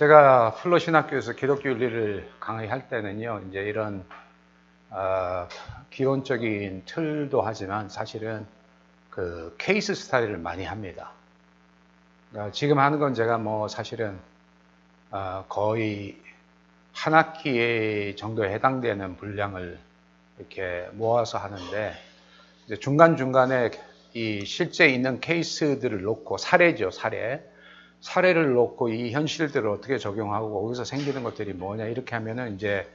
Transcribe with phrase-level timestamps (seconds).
[0.00, 4.02] 제가 플로 신학교에서 기독교 윤리를 강의할 때는요, 이제 이런
[4.88, 5.46] 어,
[5.90, 8.46] 기본적인 틀도 하지만 사실은
[9.10, 11.10] 그 케이스 스타일을 많이 합니다.
[12.30, 14.18] 그러니까 지금 하는 건 제가 뭐 사실은
[15.10, 16.18] 어, 거의
[16.94, 19.78] 한 학기 정도에 해당되는 분량을
[20.38, 21.92] 이렇게 모아서 하는데
[22.80, 23.70] 중간 중간에
[24.14, 27.49] 이 실제 있는 케이스들을 놓고 사례죠 사례
[28.00, 32.88] 사례를 놓고 이 현실들을 어떻게 적용하고 거기서 생기는 것들이 뭐냐 이렇게 하면은 이제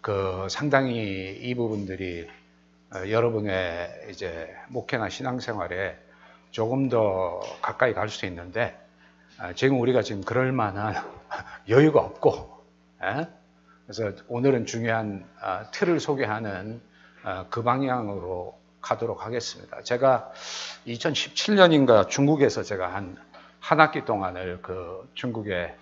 [0.00, 2.28] 그 상당히 이 부분들이
[2.92, 5.96] 어, 여러분의 이제 목회나 신앙생활에
[6.50, 8.76] 조금 더 가까이 갈 수 있는데
[9.38, 10.94] 아, 지금 우리가 지금 그럴 만한
[11.68, 12.64] 여유가 없고
[13.04, 13.28] 예?
[13.86, 16.80] 그래서 오늘은 중요한 아, 틀을 소개하는
[17.22, 19.82] 아, 그 방향으로 가도록 하겠습니다.
[19.82, 20.32] 제가
[20.86, 23.16] 2017년인가 중국에서 제가 한
[23.60, 25.76] 한 학기 동안을 그 중국의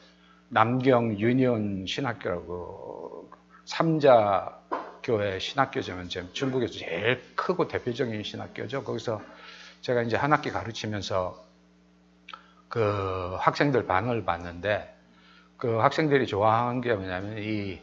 [0.48, 3.30] 남경 유니온 신학교라고
[3.64, 4.58] 삼자
[5.02, 8.84] 교회 신학교지만 지금 중국에서 제일 크고 대표적인 신학교죠.
[8.84, 9.22] 거기서
[9.80, 11.42] 제가 이제 한 학기 가르치면서
[12.68, 14.94] 그 학생들 반응을 봤는데
[15.56, 17.80] 그 학생들이 좋아하는 게 뭐냐면 이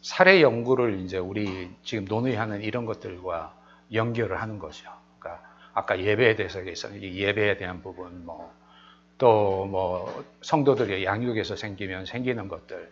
[0.00, 3.54] 사례 연구를 이제 우리 지금 논의하는 이런 것들과
[3.92, 4.90] 연결을 하는 거죠.
[5.18, 8.52] 그러니까 아까 예배에 대해서 얘기했었는데 예배에 대한 부분 뭐
[9.22, 12.90] 또 뭐 성도들의 양육에서 생기면 생기는 것들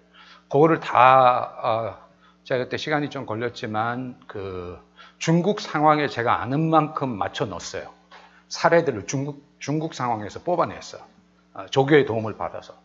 [0.48, 2.08] 그거를 다 어,
[2.44, 4.78] 제가 그때 시간이 좀 걸렸지만 그
[5.18, 7.92] 중국 상황에 제가 아는 만큼 맞춰 넣었어요.
[8.48, 10.98] 사례들을 중국 중국 상황에서 뽑아냈어.
[11.54, 12.80] 어, 조교의 도움을 받아서.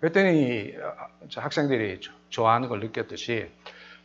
[0.00, 3.50] 그랬더니 어, 학생들이 좋아하는 걸 느꼈듯이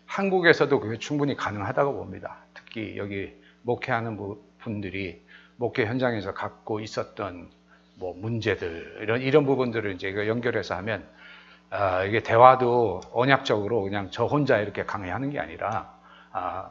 [0.08, 2.38] 한국에서도 그게 충분히 가능하다고 봅니다.
[2.56, 4.18] 특히 여기 목회하는
[4.58, 5.22] 분들이
[5.58, 7.52] 목회 현장에서 갖고 있었던
[8.04, 11.08] 뭐 문제들 이런 이런 부분들을 이제 연결해서 하면
[11.70, 15.94] 아, 이게 대화도 언약적으로 그냥 저 혼자 이렇게 강의하는 게 아니라
[16.34, 16.70] 아,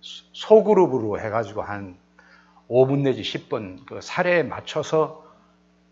[0.00, 1.96] 소그룹으로 해가지고 한
[2.68, 5.24] 5분 내지 10분 그 사례에 맞춰서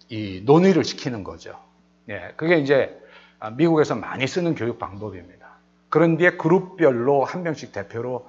[0.08, 1.56] 이 논의를 시키는 거죠.
[2.08, 3.00] 예, 그게 이제
[3.52, 5.46] 미국에서 많이 쓰는 교육 방법입니다.
[5.88, 8.28] 그런 뒤에 그룹별로 한 명씩 대표로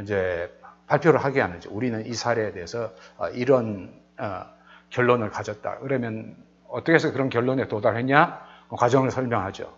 [0.00, 0.56] 이제
[0.86, 4.55] 발표를 하게 하는 죠 우리는 이 사례에 대해서 어, 이런 어,
[4.90, 5.78] 결론을 가졌다.
[5.80, 6.36] 그러면
[6.68, 8.40] 어떻게 해서 그런 결론에 도달했냐?
[8.68, 9.72] 그 과정을 설명하죠.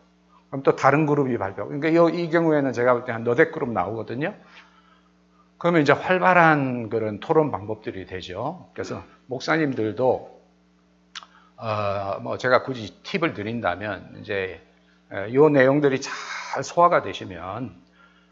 [0.50, 1.66] 그럼 또 다른 그룹이 발표.
[1.68, 4.34] 그러니까 이, 이 경우에는 제가 볼 때 한 너댓 그룹 나오거든요.
[5.58, 8.70] 그러면 이제 활발한 그런 토론 방법들이 되죠.
[8.74, 10.38] 그래서 목사님들도
[11.56, 14.62] 어, 뭐 제가 굳이 팁을 드린다면 이제
[15.30, 17.74] 이 내용들이 잘 소화가 되시면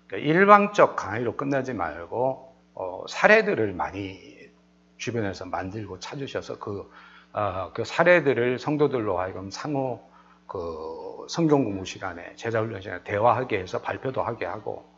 [0.06, 4.35] 그러니까 일방적 강의로 끝나지 말고 어, 사례들을 많이
[4.96, 6.90] 주변에서 만들고 찾으셔서 그,
[7.32, 10.00] 어, 그 사례들을 성도들로 하여금 상호
[10.46, 14.88] 그 성경 공부 시간에 제자 훈련 시간에 대화하게 해서 발표도 하게 하고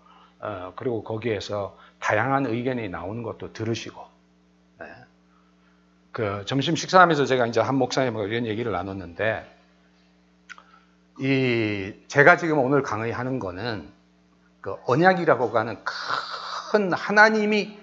[0.41, 4.04] 어, 그리고 거기에서 다양한 의견이 나오는 것도 들으시고
[4.81, 4.86] 네.
[6.12, 9.56] 그 점심 식사하면서 제가 이제 한 목사님과 이런 얘기를 나눴는데
[11.20, 13.91] 이 제가 지금 오늘 강의하는 거는
[14.60, 17.78] 그 언약이라고 하는 큰 하나님이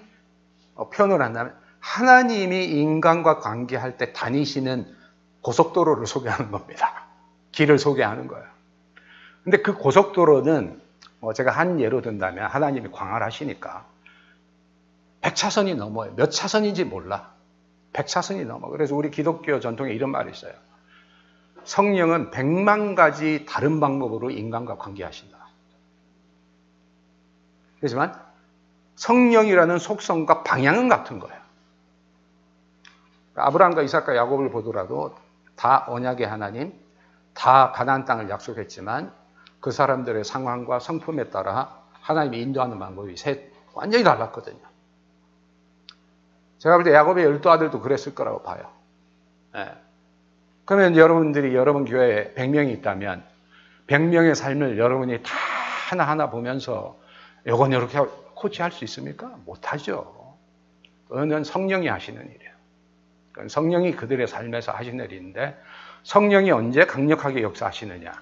[0.74, 4.92] 어, 표현을 한다면 하나님이 인간과 관계할 때 다니시는
[5.40, 7.06] 고속도로를 소개하는 겁니다.
[7.52, 8.44] 길을 소개하는 거예요.
[9.44, 10.82] 근데 그 고속도로는
[11.20, 13.86] 뭐 제가 한 예로 든다면 하나님이 광활하시니까
[15.22, 16.12] 100차선이 넘어요.
[16.16, 17.32] 몇 차선인지 몰라.
[17.92, 18.68] 100차선이 넘어.
[18.68, 20.52] 그래서 우리 기독교 전통에 이런 말이 있어요.
[21.62, 25.38] 성령은 100만 가지 다른 방법으로 인간과 관계하신다.
[27.78, 28.12] 그렇지만
[28.96, 31.45] 성령이라는 속성과 방향은 같은 거예요.
[33.36, 35.14] 아브라함과 이삭과 야곱을 보더라도
[35.56, 36.72] 다 언약의 하나님,
[37.34, 39.12] 다 가나안 땅을 약속했지만
[39.60, 44.58] 그 사람들의 상황과 성품에 따라 하나님이 인도하는 방법이 셋 완전히 달랐거든요.
[46.58, 48.70] 제가 볼 때 야곱의 열두 아들도 그랬을 거라고 봐요.
[49.54, 49.72] 네.
[50.64, 53.24] 그러면 여러분들이 여러분 교회에 100명이 있다면
[53.86, 55.30] 100명의 삶을 여러분이 다
[55.88, 56.98] 하나하나 보면서
[57.46, 57.98] 이건 이렇게
[58.34, 59.36] 코치할 수 있습니까?
[59.44, 60.36] 못하죠.
[61.08, 62.55] 그거는 성령이 하시는 일이에요.
[63.48, 65.58] 성령이 그들의 삶에서 하시는 일인데
[66.02, 68.12] 성령이 언제 강력하게 역사하시느냐?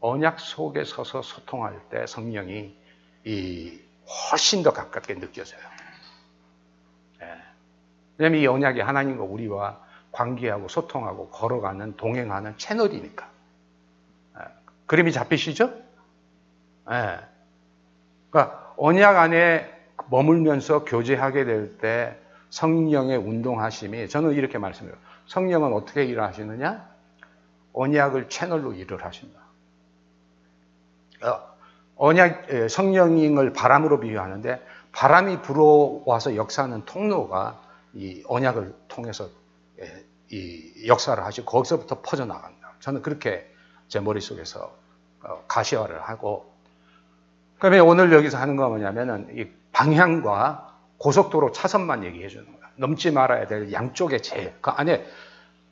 [0.00, 2.76] 언약 속에 서서 소통할 때 성령이
[3.24, 3.80] 이
[4.30, 5.60] 훨씬 더 가깝게 느껴져요.
[7.22, 7.26] 예.
[8.18, 9.80] 왜냐하면 이 언약이 하나님과 우리와
[10.12, 13.30] 관계하고 소통하고 걸어가는 동행하는 채널이니까.
[14.40, 14.44] 예.
[14.86, 15.72] 그림이 잡히시죠?
[16.90, 17.20] 예.
[18.30, 19.72] 그러니까 언약 안에
[20.10, 22.18] 머물면서 교제하게 될 때
[22.54, 25.00] 성령의 운동하심이 저는 이렇게 말씀드려요.
[25.26, 26.88] 성령은 어떻게 일하시느냐?
[27.72, 29.40] 언약을 채널로 일을 하신다.
[31.24, 31.54] 어,
[31.96, 37.60] 언약 성령을 바람으로 비유하는데 바람이 불어와서 역사하는 통로가
[37.92, 39.28] 이 언약을 통해서
[40.30, 42.74] 이 역사를 하시고 거기서부터 퍼져 나간다.
[42.78, 43.52] 저는 그렇게
[43.88, 44.72] 제 머릿속에서
[45.24, 46.52] 어, 가시화를 하고
[47.58, 52.70] 그러면 오늘 여기서 하는 거 뭐냐면은 이 방향과 고속도로 차선만 얘기해 주는 거야.
[52.76, 55.04] 넘지 말아야 될 양쪽의 제, 그 안에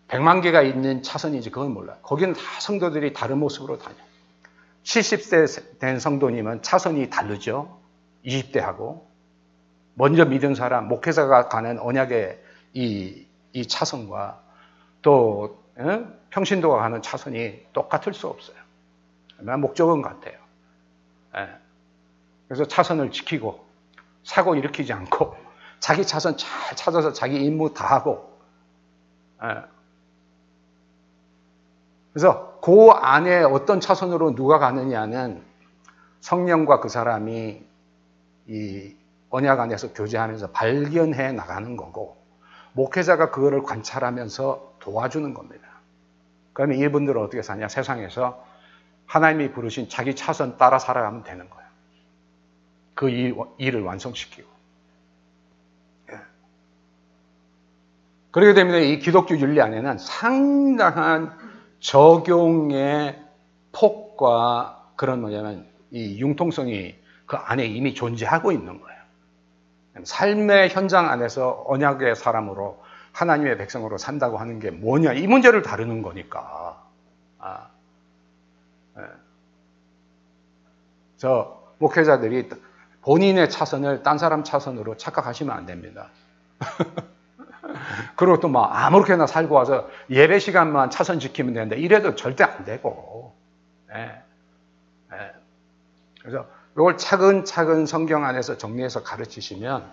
[0.08, 1.96] 100만 개가 있는 차선인지 그건 몰라.
[2.02, 3.96] 거기는 다 성도들이 다른 모습으로 다녀.
[4.84, 7.78] 70세 된 성도님은 차선이 다르죠.
[8.26, 9.02] 20대하고.
[9.94, 12.42] 먼저 믿은 사람, 목회자가 가는 언약의
[12.74, 14.40] 이, 이 차선과
[15.02, 16.04] 또 에?
[16.30, 18.56] 평신도가 가는 차선이 똑같을 수 없어요.
[19.38, 20.34] 목적은 같아요.
[21.36, 21.48] 에.
[22.48, 23.64] 그래서 차선을 지키고
[24.24, 25.36] 사고 일으키지 않고
[25.80, 28.38] 자기 차선 잘 찾아서 자기 임무 다 하고
[29.42, 29.46] 에.
[32.12, 35.42] 그래서 그 안에 어떤 차선으로 누가 가느냐는
[36.20, 37.64] 성령과 그 사람이
[38.48, 38.96] 이
[39.30, 42.16] 언약 안에서 교제하면서 발견해 나가는 거고
[42.74, 45.68] 목회자가 그거를 관찰하면서 도와주는 겁니다.
[46.52, 47.68] 그러면 이분들은 어떻게 사냐?
[47.68, 48.44] 세상에서
[49.06, 51.61] 하나님이 부르신 자기 차선 따라 살아가면 되는 거예요.
[52.94, 54.48] 그 일, 을 완성시키고.
[56.12, 56.18] 예.
[58.30, 61.36] 그렇게 되면 이 기독교 윤리 안에는 상당한
[61.80, 63.20] 적용의
[63.72, 66.94] 폭과 그런 뭐냐면 이 융통성이
[67.26, 69.02] 그 안에 이미 존재하고 있는 거예요.
[70.04, 76.82] 삶의 현장 안에서 언약의 사람으로 하나님의 백성으로 산다고 하는 게 뭐냐 이 문제를 다루는 거니까.
[77.38, 77.68] 아,
[78.96, 79.02] 네.
[81.18, 82.48] 저 목회자들이
[83.02, 86.08] 본인의 차선을 딴 사람 차선으로 착각하시면 안 됩니다.
[88.16, 93.34] 그리고 또 막 아무렇게나 살고 와서 예배 시간만 차선 지키면 되는데 이래도 절대 안 되고.
[93.88, 94.22] 네.
[95.10, 95.32] 네.
[96.20, 99.84] 그래서 이걸 차근차근 성경 안에서 정리해서 가르치시면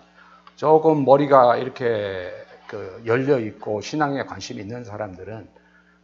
[0.56, 2.32] 조금 머리가 이렇게
[2.66, 5.48] 그 열려 있고 신앙에 관심이 있는 사람들은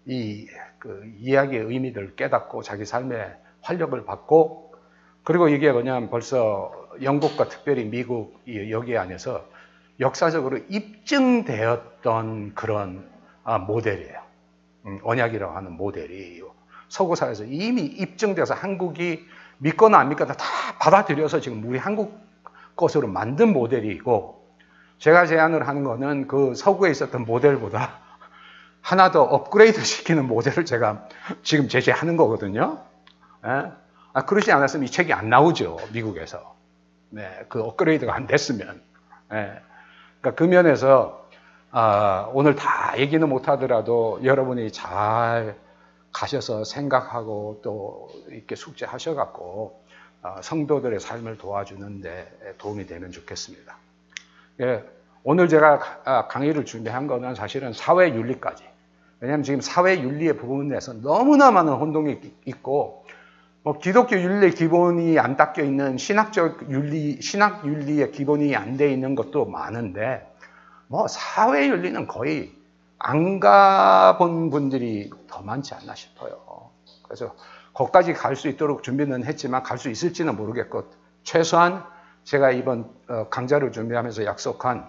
[0.06, 0.46] 이
[0.86, 4.74] 그 이야기의 의미를 깨닫고 자기 삶에 활력을 받고
[5.24, 6.70] 그리고 이게 뭐냐면 벌써
[7.02, 8.40] 영국과 특별히 미국
[8.70, 9.44] 여기 안에서
[10.00, 13.08] 역사적으로 입증되었던 그런
[13.44, 14.20] 아, 모델이에요.
[14.86, 16.42] 음, 언약이라고 하는 모델이
[16.88, 19.26] 서구사에서 이미 입증돼서 한국이
[19.58, 20.44] 믿거나 안 믿거나 다
[20.78, 22.20] 받아들여서 지금 우리 한국
[22.76, 24.46] 것으로 만든 모델이고
[24.98, 27.98] 제가 제안을 하는 거는 그 서구에 있었던 모델보다
[28.80, 31.08] 하나 더 업그레이드 시키는 모델을 제가
[31.42, 32.82] 지금 제시하는 거거든요.
[33.44, 33.72] 예?
[34.12, 35.76] 아, 그러지 않았으면 이 책이 안 나오죠.
[35.92, 36.55] 미국에서.
[37.16, 38.82] 네, 그 업그레이드가 안 됐으면.
[39.32, 39.58] 예.
[40.20, 41.26] 그러니까 그 면에서
[41.70, 45.56] 아, 오늘 다 얘기는 못하더라도 여러분이 잘
[46.12, 49.82] 가셔서 생각하고 또 이렇게 숙제하셔갖고
[50.22, 53.74] 어, 성도들의 삶을 도와주는데 도움이 되면 좋겠습니다.
[54.60, 54.84] 예,
[55.22, 58.62] 오늘 제가 아, 강의를 준비한 거는 사실은 사회 윤리까지.
[59.20, 63.05] 왜냐하면 지금 사회 윤리의 부분에서 너무나 많은 혼동이 있고
[63.66, 69.16] 뭐 기독교 윤리의 기본이 안 닦여 있는 신학적 윤리, 신학 윤리의 기본이 안 돼 있는
[69.16, 70.24] 것도 많은데
[70.86, 72.54] 뭐 사회 윤리는 거의
[73.00, 76.70] 안 가본 분들이 더 많지 않나 싶어요.
[77.02, 77.34] 그래서
[77.74, 80.84] 거기까지 갈 수 있도록 준비는 했지만 갈 수 있을지는 모르겠고
[81.24, 81.82] 최소한
[82.22, 84.86] 제가 이번 어, 강좌를 준비하면서 약속한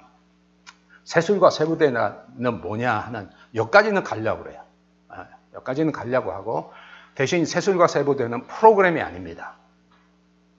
[1.04, 4.62] 세술과 세부대는 뭐냐 하는 여기까지는 가려고 그래요.
[5.08, 5.26] 아,
[5.56, 6.72] 여기까지는 가려고 하고
[7.18, 9.56] 대신 세술과 세부대는 프로그램이 아닙니다.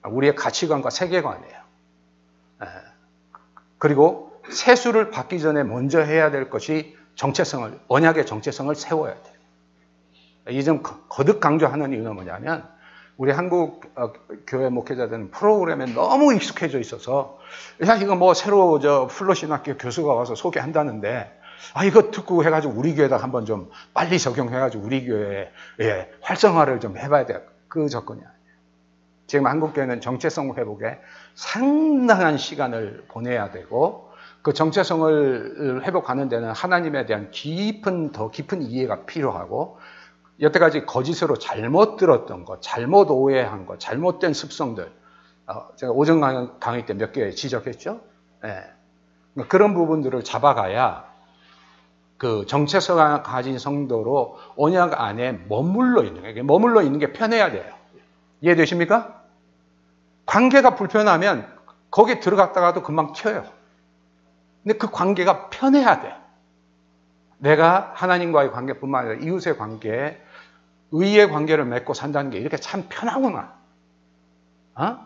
[0.03, 1.57] 우리의 가치관과 세계관이에요.
[3.77, 9.39] 그리고 세수를 받기 전에 먼저 해야 될 것이 정체성을, 언약의 정체성을 세워야 돼요.
[10.49, 12.67] 이 점 거듭 강조하는 이유는 뭐냐면,
[13.15, 14.11] 우리 한국 어,
[14.45, 17.39] 교회 목회자들은 프로그램에 너무 익숙해져 있어서,
[17.87, 21.38] 야, 이거 뭐 새로 저 플로신학교 교수가 와서 소개한다는데,
[21.73, 25.49] 아, 이거 듣고 해가지고 우리 교회에다 한번 좀 빨리 적용해가지고 우리 교회에
[25.81, 27.45] 예, 활성화를 좀 해봐야 돼.
[27.67, 28.39] 그 조건이 아니에요.
[29.27, 30.99] 지금 한국교회는 정체성 회복에
[31.35, 34.09] 상당한 시간을 보내야 되고,
[34.41, 39.77] 그 정체성을 회복하는 데는 하나님에 대한 깊은 더 깊은 이해가 필요하고
[40.41, 44.91] 여태까지 거짓으로 잘못 들었던 것, 잘못 오해한 것, 잘못된 습성들
[45.47, 46.21] 어, 제가 오전
[46.59, 47.99] 강의 때 몇 개 지적했죠.
[48.43, 48.63] 네.
[49.49, 51.08] 그런 부분들을 잡아가야
[52.19, 56.43] 그 정체성을 가진 성도로 언약 안에 머물러 있는 거예요.
[56.43, 57.73] 머물러 있는 게 편해야 돼요.
[58.41, 59.23] 이해되십니까?
[60.25, 61.47] 관계가 불편하면
[61.89, 63.45] 거기 들어갔다가도 금방 튀어요.
[64.63, 66.13] 근데 그 관계가 편해야 돼.
[67.37, 70.21] 내가 하나님과의 관계뿐만 아니라 이웃의 관계에
[70.91, 73.53] 의의 관계를 맺고 산다는 게 이렇게 참 편하구나.
[74.75, 74.97] 어?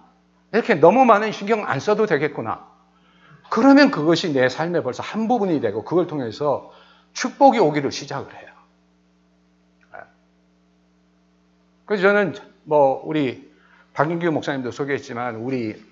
[0.52, 2.66] 이렇게 너무 많은 신경 안 써도 되겠구나.
[3.52, 6.72] 그러면 그것이 내 삶의 벌써 한 부분이 되고 그걸 통해서
[7.14, 8.52] 축복이 오기를 시작을 해요.
[9.94, 10.00] 네.
[11.86, 13.52] 그래서 저는 뭐 우리
[13.94, 15.84] 박인규 목사님도 소개했지만 우리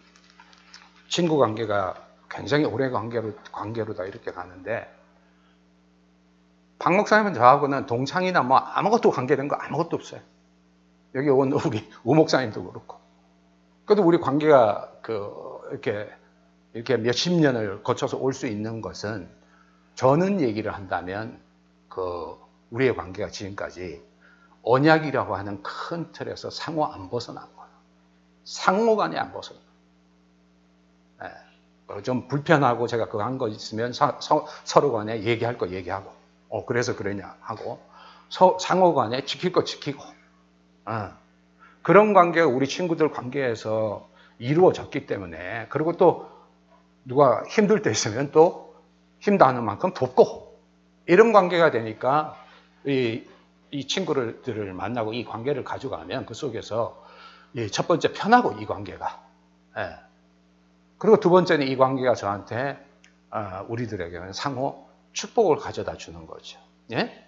[1.10, 1.96] 친구 관계가
[2.30, 4.90] 굉장히 오래 관계로 관계로 다 이렇게 가는데
[6.80, 10.22] 박 목사님은 저하고는 동창이나 뭐 아무것도 관계된 거 아무것도 없어요.
[11.14, 12.98] 여기 온 우리 우 목사님도 그렇고.
[13.86, 15.32] 그래도 우리 관계가 그
[15.72, 16.10] 이렇게
[16.74, 19.30] 이렇게 몇십 년을 거쳐서 올 수 있는 것은
[19.96, 21.40] 저는 얘기를 한다면
[21.90, 22.38] 그
[22.72, 24.02] 우리의 관계가 지금까지
[24.64, 27.70] 언약이라고 하는 큰 틀에서 상호 안 벗어난 거예요.
[28.46, 29.60] 상호간에 안 벗어나.
[31.22, 32.02] 네.
[32.04, 36.12] 좀 불편하고 제가 그거 한 거 있으면 사, 서, 로 간에 얘기할 거 얘기하고,
[36.50, 37.80] 어, 그래서 그러냐 하고,
[38.30, 40.04] 서, 상호 간에 지킬 거 지키고,
[40.86, 41.12] 어.
[41.82, 44.08] 그런 관계가 우리 친구들 관계에서
[44.40, 46.30] 이루어졌기 때문에, 그리고 또
[47.04, 48.71] 누가 힘들 때 있으면 또
[49.22, 50.60] 힘닿는 만큼 돕고,
[51.08, 52.38] 이런 관계가 되니까
[52.86, 53.24] 이,
[53.72, 57.04] 이 친구들을 만나고 이 관계를 가져가면 그 속에서
[57.72, 59.24] 첫 번째 편하고 이 관계가.
[59.78, 59.96] 예.
[60.98, 62.78] 그리고 두 번째는 이 관계가 저한테
[63.32, 66.60] 어, 우리들에게는 상호 축복을 가져다 주는 거죠.
[66.92, 67.26] 예?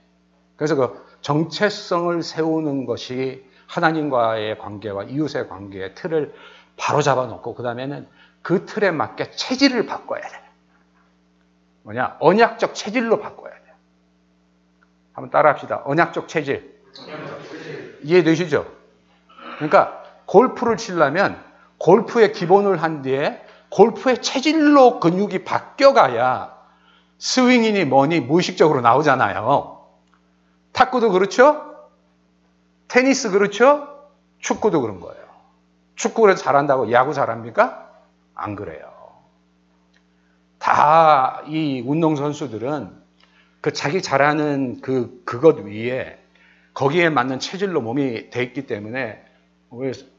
[0.56, 6.34] 그래서 그 정체성을 세우는 것이 하나님과의 관계와 이웃의 관계의 틀을
[6.78, 8.08] 바로 잡아놓고 그 다음에는
[8.42, 10.43] 그 틀에 맞게 체질을 바꿔야 돼.
[11.84, 12.18] 뭐냐?
[12.20, 13.62] 언약적 체질로 바꿔야 돼.
[15.14, 15.84] 한번 따라합시다.
[15.86, 16.82] 언약적 체질.
[18.04, 18.66] 이해되시죠?
[19.56, 21.42] 그러니까 골프를 치려면
[21.78, 26.54] 골프의 기본을 한 뒤에 골프의 체질로 근육이 바뀌어가야
[27.18, 29.86] 스윙이니 뭐니 무의식적으로 나오잖아요.
[30.72, 31.74] 탁구도 그렇죠?
[32.88, 33.88] 테니스 그렇죠?
[34.40, 35.24] 축구도 그런 거예요.
[35.96, 37.90] 축구를 잘한다고 야구 잘합니까?
[38.36, 38.93] 안 그래요.
[40.64, 42.90] 다 이 운동 선수들은
[43.60, 46.18] 그 자기 잘하는 그, 그것 위에
[46.74, 49.22] 거기에 맞는 체질로 몸이 돼 있기 때문에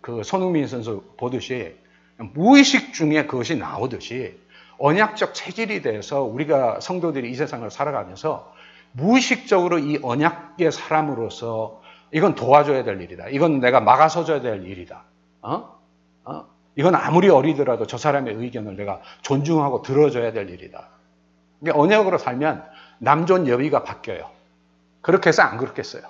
[0.02, 1.74] 그 손흥민 선수 보듯이
[2.18, 4.38] 무의식 중에 그것이 나오듯이
[4.78, 8.52] 언약적 체질이 돼서 우리가 성도들이 이 세상을 살아가면서
[8.92, 11.80] 무의식적으로 이 언약의 사람으로서
[12.12, 13.28] 이건 도와줘야 될 일이다.
[13.30, 15.04] 이건 내가 막아서줘야 될 일이다.
[15.42, 15.78] 어?
[16.24, 16.53] 어?
[16.76, 20.88] 이건 아무리 어리더라도 저 사람의 의견을 내가 존중하고 들어줘야 될 일이다.
[21.60, 22.64] 이게 언약으로 살면
[22.98, 24.30] 남존 여비가 바뀌어요.
[25.00, 26.02] 그렇게 해서 안 그렇겠어요.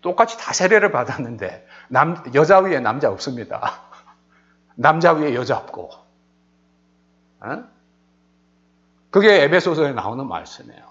[0.00, 3.80] 똑같이 다 세례를 받았는데 남, 여자 위에 남자 없습니다.
[4.74, 5.90] 남자 위에 여자 없고.
[7.40, 7.64] 어?
[9.10, 10.90] 그게 에베소서에 나오는 말씀이에요.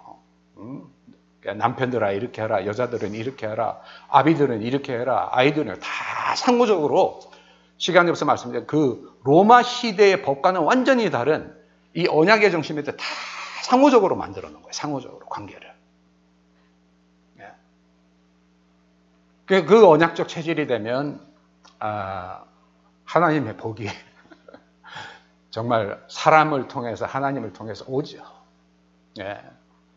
[1.42, 7.22] 남편들아 이렇게 하라, 여자들은 이렇게 하라, 아비들은 이렇게 해라, 아이들은 다 상호적으로
[7.80, 11.58] 시간이 없어 말씀드린 그 로마 시대의 법과는 완전히 다른
[11.96, 12.94] 이 언약의 정신에 다
[13.64, 14.72] 상호적으로 만들어 놓은 거예요.
[14.74, 15.74] 상호적으로 관계를.
[17.40, 17.54] 예.
[19.46, 21.26] 그, 그 언약적 체질이 되면
[21.80, 22.44] 아,
[23.06, 23.88] 하나님의 복이
[25.50, 28.22] 정말 사람을 통해서 하나님을 통해서 오죠.
[29.20, 29.42] 예,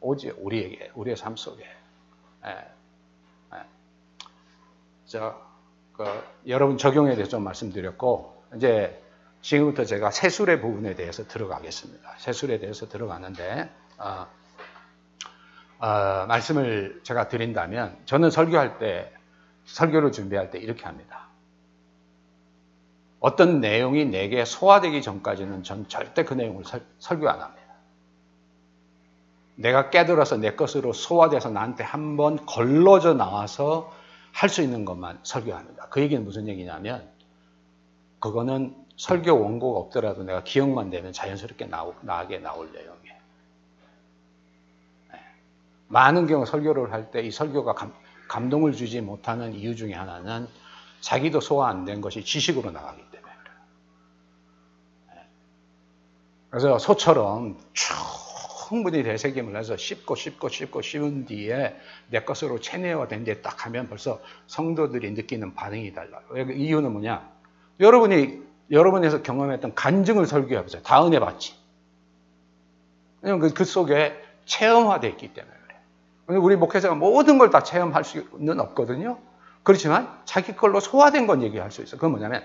[0.00, 0.34] 오죠.
[0.38, 1.64] 우리에게 우리의 삶 속에.
[2.46, 2.50] 예,
[3.54, 3.62] 예.
[5.06, 5.51] 저, 그,
[6.46, 9.02] 여러분 적용에 대해서 좀 말씀드렸고 이제
[9.42, 12.14] 지금부터 제가 세술의 부분에 대해서 들어가겠습니다.
[12.18, 14.26] 세술에 대해서 들어가는데 어,
[15.78, 19.12] 어, 말씀을 제가 드린다면 저는 설교할 때
[19.64, 21.26] 설교를 준비할 때 이렇게 합니다.
[23.18, 27.62] 어떤 내용이 내게 소화되기 전까지는 전 절대 그 내용을 설, 설교 안 합니다.
[29.54, 33.92] 내가 깨달아서 내 것으로 소화돼서 나한테 한번 걸러져 나와서
[34.32, 35.88] 할 수 있는 것만 설교합니다.
[35.90, 37.08] 그 얘기는 무슨 얘기냐면
[38.20, 41.66] 그거는 설교 원고가 없더라도 내가 기억만 되면 자연스럽게
[42.02, 43.16] 나게 나올 내용이에요.
[45.12, 45.20] 네.
[45.88, 47.94] 많은 경우 설교를 할 때 이 설교가 감,
[48.28, 50.48] 감동을 주지 못하는 이유 중에 하나는
[51.00, 53.56] 자기도 소화 안 된 것이 지식으로 나가기 때문에 그래요.
[55.14, 55.28] 네.
[56.50, 57.58] 그래서 소처럼
[58.72, 61.76] 충분히 대세김을 해서 씹고 씹고 씹고 씹은 뒤에
[62.08, 66.22] 내 것으로 체내화 된 뒤에 딱 하면 벌써 성도들이 느끼는 반응이 달라요.
[66.34, 67.30] 이유는 뭐냐?
[67.80, 70.80] 여러분이 여러분에서 경험했던 간증을 설교해 보세요.
[70.82, 71.52] 다 은혜 받지.
[73.20, 75.54] 왜냐면 그, 그 속에 체험화되어 있기 때문에
[76.26, 76.42] 그래요.
[76.42, 79.18] 우리 목회자가 모든 걸 다 체험할 수는 없거든요.
[79.64, 81.96] 그렇지만 자기 걸로 소화된 건 얘기할 수 있어요.
[81.98, 82.42] 그건 뭐냐면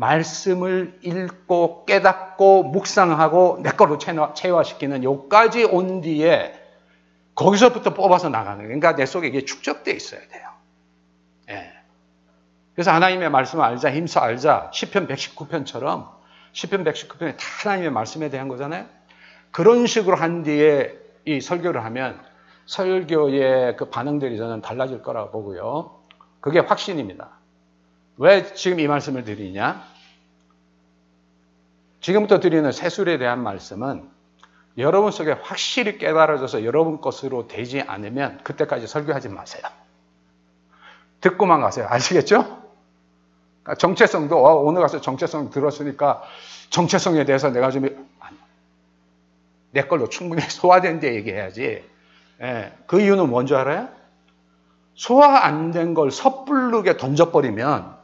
[0.00, 6.54] 말씀을 읽고 깨닫고 묵상하고 내 걸로 체화시키는 요까지 온 뒤에
[7.34, 8.64] 거기서부터 뽑아서 나가는.
[8.64, 10.48] 그러니까 내 속에 이게 축적되어 있어야 돼요.
[11.50, 11.70] 예.
[12.74, 14.70] 그래서 하나님의 말씀을 알자, 힘써 알자.
[14.72, 16.08] 10편 119편처럼
[16.54, 18.86] 10편 119편이 다 하나님의 말씀에 대한 거잖아요.
[19.50, 22.18] 그런 식으로 한 뒤에 이 설교를 하면
[22.64, 26.00] 설교의 그 반응들이 저는 달라질 거라고 보고요.
[26.40, 27.39] 그게 확신입니다.
[28.20, 29.82] 왜 지금 이 말씀을 드리냐?
[32.02, 34.10] 지금부터 드리는 세술에 대한 말씀은
[34.76, 39.62] 여러분 속에 확실히 깨달아져서 여러분 것으로 되지 않으면 그때까지 설교하지 마세요.
[41.22, 41.86] 듣고만 가세요.
[41.88, 42.42] 아시겠죠?
[43.62, 46.22] 그러니까 정체성도 어, 오늘 가서 정체성 들었으니까
[46.68, 47.88] 정체성에 대해서 내가 좀내
[49.88, 51.88] 걸로 충분히 소화된 데 얘기해야지.
[52.42, 53.88] 예, 그 이유는 뭔지 알아요?
[54.94, 57.99] 소화 안 된 걸 섣부르게 던져버리면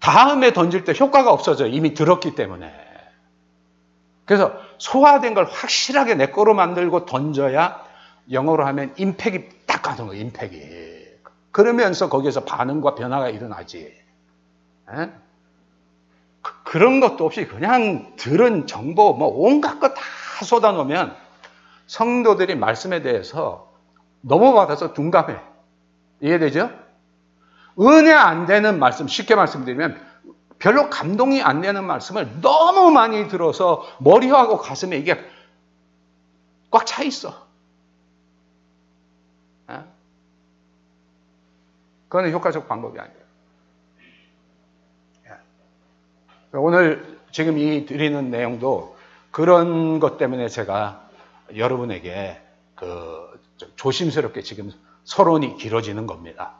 [0.00, 1.66] 다음에 던질 때 효과가 없어져.
[1.66, 2.72] 이미 들었기 때문에.
[4.24, 7.84] 그래서 소화된 걸 확실하게 내 거로 만들고 던져야
[8.30, 10.20] 영어로 하면 임팩이 딱 가는 거예요.
[10.22, 10.60] 임팩이.
[11.52, 13.94] 그러면서 거기에서 반응과 변화가 일어나지.
[14.90, 15.10] 에?
[16.42, 21.16] 그, 런 것도 없이 그냥 들은 정보 뭐 온갖 거 다 쏟아놓으면
[21.86, 23.72] 성도들이 말씀에 대해서
[24.20, 25.36] 넘어받아서 둔감해.
[26.20, 26.70] 이해되죠?
[27.80, 30.00] 은혜 안 되는 말씀, 쉽게 말씀드리면
[30.58, 35.18] 별로 감동이 안 되는 말씀을 너무 많이 들어서 머리하고 가슴에 이게
[36.70, 37.46] 꽉 차 있어.
[42.08, 43.18] 그거는 효과적 방법이 아니에요.
[45.26, 45.32] 예.
[46.54, 48.96] 오늘 지금 이 드리는 내용도
[49.30, 51.08] 그런 것 때문에 제가
[51.54, 52.40] 여러분에게
[52.74, 53.40] 그
[53.76, 54.72] 조심스럽게 지금
[55.04, 56.54] 서론이 길어지는 겁니다.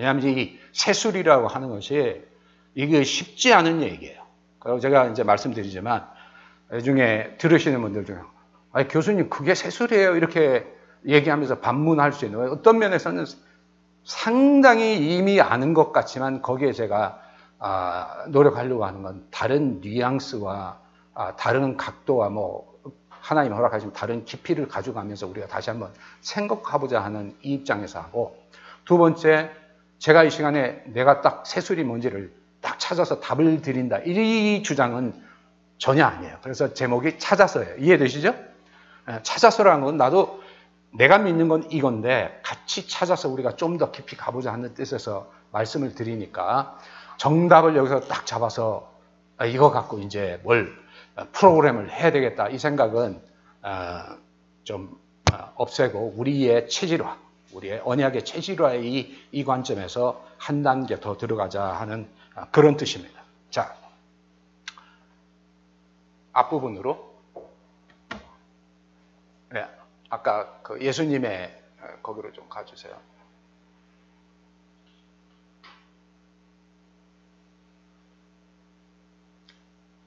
[0.00, 0.02] 예.
[0.02, 2.22] 왜냐하면 이 세술이라고 하는 것이
[2.74, 4.22] 이게 쉽지 않은 얘기예요.
[4.58, 6.06] 그리고 제가 이제 말씀드리지만
[6.84, 8.18] 중에 들으시는 분들 중에
[8.72, 10.66] 아 교수님 그게 세술이에요 이렇게
[11.06, 13.24] 얘기하면서 반문할 수 있는 어떤 면에서는
[14.04, 17.20] 상당히 이미 아는 것 같지만 거기에 제가
[17.58, 20.78] 아, 노력하려고 하는 건 다른 뉘앙스와
[21.14, 22.70] 아, 다른 각도와 뭐
[23.08, 28.36] 하나님 허락하시면 다른 깊이를 가져가면서 우리가 다시 한번 생각해보자 하는 이 입장에서 하고
[28.84, 29.50] 두 번째
[30.00, 35.14] 제가 이 시간에 내가 딱 세술이 뭔지를 딱 찾아서 답을 드린다 이 주장은
[35.78, 36.38] 전혀 아니에요.
[36.42, 37.76] 그래서 제목이 찾아서예요.
[37.76, 38.34] 이해되시죠?
[39.08, 40.42] 예, 찾아서라는 건 나도
[40.92, 46.78] 내가 믿는 건 이건데 같이 찾아서 우리가 좀 더 깊이 가보자 하는 뜻에서 말씀을 드리니까
[47.18, 48.92] 정답을 여기서 딱 잡아서
[49.36, 50.72] 아, 이거 갖고 이제 뭘
[51.16, 53.20] 어, 프로그램을 해야 되겠다 이 생각은
[53.62, 54.02] 어,
[54.64, 54.98] 좀
[55.32, 57.16] 어, 없애고 우리의 체질화,
[57.52, 62.08] 우리의 언약의 체질화의 이, 이 관점에서 한 단계 더 들어가자 하는
[62.50, 63.22] 그런 뜻입니다.
[63.50, 63.76] 자,
[66.32, 67.10] 앞부분으로
[69.50, 69.66] 네,
[70.08, 71.62] 아까 그 예수님의
[72.02, 72.96] 거기로 좀 가주세요.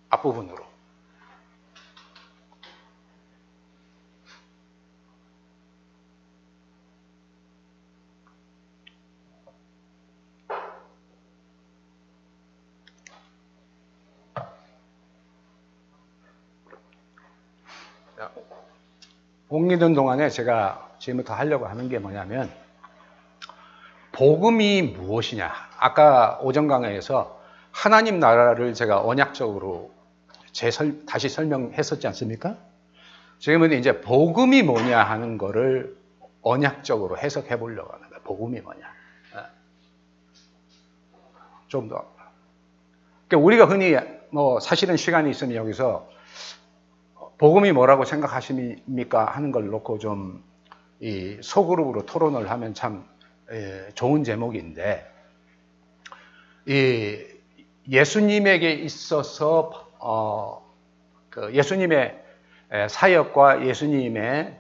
[0.10, 0.73] 앞부분으로.
[19.54, 22.52] 옮기는 동안에 제가 지금부터 하려고 하는 게 뭐냐면
[24.12, 25.52] 복음이 무엇이냐.
[25.78, 27.40] 아까 오전 강의에서
[27.72, 29.92] 하나님 나라를 제가 언약적으로
[30.52, 32.58] 재설, 다시 설명했었지 않습니까?
[33.38, 35.98] 지금은 이제 복음이 뭐냐 하는 거를
[36.42, 38.24] 언약적으로 해석해 보려고 거예요.
[38.24, 38.82] 복음이 뭐냐.
[39.36, 39.40] 예.
[41.68, 42.12] 좀 더.
[43.28, 43.96] 그러니까 우리가 흔히
[44.32, 46.10] 뭐 사실은 시간이 있으면 여기서
[47.44, 49.26] 복음이 뭐라고 생각하십니까?
[49.26, 50.54] 하는 걸 놓고 좀
[51.04, 53.06] 이 소그룹으로 토론을 하면 참
[53.52, 55.06] 예, 좋은 제목인데
[56.66, 57.26] 이
[57.90, 60.66] 예수님에게 있어서 어,
[61.30, 62.24] 그 예수님의
[62.90, 64.58] 사역과 예수님의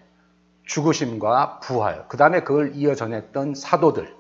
[0.66, 4.14] 죽으심과 부활, 그 다음에 그걸 이어 전했던 사도들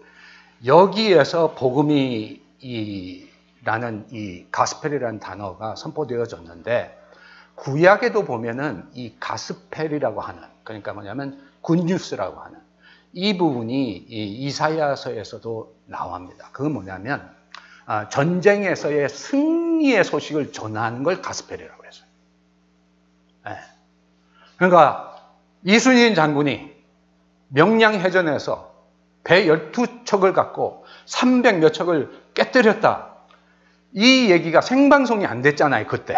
[0.65, 3.27] 여기에서 복음이 이,
[3.65, 7.02] 라는 이 gospel이라는 단어가 선포되어졌는데
[7.55, 12.59] 구약에도 보면은 이 gospel이라고 하는 그러니까 뭐냐면 good news라고 하는
[13.13, 16.49] 이 부분이 이 이사야서에서도 나옵니다.
[16.51, 17.31] 그건 뭐냐면
[17.85, 22.05] 아, 전쟁에서의 승리의 소식을 전하는 걸 gospel이라고 했어요.
[23.45, 23.57] 네.
[24.55, 25.15] 그러니까
[25.63, 26.73] 이순신 장군이
[27.49, 28.73] 명량해전에서
[29.23, 33.13] 배 12척을 갖고 300 몇 척을 깨뜨렸다.
[33.93, 36.17] 이 얘기가 생방송이 안 됐잖아요, 그때.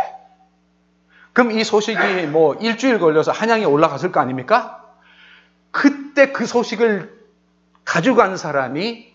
[1.35, 4.89] 그럼 이 소식이 뭐 일주일 걸려서 한양에 올라갔을 거 아닙니까?
[5.69, 7.13] 그때 그 소식을
[7.83, 9.13] 가져간 사람이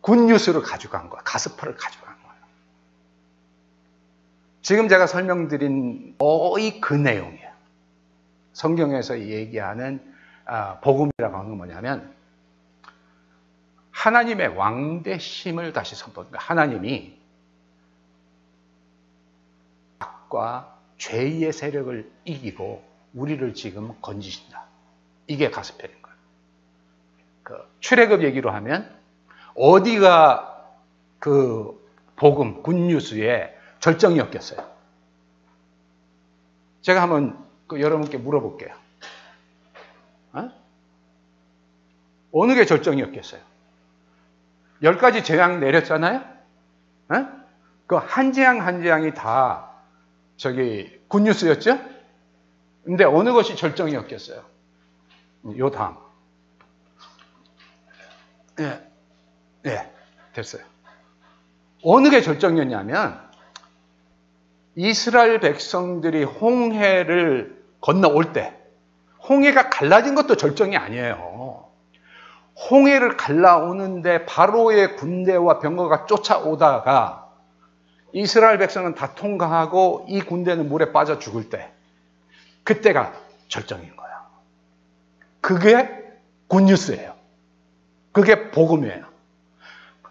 [0.00, 1.22] 굿뉴스를 가져간 거야.
[1.22, 2.34] 가스퍼를 가져간 거야.
[4.62, 7.52] 지금 제가 설명드린 거의 그 내용이에요.
[8.52, 10.02] 성경에서 얘기하는
[10.46, 12.12] 아, 복음이라고 하는 건 뭐냐면
[13.92, 16.36] 하나님의 왕대심을 다시 선포합니다.
[16.40, 17.16] 하나님이
[20.00, 22.82] 악과 죄의 세력을 이기고
[23.14, 24.64] 우리를 지금 건지신다.
[25.26, 26.16] 이게 가스펠인 거예요.
[27.42, 28.94] 그 출애굽 얘기로 하면
[29.54, 30.70] 어디가
[31.18, 31.82] 그
[32.16, 34.74] 복음 굿뉴스의 절정이었겠어요?
[36.82, 38.74] 제가 한번 그 여러분께 물어볼게요.
[40.32, 40.50] 어?
[42.32, 43.40] 어느 게 절정이었겠어요?
[44.82, 46.22] 열 가지 재앙 내렸잖아요?
[47.08, 47.26] 어?
[47.86, 49.73] 그한 재앙 한 재앙이 다
[50.36, 51.78] 저기 굿뉴스였죠?
[52.84, 54.42] 근데 어느 것이 절정이었겠어요?
[55.58, 55.96] 요 다음.
[58.60, 58.80] 예,
[59.66, 59.92] 예,
[60.32, 60.62] 됐어요.
[61.82, 63.20] 어느 게 절정이었냐면,
[64.76, 68.56] 이스라엘 백성들이 홍해를 건너올 때,
[69.28, 71.68] 홍해가 갈라진 것도 절정이 아니에요.
[72.70, 77.23] 홍해를 갈라오는데 바로의 군대와 병거가 쫓아오다가
[78.14, 81.72] 이스라엘 백성은 다 통과하고 이 군대는 물에 빠져 죽을 때
[82.62, 83.12] 그때가
[83.48, 84.28] 절정인 거야.
[85.40, 87.14] 그게 굿뉴스예요.
[88.12, 89.04] 그게 복음이에요.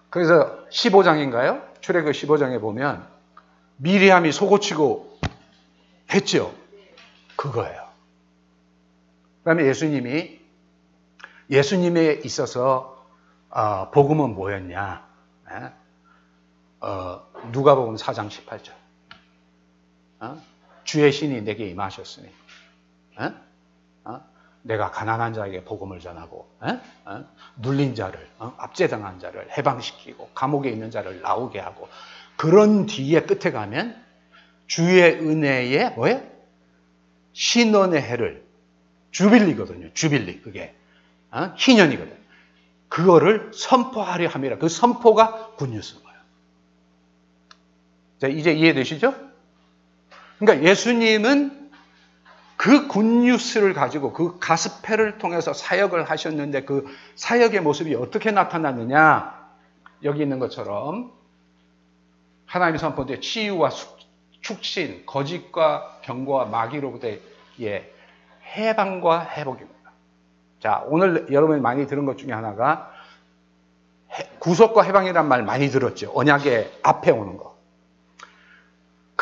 [0.10, 1.63] 그래서 15장인가요?
[1.80, 3.08] 출애굽 15장에 보면
[3.78, 5.20] 미리암이 속고치고
[6.13, 6.54] 했죠.
[7.38, 7.88] 그거예요.
[9.39, 10.42] 그다음에 예수님이
[11.50, 13.06] 예수님에 있어서
[13.50, 15.08] 어, 복음은 뭐였냐?
[15.52, 15.72] 예?
[16.82, 18.71] 어, 누가 보면 4장 18절.
[20.19, 20.41] 어?
[20.84, 22.29] 주의 신이 내게 임하셨으니
[23.17, 23.34] 어?
[24.06, 24.21] 어?
[24.62, 26.79] 내가 가난한 자에게 복음을 전하고 어?
[27.06, 27.25] 어?
[27.58, 28.53] 눌린 자를 어?
[28.58, 31.89] 압제당한 자를 해방시키고 감옥에 있는 자를 나오게 하고
[32.38, 34.01] 그런 뒤에 끝에 가면
[34.67, 36.32] 주의 은혜에 뭐예?
[37.34, 38.43] 신원의 해를
[39.12, 39.93] 주빌리거든요.
[39.93, 40.73] 주빌리 그게
[41.32, 41.53] 어?
[41.58, 42.23] 희년이거든.
[42.88, 44.58] 그거를 선포하려 함이라.
[44.58, 45.56] 그 선포가
[45.95, 46.03] 거예요.
[48.19, 49.13] 자, 이제 이해되시죠?
[50.39, 51.69] 그러니까 예수님은
[52.56, 59.43] 그 굿뉴스를 가지고 그 가스펠을 통해서 사역을 하셨는데 그 사역의 모습이 어떻게 나타났느냐?
[60.04, 61.12] 여기 있는 것처럼
[62.45, 63.69] 하나님의 선포대 치유와
[64.41, 67.21] 축신, 거짓과 병과 마귀로부터의
[67.62, 67.93] 예,
[68.56, 69.91] 해방과 회복입니다.
[70.60, 72.91] 자, 오늘 여러분이 많이 들은 것 중에 하나가
[74.39, 76.12] 구속과 해방이란 말 많이 들었죠.
[76.13, 77.53] 언약의 앞에 오는 거.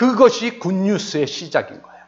[0.02, 2.04] 그것이 굿뉴스의 시작인 거예요.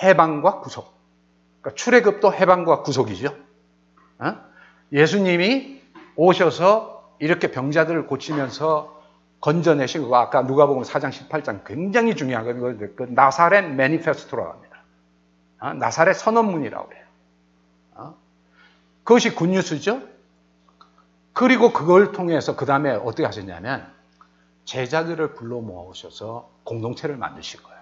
[0.00, 0.94] 해방과 구속.
[1.60, 3.36] 그러니까 출애굽도 해방과 구속이죠.
[4.20, 4.36] 어?
[4.92, 5.82] 예수님이
[6.14, 9.02] 오셔서 이렇게 병자들을 고치면서
[9.40, 12.94] 건져내시고 아까 누가 보면 4장 18장 굉장히 중요하거든요.
[12.94, 14.84] 그 나사렛 매니페스토라고 합니다.
[15.58, 15.72] 어?
[15.72, 17.04] 나사렛 선언문이라고 해요.
[17.94, 18.14] 어?
[19.02, 20.00] 그것이 굿뉴스죠.
[21.32, 23.92] 그리고 그걸 통해서 그 다음에 어떻게 하셨냐면
[24.64, 27.74] 제자들을 불러 모으셔서 공동체를 만드신 거예요.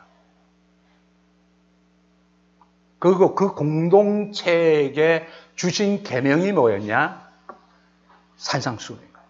[2.99, 7.31] 그리고 그 공동체에게 주신 계명이 뭐였냐?
[8.37, 9.29] 산상수훈인 거예요.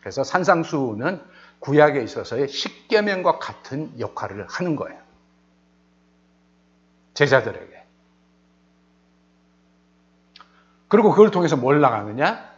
[0.00, 1.22] 그래서 산상수훈은
[1.60, 4.98] 구약에 있어서의 십계명과 같은 역할을 하는 거예요.
[7.14, 7.84] 제자들에게.
[10.88, 12.53] 그리고 그걸 통해서 뭘 나가느냐?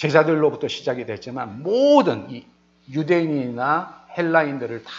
[0.00, 2.46] 제자들로부터 시작이 됐지만 모든 이
[2.88, 4.90] 유대인이나 헬라인들을 다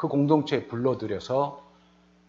[0.00, 1.62] 그 공동체에 불러들여서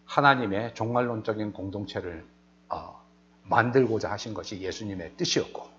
[0.04, 2.22] 하나님의 종말론적인 공동체를
[2.68, 3.02] 어,
[3.44, 5.70] 만들고자 하신 것이 예수님의 뜻이었고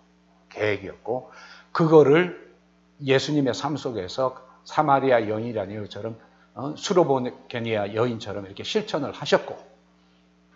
[0.50, 1.32] 계획이었고
[1.72, 2.52] 그거를
[3.00, 6.18] 예수님의 삶 속에서 사마리아 여인이라는 것처럼
[6.56, 9.56] 어, 수로보게니아 여인처럼 이렇게 실천을 하셨고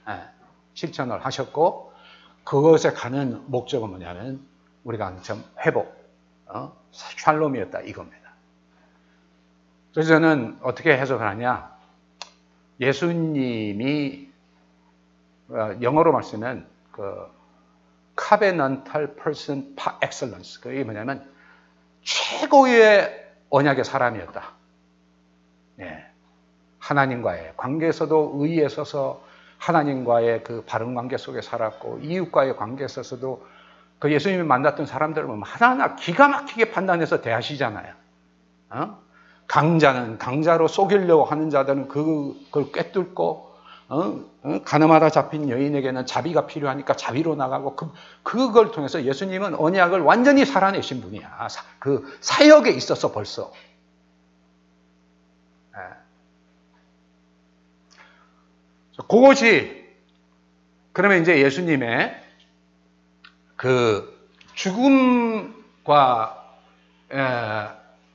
[0.10, 0.23] 예,
[0.73, 1.93] 실천을 하셨고
[2.43, 4.43] 그것에 가는 목적은 뭐냐면
[4.88, 5.93] 우리가 좀 회복,
[6.45, 6.73] 어?
[6.91, 8.32] 샬롬이었다 이겁니다.
[9.93, 11.76] 그래서 저는 어떻게 해석을 하냐?
[12.80, 14.30] 예수님이
[15.50, 17.30] 어, 영어로 말쓰면 그
[18.17, 21.30] covenantal person par excellence 그게 뭐냐면
[22.04, 24.52] 최고의 언약의 사람이었다.
[25.76, 26.06] 네.
[26.80, 29.21] 하나님과의 관계에서도 의에 서서
[29.58, 33.45] 하나님과의 그 바른 관계 속에 살았고 이웃과의 관계에 있어서도
[33.99, 37.93] 그 예수님이 만났던 사람들을 보면 하나하나 기가 막히게 판단해서 대하시잖아요.
[38.69, 38.99] 어?
[39.47, 43.47] 강자는 강자로 속이려고 하는 자들은 그걸 꿰뚫고
[43.89, 44.25] 어?
[44.43, 44.60] 어?
[44.65, 51.47] 가늠하다 잡힌 여인에게는 자비가 필요하니까 자비로 나가고 그, 그걸 통해서 예수님은 언약을 완전히 살아내신 분이야.
[51.49, 53.53] 사, 그 사역에 있어서 벌써.
[55.73, 55.79] 네.
[59.07, 59.88] 그것이
[60.91, 62.26] 그러면 이제 예수님의
[63.57, 66.45] 그 죽음과
[67.11, 67.67] 에,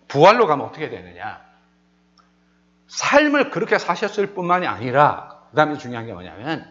[0.08, 1.42] 부활로 가면 어떻게 되느냐?
[2.88, 6.66] 삶을 그렇게 사셨을 뿐만이 아니라 그 다음에 중요한 게 뭐냐면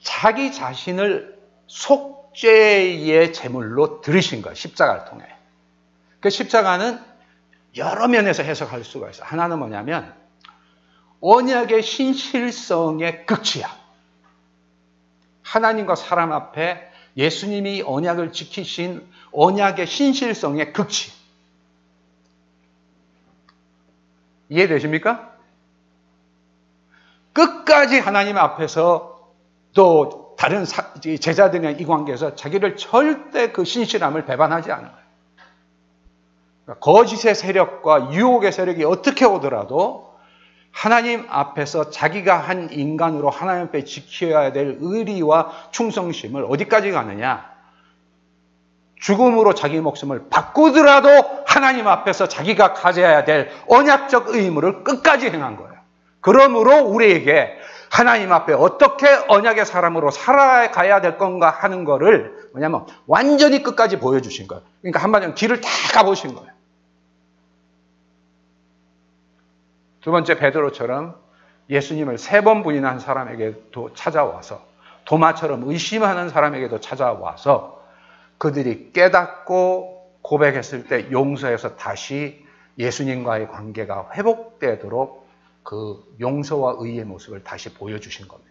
[0.00, 4.54] 자기 자신을 속죄의 제물로 들으신 거예요.
[4.54, 5.24] 십자가를 통해.
[6.20, 7.00] 그 십자가는
[7.76, 9.26] 여러 면에서 해석할 수가 있어요.
[9.26, 10.14] 하나는 뭐냐면
[11.20, 13.68] 언약의 신실성의 극치야.
[15.42, 21.12] 하나님과 사람 앞에 예수님이 언약을 지키신 언약의 신실성의 극치.
[24.48, 25.32] 이해되십니까?
[27.32, 29.30] 끝까지 하나님 앞에서
[29.72, 35.02] 또 다른 제자들이나 이 관계에서 자기를 절대 그 신실함을 배반하지 않은 거예요.
[36.64, 40.11] 그러니까 거짓의 세력과 유혹의 세력이 어떻게 오더라도
[40.72, 47.52] 하나님 앞에서 자기가 한 인간으로 하나님 앞에 지켜야 될 의리와 충성심을 어디까지 가느냐?
[48.96, 51.08] 죽음으로 자기 목숨을 바꾸더라도
[51.46, 55.72] 하나님 앞에서 자기가 가져야 될 언약적 의무를 끝까지 행한 거예요.
[56.20, 57.50] 그러므로 우리에게
[57.90, 64.62] 하나님 앞에 어떻게 언약의 사람으로 살아가야 될 건가 하는 거를 뭐냐면 완전히 끝까지 보여주신 거예요.
[64.80, 66.48] 그러니까 한마디로 길을 다 가보신 거예요.
[70.02, 71.16] 두 번째 베드로처럼
[71.70, 74.66] 예수님을 세 번 부인한 사람에게도 찾아와서
[75.04, 77.82] 도마처럼 의심하는 사람에게도 찾아와서
[78.38, 82.44] 그들이 깨닫고 고백했을 때 용서해서 다시
[82.78, 85.28] 예수님과의 관계가 회복되도록
[85.62, 88.50] 그 용서와 의의 모습을 다시 보여주신 겁니다.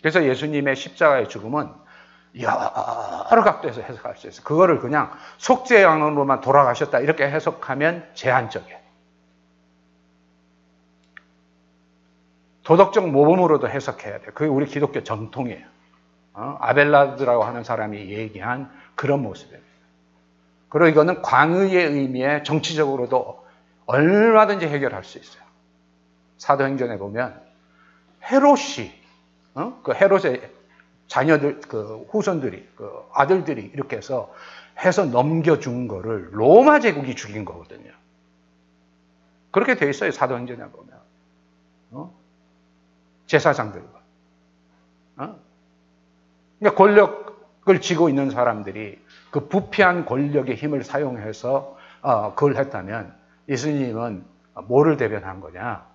[0.00, 1.68] 그래서 예수님의 십자가의 죽음은
[2.40, 4.44] 여러 각도에서 해석할 수 있어요.
[4.44, 8.82] 그거를 그냥 속죄양으로만 돌아가셨다 이렇게 해석하면 제한적이에요.
[12.62, 14.30] 도덕적 모범으로도 해석해야 돼요.
[14.34, 15.66] 그게 우리 기독교 전통이에요.
[16.34, 16.56] 어?
[16.60, 19.62] 아벨라드라고 하는 사람이 얘기한 그런 모습입니다.
[20.68, 23.44] 그리고 이거는 광의의 의미에 정치적으로도
[23.84, 25.42] 얼마든지 해결할 수 있어요.
[26.38, 27.42] 사도행전에 보면
[28.24, 28.92] 헤롯이
[29.54, 29.80] 어?
[29.82, 30.50] 그 헤롯의
[31.06, 34.32] 자녀들 그 후손들이 그 아들들이 이렇게 해서
[34.78, 37.90] 해서 넘겨준 거를 로마 제국이 죽인 거거든요.
[39.50, 40.98] 그렇게 돼 있어요 사도행전에 보면
[41.90, 42.14] 어?
[43.26, 44.00] 제사장들과
[45.18, 45.36] 어?
[46.58, 48.98] 그러니까 권력을 쥐고 있는 사람들이
[49.30, 53.14] 그 부패한 권력의 힘을 사용해서 어, 그걸 했다면
[53.48, 54.24] 예수님은
[54.64, 55.91] 뭐를 대변한 거냐?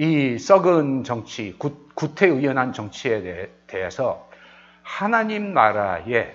[0.00, 1.58] 이 썩은 정치,
[1.94, 4.30] 구태의연한 정치에 대해서
[4.82, 6.34] 하나님 나라의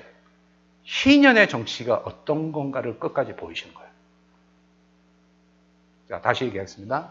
[0.83, 3.89] 희년의 정치가 어떤 건가를 끝까지 보이신 거예요.
[6.09, 7.09] 자, 다시 얘기하겠습니다.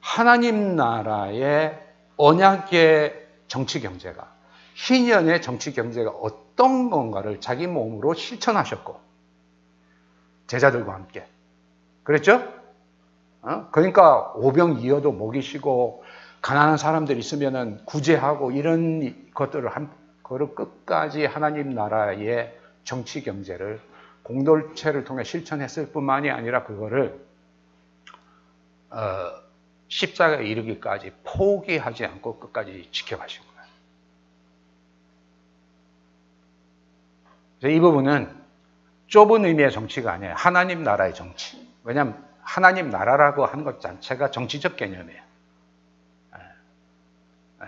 [0.00, 1.80] 하나님 나라의
[2.16, 4.34] 언약의 정치 경제가,
[4.74, 9.00] 희년의 정치 경제가 어떤 건가를 자기 몸으로 실천하셨고,
[10.48, 11.24] 제자들과 함께
[12.02, 12.57] 그랬죠?
[13.42, 13.68] 어?
[13.70, 16.04] 그러니까 오병이어도 목이 쉬고
[16.40, 19.90] 가난한 사람들 있으면은 구제하고 이런 것들을 한
[20.22, 23.80] 그를 끝까지 하나님 나라의 정치 경제를
[24.22, 27.26] 공동체를 통해 실천했을 뿐만이 아니라 그거를
[28.90, 29.30] 어,
[29.88, 33.42] 십자가에 이르기까지 포기하지 않고 끝까지 지켜가신
[37.62, 37.74] 거예요.
[37.74, 38.36] 이 부분은
[39.06, 40.34] 좁은 의미의 정치가 아니에요.
[40.36, 41.66] 하나님 나라의 정치.
[41.84, 45.22] 왜냐하면 하나님 나라라고 하는 것 자체가 정치적 개념이에요.
[46.34, 46.40] 예.
[47.62, 47.66] 예.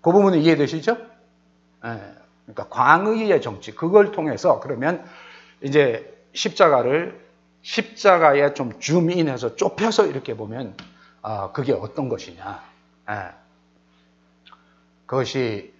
[0.00, 0.96] 그 부분은 이해되시죠?
[1.84, 2.14] 예.
[2.44, 5.04] 그러니까 광의의 정치 그걸 통해서 그러면
[5.60, 7.24] 이제 십자가를
[7.62, 10.76] 십자가에 좀 줌인해서 좁혀서 이렇게 보면
[11.22, 12.62] 아, 그게 어떤 것이냐?
[15.06, 15.72] 그것이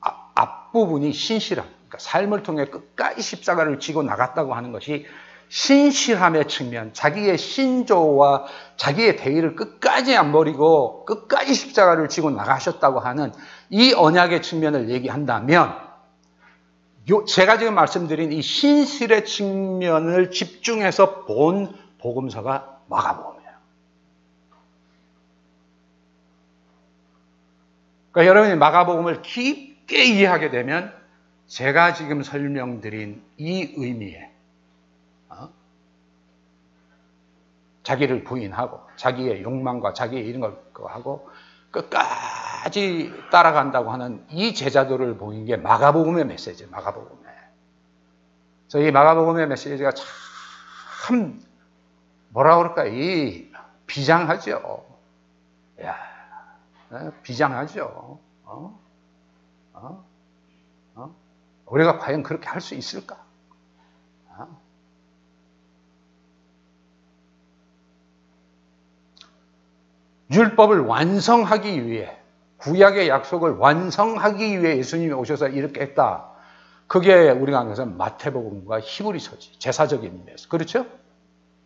[0.00, 5.06] 아, 앞부분이 신실함, 그러니까 삶을 통해 끝까지 십자가를 지고 나갔다고 하는 것이
[5.52, 8.46] 신실함의 측면, 자기의 신조와
[8.78, 13.32] 자기의 대의를 끝까지 안 버리고 끝까지 십자가를 지고 나가셨다고 하는
[13.68, 15.76] 이 언약의 측면을 얘기한다면
[17.28, 23.52] 제가 지금 말씀드린 이 신실의 측면을 집중해서 본 복음서가 마가복음이에요.
[28.12, 30.94] 그러니까 여러분이 마가복음을 깊게 이해하게 되면
[31.46, 34.31] 제가 지금 설명드린 이 의미에
[37.82, 41.28] 자기를 부인하고 자기의 욕망과 자기의 이런 걸 하고
[41.70, 47.32] 끝까지 따라간다고 하는 이 제자들을 보인 게 마가복음의 메시지, 마가복음의.
[48.68, 51.42] 그래서 이 마가복음의 메시지가 참
[52.28, 53.50] 뭐라 그럴까 이
[53.86, 54.84] 비장하죠.
[55.82, 55.96] 야,
[56.90, 57.12] 어?
[57.22, 58.20] 비장하죠.
[58.44, 58.80] 어?
[59.72, 60.04] 어?
[60.94, 61.14] 어?
[61.66, 63.21] 우리가 과연 그렇게 할 수 있을까?
[70.32, 72.16] 율법을 완성하기 위해
[72.58, 76.28] 구약의 약속을 완성하기 위해 예수님이 오셔서 이렇게 했다.
[76.86, 80.86] 그게 우리가 것은 마태복음과 히브리서지 제사적인 의미에서 그렇죠?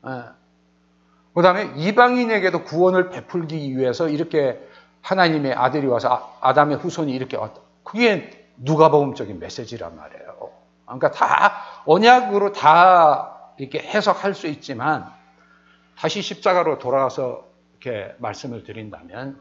[0.07, 0.23] 예.
[1.35, 4.59] 그 다음에 이방인에게도 구원을 베풀기 위해서 이렇게
[5.03, 7.61] 하나님의 아들이 와서 아, 담의 후손이 이렇게 왔다.
[7.85, 10.51] 그게 누가복음적인 메시지란 말이에요.
[10.87, 15.13] 그러니까 다 언약으로 다 이렇게 해석할 수 있지만
[15.99, 17.46] 다시 십자가로 돌아가서
[17.81, 19.41] 이렇게 말씀을 드린다면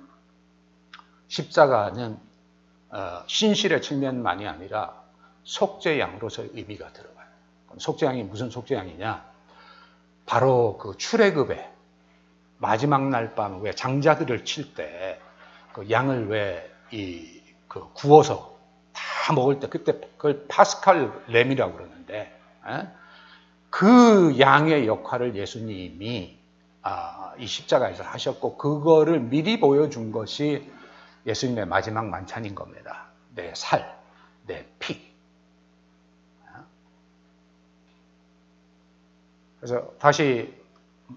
[1.27, 2.17] 십자가는
[2.89, 5.03] 어, 신실의 측면만이 아니라
[5.43, 7.25] 속죄양으로서의 의미가 들어가요.
[7.77, 9.25] 속죄양이 무슨 속죄양이냐?
[10.25, 11.71] 바로 그 출애굽의
[12.57, 15.19] 마지막 날 밤 왜 장자들을 칠 때
[15.73, 18.57] 그 양을 왜 이 그 구워서
[18.93, 22.87] 다 먹을 때 그때 그걸 파스칼 램이라고 그러는데 에?
[23.69, 26.44] 그 양의 역할을 예수님이 아,
[27.37, 30.71] 이 십자가에서 하셨고 그거를 미리 보여준 것이
[31.25, 33.07] 예수님의 마지막 만찬인 겁니다.
[33.35, 33.97] 내 살,
[34.47, 35.13] 내 피.
[39.59, 40.53] 그래서 다시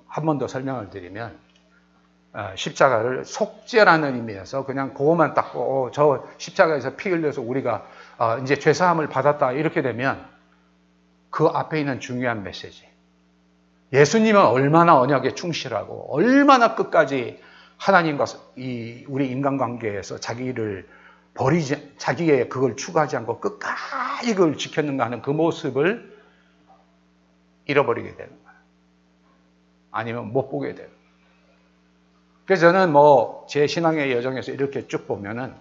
[0.06, 1.38] 한 번 더 설명을 드리면
[2.34, 7.86] 어, 십자가를 속죄라는 의미에서 그냥 그것만 닦고 어, 저 십자가에서 피 흘려서 우리가
[8.18, 10.26] 어, 이제 죄사함을 받았다 이렇게 되면
[11.30, 12.87] 그 앞에 있는 중요한 메시지
[13.92, 17.40] 예수님은 얼마나 언약에 충실하고 얼마나 끝까지
[17.76, 18.24] 하나님과
[18.56, 20.88] 이 우리 인간관계에서 자기를
[21.34, 26.18] 버리지 자기의 그걸 추구하지 않고 끝까지 그걸 지켰는가 하는 그 모습을
[27.66, 28.58] 잃어버리게 되는 거예요.
[29.90, 30.88] 아니면 못 보게 돼요.
[32.44, 35.54] 그래서 저는 뭐 제 신앙의 여정에서 이렇게 쭉 보면은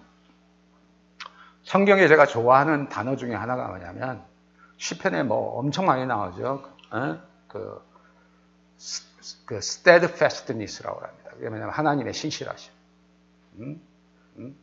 [1.64, 4.22] 성경에 제가 좋아하는 단어 중에 하나가 뭐냐면
[4.76, 6.62] 시편에 뭐 엄청 많이 나오죠.
[6.90, 7.18] 어?
[7.48, 7.82] 그,
[9.44, 11.30] 그 steadfastness라고 합니다.
[11.38, 12.72] 뭐냐면 하나님의 신실하심.
[13.58, 13.80] 음?
[14.36, 14.56] 음?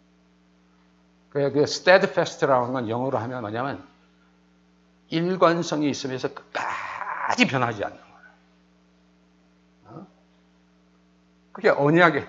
[1.30, 3.86] 그, 그 steadfast라는 건 영어로 하면 뭐냐면
[5.10, 8.30] 일관성이 있으면서 끝까지 변하지 않는 거예요.
[9.86, 10.08] 어?
[11.52, 12.28] 그게 언약의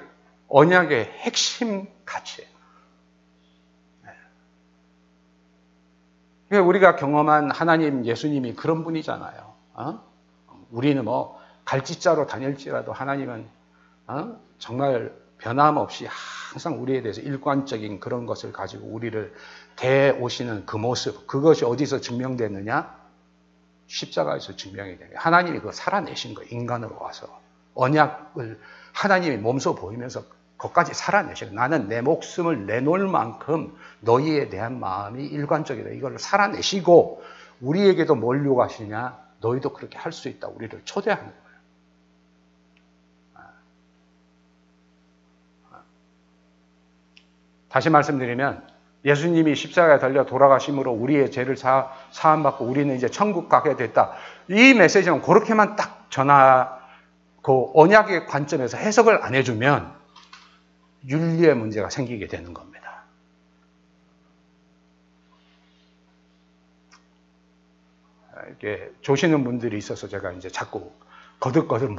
[0.48, 2.50] 언약의 핵심 가치예요.
[6.50, 6.58] 네.
[6.58, 9.54] 우리가 경험한 하나님 예수님이 그런 분이잖아요.
[9.74, 10.00] 어?
[10.70, 11.35] 우리는 뭐
[11.66, 13.46] 갈지자로 다닐지라도 하나님은
[14.06, 14.40] 어?
[14.58, 19.34] 정말 변함없이 항상 우리에 대해서 일관적인 그런 것을 가지고 우리를
[19.76, 22.96] 대오시는 그 모습, 그것이 어디서 증명됐느냐?
[23.88, 26.48] 십자가에서 증명이 되요 하나님이 그거 살아내신 거예요.
[26.50, 27.40] 인간으로 와서.
[27.74, 28.58] 언약을
[28.92, 30.24] 하나님이 몸소 보이면서
[30.58, 35.90] 거까지 살아내시고 나는 내 목숨을 내놓을 만큼 너희에 대한 마음이 일관적이다.
[35.90, 37.22] 이걸 살아내시고
[37.60, 39.18] 우리에게도 뭘 요구하시냐?
[39.40, 40.48] 너희도 그렇게 할 수 있다.
[40.48, 41.45] 우리를 초대하는 거예요.
[47.76, 48.66] 다시 말씀드리면
[49.04, 54.14] 예수님이 십자가에 달려 돌아가심으로 우리의 죄를 사, 사함받고 우리는 이제 천국 가게 됐다.
[54.48, 56.78] 이 메시지는 그렇게만 딱 전하
[57.42, 59.94] 그 언약의 관점에서 해석을 안 해주면
[61.06, 63.02] 윤리의 문제가 생기게 되는 겁니다.
[68.46, 70.92] 이렇게 조시는 분들이 있어서 제가 이제 자꾸
[71.40, 71.94] 거듭거듭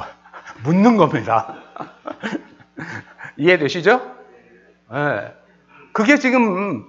[0.64, 1.62] 묻는 겁니다.
[3.38, 4.16] 이해되시죠?
[4.90, 5.47] 네.
[5.98, 6.86] 그게 지금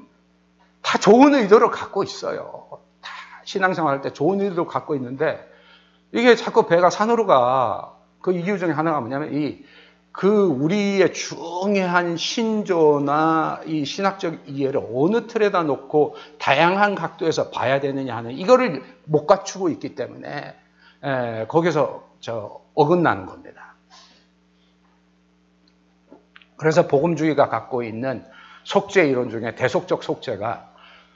[0.83, 2.68] 다 좋은 의도를 갖고 있어요.
[3.01, 3.11] 다
[3.44, 5.51] 신앙생활 할때 좋은 의도를 갖고 있는데
[6.12, 7.94] 이게 자꾸 배가 산으로 가.
[8.21, 9.65] 그 이유 중에 하나가 뭐냐면 이
[10.19, 18.33] 그 우리의 중요한 신조나 이 신학적 이해를 어느 틀에다 놓고 다양한 각도에서 봐야 되느냐 하는
[18.33, 20.56] 이거를 못 갖추고 있기 때문에
[21.04, 23.77] 에, 거기서 저 어긋나는 겁니다.
[26.56, 28.25] 그래서 복음주의가 갖고 있는
[28.69, 30.69] 속죄 이론 중에 대속적 속죄가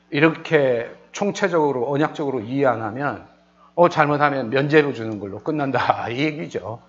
[0.09, 3.29] 이렇게 총체적으로 언약적으로 이해 안 하면
[3.75, 6.83] 어 잘못하면 면죄부 주는 걸로 끝난다 이 얘기죠.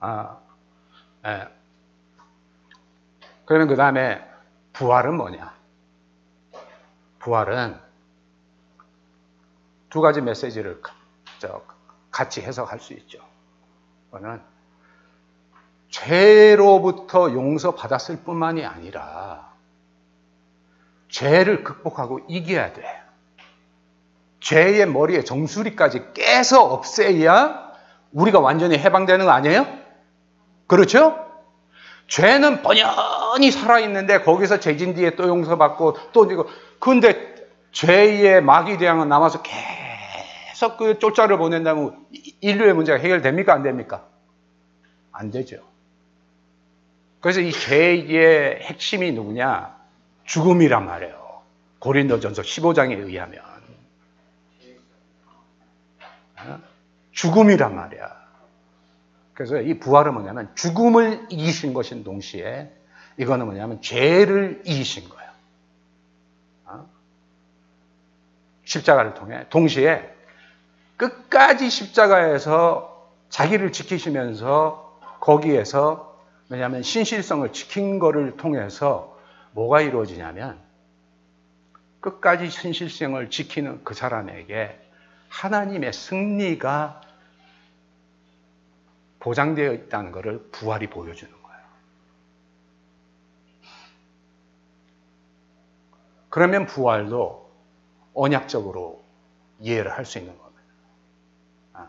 [0.00, 0.38] 아,
[1.26, 1.48] 예.
[3.44, 4.26] 그러면 그 다음에
[4.72, 5.54] 부활은 뭐냐?
[7.18, 7.78] 부활은
[9.90, 10.80] 두 가지 메시지를
[12.10, 13.18] 같이 해석할 수 있죠.
[14.10, 14.40] 그거는
[15.90, 19.55] 죄로부터 용서받았을 뿐만이 아니라
[21.08, 22.82] 죄를 극복하고 이겨야 돼.
[24.40, 27.72] 죄의 머리에 정수리까지 깨서 없애야
[28.12, 29.66] 우리가 완전히 해방되는 거 아니에요?
[30.66, 31.18] 그렇죠?
[32.08, 36.46] 죄는 번연히 살아있는데 거기서 죄진 뒤에 또 용서받고 또 이거
[36.78, 37.34] 근데
[37.72, 42.06] 죄의 마귀 대항은 남아서 계속 그 쫄자를 보낸다면
[42.40, 43.52] 인류의 문제가 해결됩니까?
[43.52, 44.04] 안 됩니까?
[45.12, 45.58] 안 되죠.
[47.20, 49.75] 그래서 이 죄의 핵심이 누구냐?
[50.26, 51.42] 죽음이란 말이에요.
[51.78, 53.42] 고린도전서 15장에 의하면.
[56.38, 56.60] 어?
[57.12, 58.26] 죽음이란 말이야.
[59.34, 62.70] 그래서 이 부활은 뭐냐면 죽음을 이기신 것인 동시에
[63.18, 65.30] 이거는 뭐냐면 죄를 이기신 거예요.
[66.66, 66.88] 어?
[68.64, 70.14] 십자가를 통해 동시에
[70.96, 76.18] 끝까지 십자가에서 자기를 지키시면서 거기에서
[76.48, 79.15] 왜냐하면 신실성을 지킨 것을 통해서
[79.56, 80.60] 뭐가 이루어지냐면
[82.00, 84.78] 끝까지 신실성을 지키는 그 사람에게
[85.30, 87.00] 하나님의 승리가
[89.18, 91.60] 보장되어 있다는 것을 부활이 보여주는 거예요.
[96.28, 97.50] 그러면 부활도
[98.12, 99.02] 언약적으로
[99.60, 100.62] 이해를 할 수 있는 겁니다.
[101.72, 101.88] 아.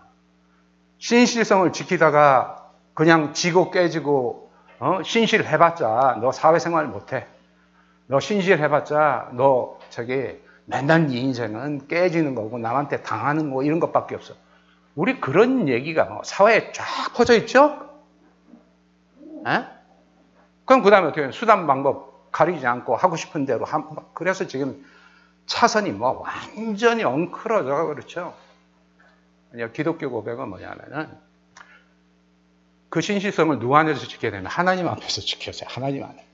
[0.99, 4.49] 신실성을 지키다가 그냥 지고 깨지고
[4.79, 5.03] 어?
[5.03, 7.27] 신실해봤자 너 사회생활 못해.
[8.07, 14.33] 너 신실해봤자 너 저기 맨날 네 인생은 깨지는 거고 남한테 당하는 거 이런 것밖에 없어.
[14.95, 16.85] 우리 그런 얘기가 뭐 사회에 쫙
[17.15, 17.89] 퍼져 있죠?
[19.47, 19.65] 에?
[20.65, 24.85] 그럼 그 다음에 어떻게 수단 방법 가리지 않고 하고 싶은 대로 한, 그래서 지금
[25.45, 28.35] 차선이 뭐 완전히 엉클어져 그렇죠?
[29.73, 31.09] 기독교 고백은 뭐냐면은
[32.89, 35.69] 그 신실성을 누구 안에서 지켜야 되면 하나님 앞에서 지켜세요.
[35.71, 36.26] 하나님 안에.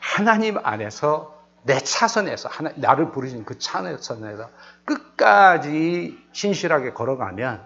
[0.00, 4.50] 하나님 안에서 내 차선에서 하나, 나를 부르신 그 차선에서
[4.84, 7.62] 끝까지 신실하게 걸어가면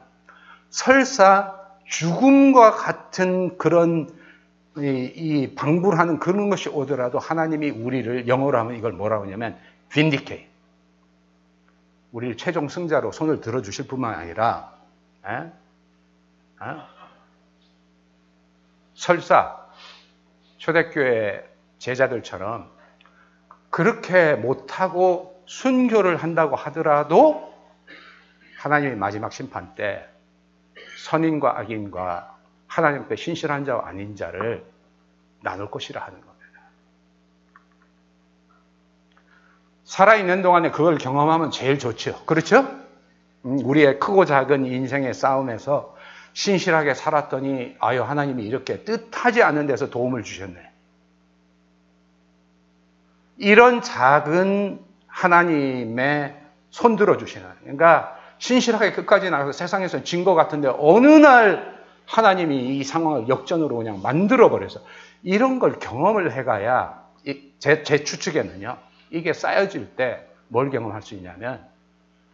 [0.70, 4.08] 설사 죽음과 같은 그런
[4.78, 9.58] 이, 이 방불하는 그런 것이 오더라도 하나님이 우리를 영어로 하면 이걸 뭐라고 하냐면
[9.90, 10.48] vindicate.
[12.12, 14.72] 우리를 최종 승자로 손을 들어주실 뿐만 아니라
[15.26, 15.32] 에?
[15.32, 15.52] 에?
[18.94, 19.66] 설사
[20.58, 21.51] 초대교회
[21.82, 22.70] 제자들처럼
[23.70, 27.52] 그렇게 못하고 순교를 한다고 하더라도
[28.58, 30.08] 하나님의 마지막 심판 때
[31.04, 34.64] 선인과 악인과 하나님 앞에 신실한 자와 아닌 자를
[35.42, 36.60] 나눌 것이라 하는 겁니다.
[39.84, 42.24] 살아있는 동안에 그걸 경험하면 제일 좋죠.
[42.24, 42.60] 그렇죠?
[43.44, 45.96] 음, 우리의 크고 작은 인생의 싸움에서
[46.34, 50.71] 신실하게 살았더니 아유 하나님이 이렇게 뜻하지 않은 데서 도움을 주셨네.
[53.42, 56.36] 이런 작은 하나님의
[56.70, 63.28] 손들어 주시는 그러니까 신실하게 끝까지 나가서 세상에서 진 것 같은데 어느 날 하나님이 이 상황을
[63.28, 64.80] 역전으로 그냥 만들어 버려서
[65.22, 67.02] 이런 걸 경험을 해가야
[67.58, 68.76] 제, 제 추측에는요
[69.10, 71.66] 이게 쌓여질 때 뭘 경험할 수 있냐면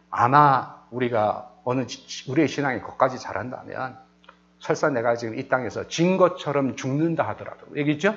[0.09, 1.85] 아마 우리가 어느
[2.27, 3.97] 우리의 신앙이 거기까지 잘한다면
[4.59, 8.13] 설사 내가 지금 이 땅에서 진 것처럼 죽는다 하더라도 얘기죠?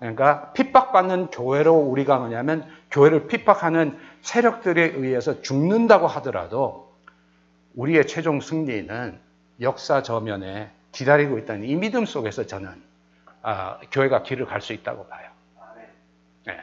[0.00, 6.92] 그러니까 핍박받는 교회로 우리가 뭐냐면 교회를 핍박하는 세력들에 의해서 죽는다고 하더라도
[7.76, 9.18] 우리의 최종 승리는
[9.60, 12.70] 역사 저면에 기다리고 있다는 이 믿음 속에서 저는
[13.42, 15.28] 아, 교회가 길을 갈 수 있다고 봐요.
[16.46, 16.58] 네.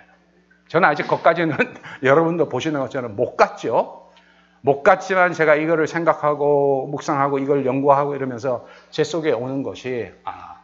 [0.68, 1.56] 저는 아직 거기까지는
[2.04, 4.12] 여러분도 보시는 것처럼 못 갔죠.
[4.62, 10.57] 못 갔지만 제가 이거를 생각하고 묵상하고 이걸 연구하고 이러면서 제 속에 오는 것이 아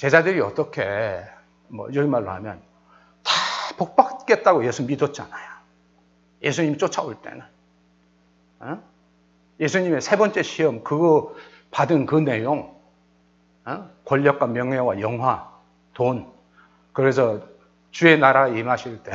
[0.00, 1.22] 제자들이 어떻게
[1.68, 2.62] 뭐 요즘 말로 하면
[3.22, 3.32] 다
[3.76, 5.50] 복받겠다고 예수 믿었잖아요.
[6.42, 7.42] 예수님 쫓아올 때는
[8.60, 8.82] 어?
[9.60, 11.34] 예수님의 세 번째 시험 그거
[11.70, 12.80] 받은 그 내용
[13.66, 13.90] 어?
[14.06, 15.50] 권력과 명예와 영화
[15.92, 16.32] 돈
[16.94, 17.42] 그래서
[17.90, 19.12] 주의 나라 임하실 때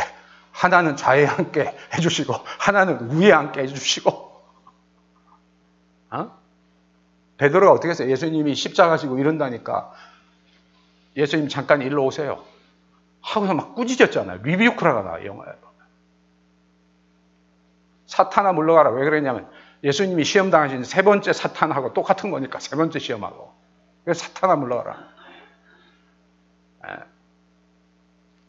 [0.52, 4.12] 하나는 좌에 앉게 해주시고 하나는 위에 앉게 해주시고
[6.12, 6.32] 어?
[7.38, 8.12] 베드로가 어떻게 했어요?
[8.12, 9.92] 예수님이 십자가 지고 이런다니까
[11.16, 12.44] 예수님 잠깐 일로 오세요.
[13.22, 14.42] 하고서 막 꾸짖었잖아요.
[14.44, 15.54] 리비우크라가 나와 영화에
[18.08, 18.92] 사탄아 물러가라.
[18.92, 19.50] 왜 그러냐면
[19.84, 23.54] 예수님이 시험 당하신 세 번째 사탄하고 똑같은 거니까 세 번째 시험하고.
[24.04, 25.10] 그래서 사탄아 물러가라.
[26.88, 26.96] 예.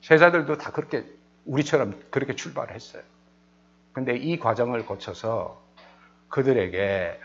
[0.02, 1.04] 제자들도 다 그렇게
[1.46, 3.02] 우리처럼 그렇게 출발했어요.
[3.92, 5.62] 근데 이 과정을 거쳐서
[6.28, 7.18] 그들에게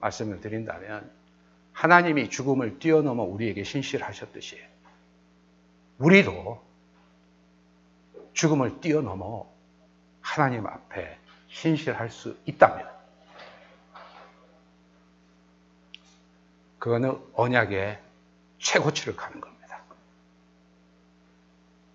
[0.00, 1.10] 말씀을 드린다면
[1.80, 4.60] 하나님이 죽음을 뛰어넘어 우리에게 신실하셨듯이
[5.96, 6.62] 우리도
[8.34, 9.50] 죽음을 뛰어넘어
[10.20, 11.16] 하나님 앞에
[11.48, 12.86] 신실할 수 있다면
[16.78, 17.98] 그거는 언약의
[18.58, 19.80] 최고치를 가는 겁니다.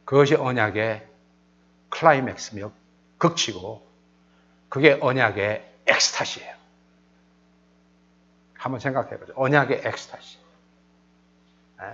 [0.04, 1.08] 그것이 언약의
[1.90, 2.72] 클라이맥스며
[3.20, 3.88] 극치고
[4.68, 6.55] 그게 언약의 엑스타시예요.
[8.66, 9.32] 한번 생각해 보죠.
[9.36, 10.40] 언약의 엑스타시.
[11.78, 11.86] 네.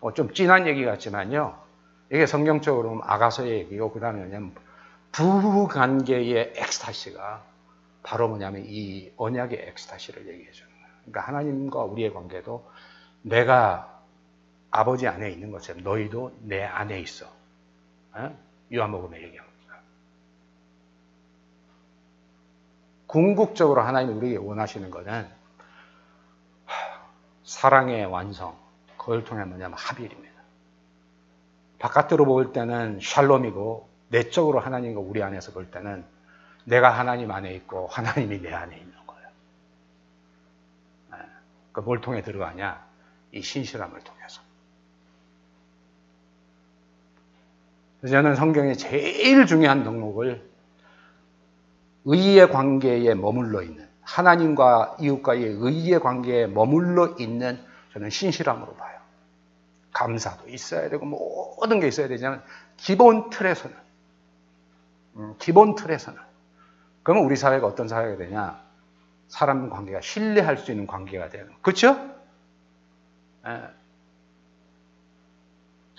[0.00, 1.56] 어, 좀 진한 얘기 같지만요.
[2.10, 4.56] 이게 성경적으로 아가서의 얘기고 그 다음에 뭐냐면
[5.12, 7.44] 부부관계의 엑스타시가
[8.02, 10.88] 바로 뭐냐면 이 언약의 엑스타시를 얘기해 주는 거예요.
[11.04, 12.68] 그러니까 하나님과 우리의 관계도
[13.22, 14.02] 내가
[14.72, 17.24] 아버지 안에 있는 것처럼 너희도 내 안에 있어.
[18.16, 18.36] 네?
[18.74, 19.48] 요한복음에 얘기합니다.
[23.08, 25.26] 궁극적으로 하나님이 우리에게 원하시는 것은
[27.42, 28.56] 사랑의 완성,
[28.98, 30.28] 그걸 통해 뭐냐면 합일입니다.
[31.78, 36.04] 바깥으로 볼 때는 샬롬이고 내적으로 하나님과 우리 안에서 볼 때는
[36.64, 39.28] 내가 하나님 안에 있고 하나님이 내 안에 있는 거예요.
[41.72, 42.86] 그 뭘 통해 들어가냐?
[43.32, 44.42] 이 신실함을 통해서.
[48.06, 50.47] 저는 성경의 제일 중요한 덕목을
[52.10, 58.98] 의의 관계에 머물러 있는 하나님과 이웃과의 의의 관계에 머물러 있는 저는 신실함으로 봐요.
[59.92, 62.42] 감사도 있어야 되고 모든 게 있어야 되지만
[62.78, 63.76] 기본 틀에서는
[65.16, 66.18] 음, 기본 틀에서는
[67.02, 68.58] 그러면 우리 사회가 어떤 사회가 되냐?
[69.28, 71.94] 사람 관계가 신뢰할 수 있는 관계가 되는 그렇죠?
[73.46, 73.62] 예.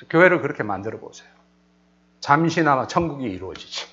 [0.09, 1.29] 교회를 그렇게 만들어 보세요.
[2.19, 3.85] 잠시나마 천국이 이루어지지.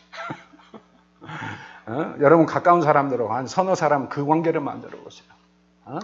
[1.86, 2.16] 어?
[2.20, 5.28] 여러분 가까운 사람들하고 한 서너 사람 그 관계를 만들어 보세요.
[5.84, 5.98] 어?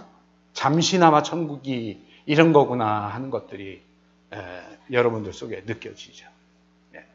[0.53, 3.83] 잠시나마 천국이 이런 거구나 하는 것들이
[4.31, 6.27] 에, 여러분들 속에 느껴지죠.
[6.91, 7.05] 네.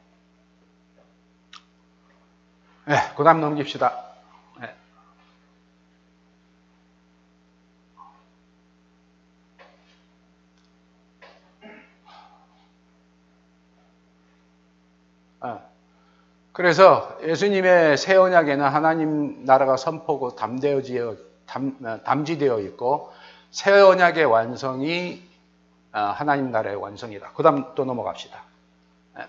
[2.86, 4.04] 네, 그 다음 넘깁시다.
[4.60, 4.74] 네.
[15.40, 15.67] 아.
[16.58, 21.14] 그래서 예수님의 새 언약에는 하나님 나라가 선포고 담대어지어
[21.46, 23.12] 담, 지되어 있고
[23.52, 25.22] 새 언약의 완성이
[25.92, 27.30] 아, 하나님 나라의 완성이다.
[27.36, 28.42] 그 다음 또 넘어갑시다.
[29.20, 29.28] 예.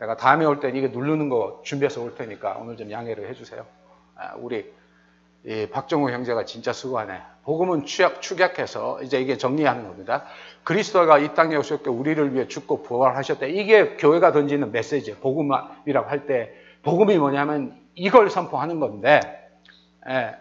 [0.00, 3.64] 내가 다음에 올때 이게 누르는 거 준비해서 올 테니까 오늘 좀 양해를 해주세요.
[4.16, 4.70] 아, 우리
[5.72, 7.20] 박정우 형제가 진짜 수고하네.
[7.44, 10.24] 복음은 축약, 축약해서 이제 이게 정리하는 겁니다.
[10.64, 13.46] 그리스도가 이 땅에 오셨고 우리를 위해 죽고 부활하셨다.
[13.46, 19.20] 이게 교회가 던지는 메시지, 복음이라고 할 때 복음이 뭐냐면 이걸 선포하는 건데
[20.08, 20.34] 예,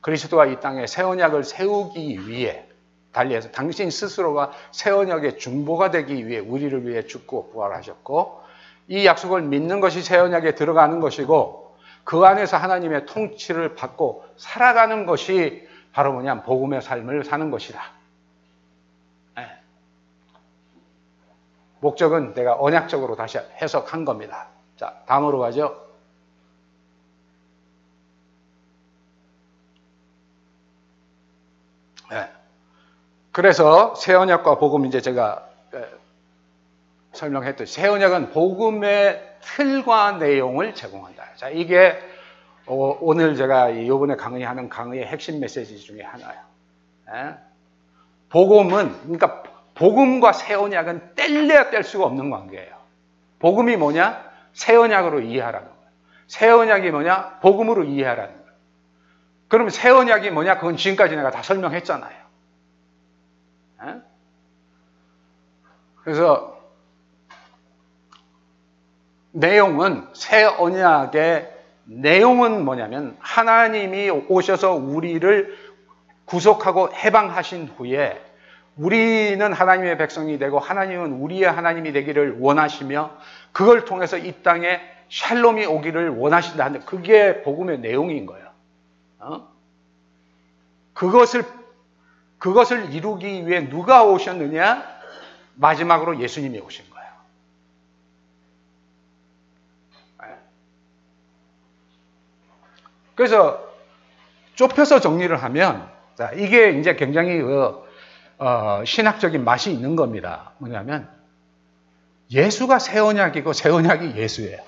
[0.00, 2.66] 그리스도가 이 땅에 새 언약을 세우기 위해
[3.12, 8.40] 달리해서 당신 스스로가 새 언약의 중보가 되기 위해 우리를 위해 죽고 부활하셨고
[8.88, 11.61] 이 약속을 믿는 것이 새 언약에 들어가는 것이고
[12.04, 17.80] 그 안에서 하나님의 통치를 받고 살아가는 것이 바로 뭐냐 복음의 삶을 사는 것이다.
[19.36, 19.46] 네.
[21.80, 24.48] 목적은 내가 언약적으로 다시 해석한 겁니다.
[24.76, 25.86] 자, 다음으로 가죠.
[32.10, 32.30] 네.
[33.30, 35.48] 그래서 새 언약과 복음 이제 제가
[37.12, 41.34] 설명했듯이 새 언약은 복음의 틀과 내용을 제공한다.
[41.36, 41.98] 자, 이게
[42.66, 46.40] 어, 오늘 제가 이번에 강의하는 강의의 핵심 메시지 중에 하나예요.
[47.14, 47.34] 예?
[48.30, 49.42] 복음은 그러니까
[49.74, 52.76] 복음과 새 언약은 뗄래야 뗄 수가 없는 관계예요.
[53.40, 54.30] 복음이 뭐냐?
[54.52, 55.82] 새 언약으로 이해하라는 거예요.
[56.28, 57.40] 새 언약이 뭐냐?
[57.40, 58.52] 복음으로 이해하라는 거예요.
[59.48, 60.58] 그러면 새 언약이 뭐냐?
[60.58, 62.16] 그건 지금까지 내가 다 설명했잖아요.
[63.86, 63.94] 예?
[66.04, 66.61] 그래서
[69.32, 71.50] 내용은 새 언약의
[71.84, 75.56] 내용은 뭐냐면 하나님이 오셔서 우리를
[76.24, 78.22] 구속하고 해방하신 후에
[78.76, 83.10] 우리는 하나님의 백성이 되고 하나님은 우리의 하나님이 되기를 원하시며
[83.52, 84.80] 그걸 통해서 이 땅에
[85.10, 88.46] 샬롬이 오기를 원하신다 하는 그게 복음의 내용인 거예요.
[89.18, 89.48] 어?
[90.94, 91.44] 그것을
[92.38, 94.90] 그것을 이루기 위해 누가 오셨느냐?
[95.54, 96.91] 마지막으로 예수님이 오신 거예요.
[103.14, 103.72] 그래서
[104.54, 107.84] 좁혀서 정리를 하면 자, 이게 이제 굉장히 그,
[108.38, 110.52] 어, 신학적인 맛이 있는 겁니다.
[110.58, 111.08] 뭐냐면
[112.30, 114.58] 예수가 새 언약이고 새 언약이 예수예요.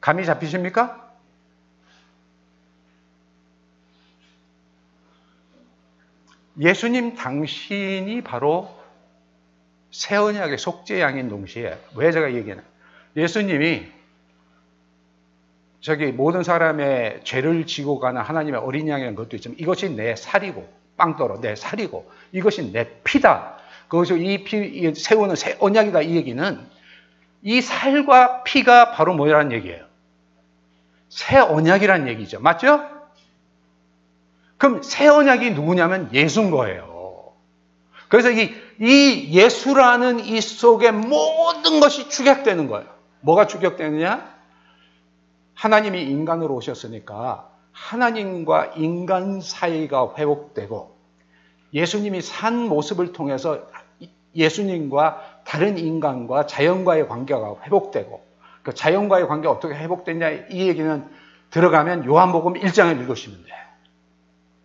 [0.00, 1.06] 감이 잡히십니까?
[6.58, 8.77] 예수님 당신이 바로
[9.90, 12.62] 새 언약의 속죄 양인 동시에 왜 제가 얘기하는
[13.16, 13.86] 예수님이
[15.80, 21.40] 저기 모든 사람의 죄를 지고 가는 하나님의 어린 양이라는 것도 있지만 이것이 내 살이고 빵떨어
[21.40, 23.56] 내 살이고 이것이 내 피다.
[23.88, 26.60] 거기서 이 피, 세우는 새 언약이다 이 얘기는
[27.42, 29.86] 이 살과 피가 바로 뭐라는 얘기예요?
[31.08, 32.40] 새 언약이라는 얘기죠.
[32.40, 32.84] 맞죠?
[34.58, 37.32] 그럼 새 언약이 누구냐면 예수인 거예요.
[38.08, 42.86] 그래서 이, 이 예수라는 이 속에 모든 것이 축약되는 거예요.
[43.20, 44.38] 뭐가 축약되느냐?
[45.54, 50.96] 하나님이 인간으로 오셨으니까 하나님과 인간 사이가 회복되고
[51.74, 53.66] 예수님이 산 모습을 통해서
[54.36, 58.22] 예수님과 다른 인간과 자연과의 관계가 회복되고
[58.62, 61.08] 그 자연과의 관계가 어떻게 회복됐냐 이 얘기는
[61.50, 63.50] 들어가면 요한복음 1장을 읽으시면 돼.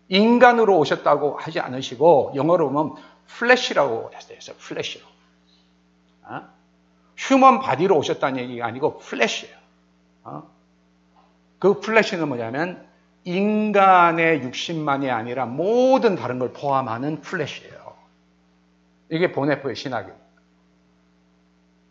[0.08, 2.94] 인간으로 오셨다고 하지 않으시고 영어로 보면
[3.26, 4.56] flesh라고 했어요.
[4.58, 5.04] flesh로.
[6.24, 6.42] 어?
[7.16, 9.56] human body로 오셨다는 얘기가 아니고 flesh예요.
[10.24, 10.50] 어?
[11.58, 12.86] 그 flesh는 뭐냐면
[13.24, 17.94] 인간의 육신만이 아니라 모든 다른 걸 포함하는 flesh예요.
[19.10, 20.24] 이게 본회퍼의 신학입니다.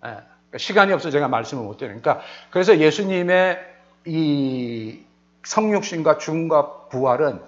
[0.06, 3.60] 예, 그러니까 시간이 없어 제가 말씀을 못 드리니까 그래서 예수님의
[4.06, 5.00] 이
[5.44, 7.42] 성육신과 죽음과 부활은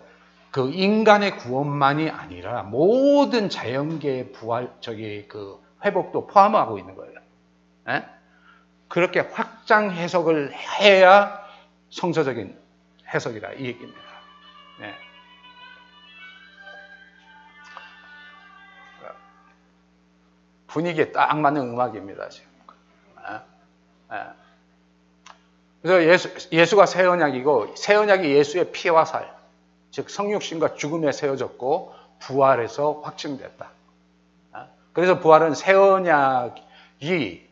[0.56, 7.20] 그 인간의 구원만이 아니라 모든 자연계의 부활 저기 그 회복도 포함하고 있는 거예요.
[7.90, 8.06] 예?
[8.88, 11.46] 그렇게 확장 해석을 해야
[11.90, 12.58] 성서적인
[13.14, 14.02] 해석이다 이 얘기입니다.
[14.80, 14.96] 네.
[20.68, 22.50] 분위기에 딱 맞는 음악입니다 지금.
[23.18, 23.40] 네.
[24.10, 24.24] 네.
[25.82, 29.36] 그래서 예수, 예수가 새 언약이고 새 언약이 예수의 피와 살,
[29.96, 33.70] 즉 성육신과 죽음에 세워졌고 부활해서 확증됐다.
[34.92, 37.48] 그래서 부활은 새 언약이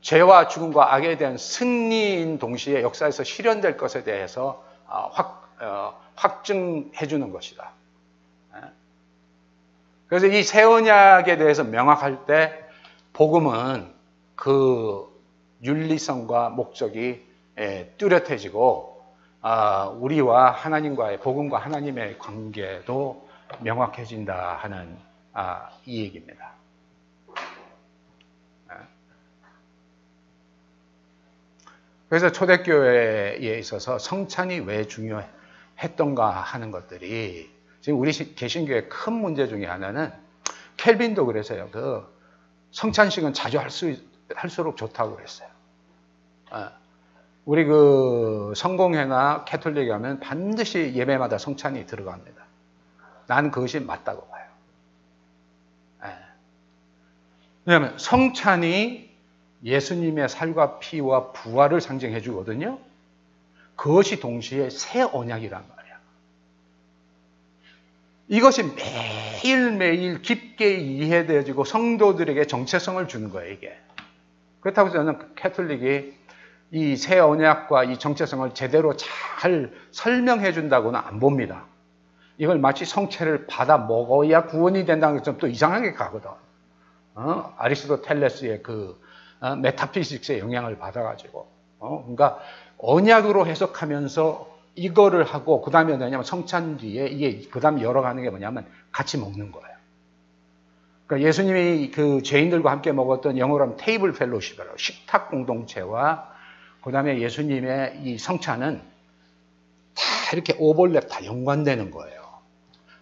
[0.00, 7.30] 죄와 죽음과 악에 대한 승리인 동시에 역사에서 실현될 것에 대해서 어, 확, 어, 확증해 주는
[7.30, 7.70] 것이다.
[8.56, 8.60] 예?
[10.08, 12.64] 그래서 이 새 언약에 대해서 명확할 때
[13.12, 13.92] 복음은
[14.34, 15.06] 그
[15.62, 17.24] 윤리성과 목적이
[17.58, 18.97] 예, 뚜렷해지고 아,
[19.42, 23.28] 우리와 하나님과의 복음과 하나님의 관계도
[23.60, 24.98] 명확해진다 하는
[25.32, 26.52] 아, 이 얘기입니다.
[32.08, 40.10] 그래서 초대교회에 있어서 성찬이 왜 중요했던가 하는 것들이 지금 우리 개신교의 큰 문제 중에 하나는
[40.78, 41.68] 켈빈도 그래서요.
[41.70, 42.18] 그
[42.70, 43.94] 성찬식은 자주 할 수,
[44.34, 45.48] 할수록 좋다고 그랬어요.
[47.48, 47.50] 어.
[47.50, 52.44] 우리 그 성공회나 캐톨릭에 가면 반드시 예배마다 성찬이 들어갑니다.
[53.26, 54.44] 나는 그것이 맞다고 봐요.
[56.04, 56.08] 예.
[57.64, 59.08] 왜냐하면 성찬이
[59.64, 62.78] 예수님의 살과 피와 부활을 상징해 주거든요.
[63.76, 65.98] 그것이 동시에 새 언약이란 말이야.
[68.28, 68.62] 이것이
[69.42, 73.74] 매일매일 깊게 이해되어지고 성도들에게 정체성을 주는 거예요, 이게.
[74.60, 76.17] 그렇다고 저는 캐톨릭이
[76.70, 81.64] 이 새 언약과 이 정체성을 제대로 잘 설명해 준다고는 안 봅니다.
[82.36, 86.30] 이걸 마치 성체를 받아 먹어야 구원이 된다는 것좀 또 이상하게 가거든.
[87.14, 87.54] 어?
[87.56, 89.00] 아리스토텔레스의 그
[89.40, 91.48] 어, 메타피식스의 영향을 받아가지고
[91.80, 92.38] 어, 그러니까
[92.78, 98.66] 언약으로 해석하면서 이거를 하고 그 다음에 뭐냐면 성찬 뒤에 이게 그 다음에 열어가는 게 뭐냐면
[98.92, 99.76] 같이 먹는 거예요.
[101.06, 106.37] 그러니까 예수님이 그 죄인들과 함께 먹었던 영어로 하면 테이블 펠로시라고 식탁 공동체와
[106.88, 108.80] 그 다음에 예수님의 이 성찬은
[109.94, 112.22] 다 이렇게 오벌랩 다 연관되는 거예요.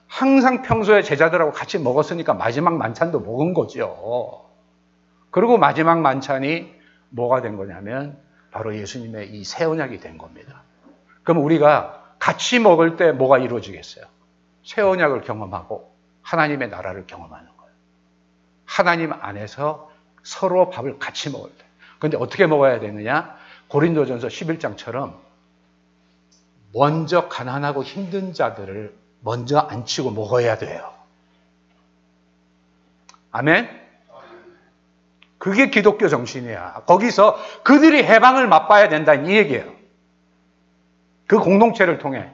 [0.09, 4.45] 항상 평소에 제자들하고 같이 먹었으니까 마지막 만찬도 먹은 거죠.
[5.31, 6.75] 그리고 마지막 만찬이
[7.11, 8.19] 뭐가 된 거냐면
[8.51, 10.63] 바로 예수님의 이 새 언약이 된 겁니다.
[11.23, 14.05] 그럼 우리가 같이 먹을 때 뭐가 이루어지겠어요?
[14.65, 17.73] 새 언약을 경험하고 하나님의 나라를 경험하는 거예요.
[18.65, 19.93] 하나님 안에서
[20.25, 21.65] 서로 밥을 같이 먹을 때.
[22.01, 23.46] 근데 어떻게 먹어야 되느냐?
[23.69, 25.15] 고린도전서 11장처럼
[26.73, 30.93] 먼저 가난하고 힘든 자들을 먼저 앉히고 먹어야 돼요.
[33.33, 33.87] 아멘?
[35.39, 36.83] 그게 기독교 정신이야.
[36.87, 39.73] 거기서 그들이 해방을 맛봐야 된다는 이 얘기예요.
[41.27, 42.31] 그 공동체를 통해.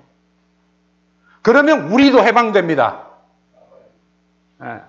[1.42, 3.06] 그러면 우리도 해방됩니다.
[4.62, 4.80] 예.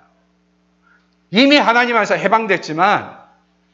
[1.32, 3.18] 이미 하나님 안에서 해방됐지만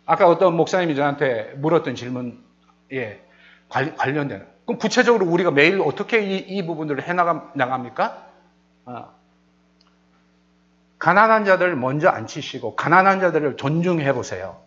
[0.05, 2.41] 아까 어떤 목사님이 저한테 물었던 질문,
[2.94, 3.22] 예.
[3.70, 4.46] 관, 관련되는.
[4.66, 8.26] 그럼 구체적으로 우리가 매일 어떻게 이, 이 부분들을 해나가, 나갑니까?
[8.86, 9.10] 어.
[10.98, 14.62] 가난한 자들 먼저 앉히시고, 가난한 자들을 존중해 보세요.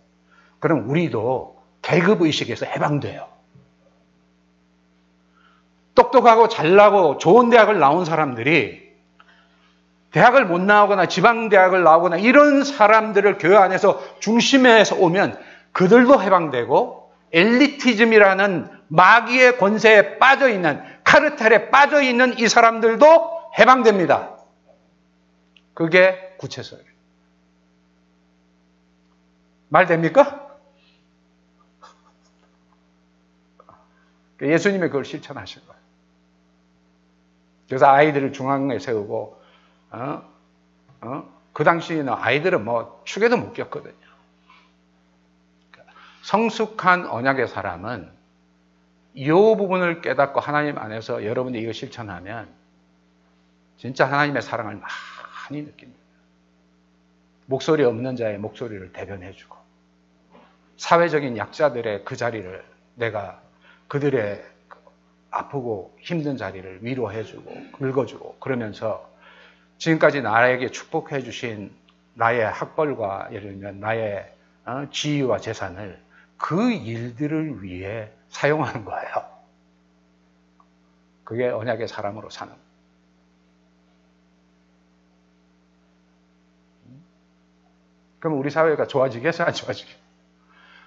[0.61, 3.29] 그럼 우리도 계급 의식에서 해방돼요.
[5.95, 8.93] 똑똑하고 잘나고 좋은 대학을 나온 사람들이
[10.13, 15.39] 대학을 못 나오거나 지방 대학을 나오거나 이런 사람들을 교회 안에서 중심에서 오면
[15.73, 17.02] 그들도 해방되고
[17.33, 24.37] 엘리티즘이라는 마귀의 권세에 빠져 있는 카르텔에 빠져 있는 이 사람들도 해방됩니다.
[25.75, 26.85] 그게 구체서예요.
[29.69, 30.57] 말 됩니까?
[34.43, 35.81] 예수님이 그걸 실천하신 거예요.
[37.69, 39.41] 그래서 아이들을 중앙에 세우고
[39.93, 40.23] 어?
[41.01, 41.33] 어?
[41.55, 43.95] 그 당시에는 아이들은 뭐 축에도 못 꼈거든요.
[46.23, 48.11] 성숙한 언약의 사람은
[49.15, 52.49] 이 부분을 깨닫고 하나님 안에서 여러분이 이거 실천하면
[53.77, 56.01] 진짜 하나님의 사랑을 많이 느낍니다.
[57.47, 59.57] 목소리 없는 자의 목소리를 대변해주고
[60.77, 62.65] 사회적인 약자들의 그 자리를
[62.95, 63.41] 내가
[63.89, 64.43] 그들의
[65.31, 69.11] 아프고 힘든 자리를 위로해주고 긁어주고 그러면서
[69.79, 71.73] 지금까지 나에게 축복해 주신
[72.15, 74.33] 나의 학벌과 예를 들면 나의
[74.65, 76.01] 어, 지위와 재산을
[76.43, 79.09] 그 일들을 위해 사용하는 거예요.
[81.23, 82.53] 그게 언약의 사람으로 사는.
[88.19, 89.47] 그럼 우리 사회가 좋아지겠어요?
[89.47, 90.03] 안 좋아지겠어요?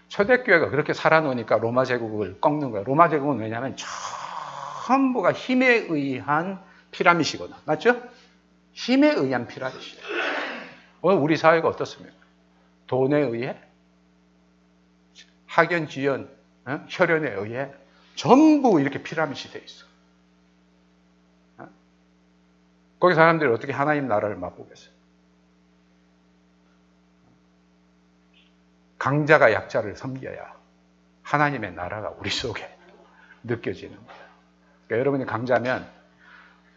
[0.10, 2.84] 초대교회가 그렇게 살아놓으니까 로마 제국을 꺾는 거예요.
[2.84, 3.78] 로마 제국은 왜냐하면
[4.86, 7.56] 전부가 힘에 의한 피라미드거든.
[7.64, 8.02] 맞죠?
[8.74, 9.80] 힘에 의한 피라미드.
[11.02, 12.14] 오늘 우리 사회가 어떻습니까?
[12.88, 13.58] 돈에 의해,
[15.56, 16.30] 학연, 지연,
[16.66, 16.86] 어?
[16.90, 17.74] 혈연에 의해
[18.16, 19.86] 전부 이렇게 피라미드 돼 있어.
[21.60, 21.70] 어?
[23.00, 24.94] 거기 사람들이 어떻게 하나님 나라를 맛보겠어요?
[28.98, 30.56] 강자가 약자를 섬겨야
[31.24, 32.70] 하나님의 나라가 우리 속에
[33.44, 34.26] 느껴지는 거예요.
[34.88, 35.88] 그러니까 여러분이 강자면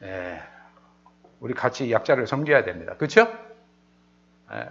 [0.03, 0.41] 예,
[1.41, 2.95] 우리 같이 약자를 섬겨야 됩니다.
[2.97, 3.27] 그렇죠?
[4.53, 4.69] 예.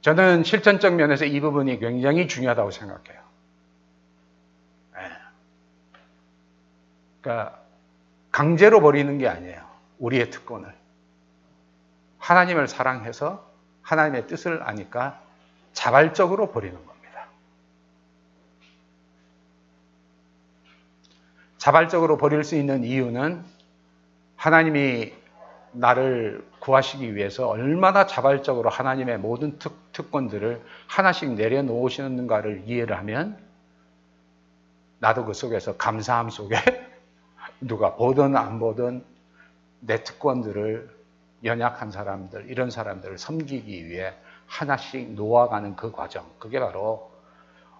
[0.00, 3.22] 저는 실천적 면에서 이 부분이 굉장히 중요하다고 생각해요.
[4.96, 5.10] 예.
[7.20, 7.60] 그러니까
[8.30, 9.66] 강제로 버리는 게 아니에요.
[9.98, 10.72] 우리의 특권을.
[12.18, 13.48] 하나님을 사랑해서
[13.82, 15.20] 하나님의 뜻을 아니까
[15.72, 17.26] 자발적으로 버리는 겁니다.
[21.56, 23.44] 자발적으로 버릴 수 있는 이유는
[24.36, 25.12] 하나님이
[25.72, 33.38] 나를 구하시기 위해서 얼마나 자발적으로 하나님의 모든 특, 특권들을 하나씩 내려놓으시는가를 이해를 하면
[34.98, 36.56] 나도 그 속에서 감사함 속에
[37.60, 39.04] 누가 보든 안 보든
[39.80, 40.98] 내 특권들을
[41.44, 44.12] 연약한 사람들, 이런 사람들을 섬기기 위해
[44.46, 46.26] 하나씩 놓아가는 그 과정.
[46.38, 47.12] 그게 바로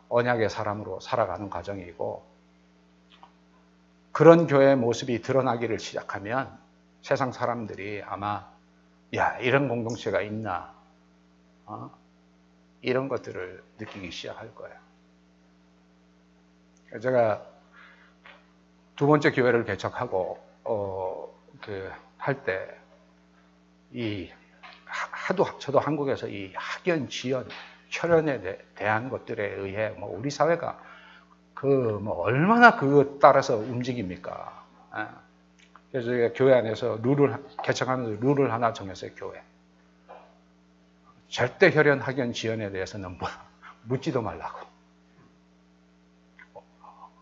[0.09, 2.23] 언약의 사람으로 살아가는 과정이고
[4.13, 6.57] 그런 교회의 모습이 드러나기를 시작하면
[7.09, 8.47] 세상 사람들이 아마
[9.15, 10.75] 야 이런 공동체가 있나
[11.65, 11.91] 어?
[12.83, 14.77] 이런 것들을 느끼기 시작할 거예요.
[17.01, 17.47] 제가
[18.97, 21.29] 두 번째 교회를 개척하고 어,
[21.63, 22.79] 그 할 때
[23.93, 24.31] 이
[24.87, 27.49] 하도 저도 한국에서 이 학연, 지연,
[27.91, 28.41] 혈연에
[28.75, 30.79] 대 한 것들에 의해 뭐 우리 사회가
[31.55, 31.67] 그
[32.03, 34.67] 뭐 얼마나 그것 따라서 움직입니까?
[34.91, 35.28] 아.
[35.91, 39.13] 그래서 저희가 교회 안에서 룰을 개척하면서 룰을 하나 정했어요.
[39.17, 39.43] 교회.
[41.29, 43.29] 절대 혈연 학연 지연에 대해서는 뭐,
[43.85, 44.67] 묻지도 말라고.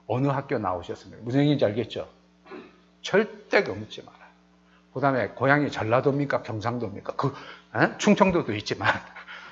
[0.09, 1.23] 어느 학교 나오셨습니까?
[1.25, 2.09] 무슨 얘기인지 알겠죠?
[3.03, 4.19] 절대 그 묻지 마라.
[4.95, 6.43] 그 다음에 고향이 전라도입니까?
[6.43, 7.15] 경상도입니까?
[7.17, 7.35] 그,
[7.75, 7.99] 에?
[7.99, 8.89] 충청도도 있지만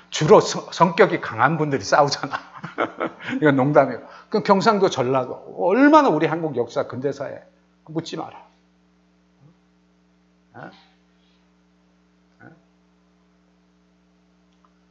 [0.09, 2.37] 주로 성격이 강한 분들이 싸우잖아.
[3.41, 4.01] 이건 농담이에요.
[4.29, 7.41] 그 경상도 전라도 얼마나 우리 한국 역사 근대사에
[7.85, 8.45] 묻지 마라.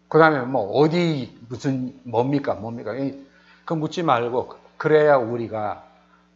[0.09, 2.93] 그 다음에 뭐 어디 무슨 뭡니까 뭡니까
[3.65, 5.85] 그 묻지 말고 그래야 우리가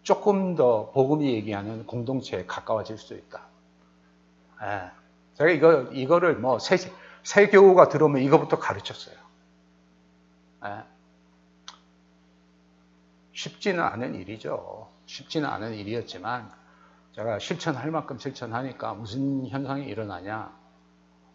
[0.02, 3.42] 조금 더 복음이 얘기하는 공동체에 가까워질 수 있다.
[4.62, 4.90] 예.
[5.34, 6.76] 제가 이거 이거를 뭐 세,
[7.22, 9.16] 새 교우가 들어오면 이거부터 가르쳤어요.
[10.64, 10.82] 네.
[13.32, 14.88] 쉽지는 않은 일이죠.
[15.06, 16.50] 쉽지는 않은 일이었지만
[17.12, 20.56] 제가 실천할 만큼 실천하니까 무슨 현상이 일어나냐?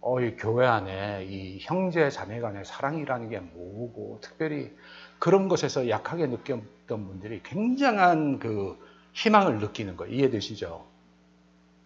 [0.01, 4.75] 어, 이 교회 안에 이 형제 자매 간의 사랑이라는 게 뭐고 특별히
[5.17, 8.77] 그런 것에서 약하게 느꼈던 분들이 굉장한 그
[9.13, 10.85] 희망을 느끼는 거 이해되시죠?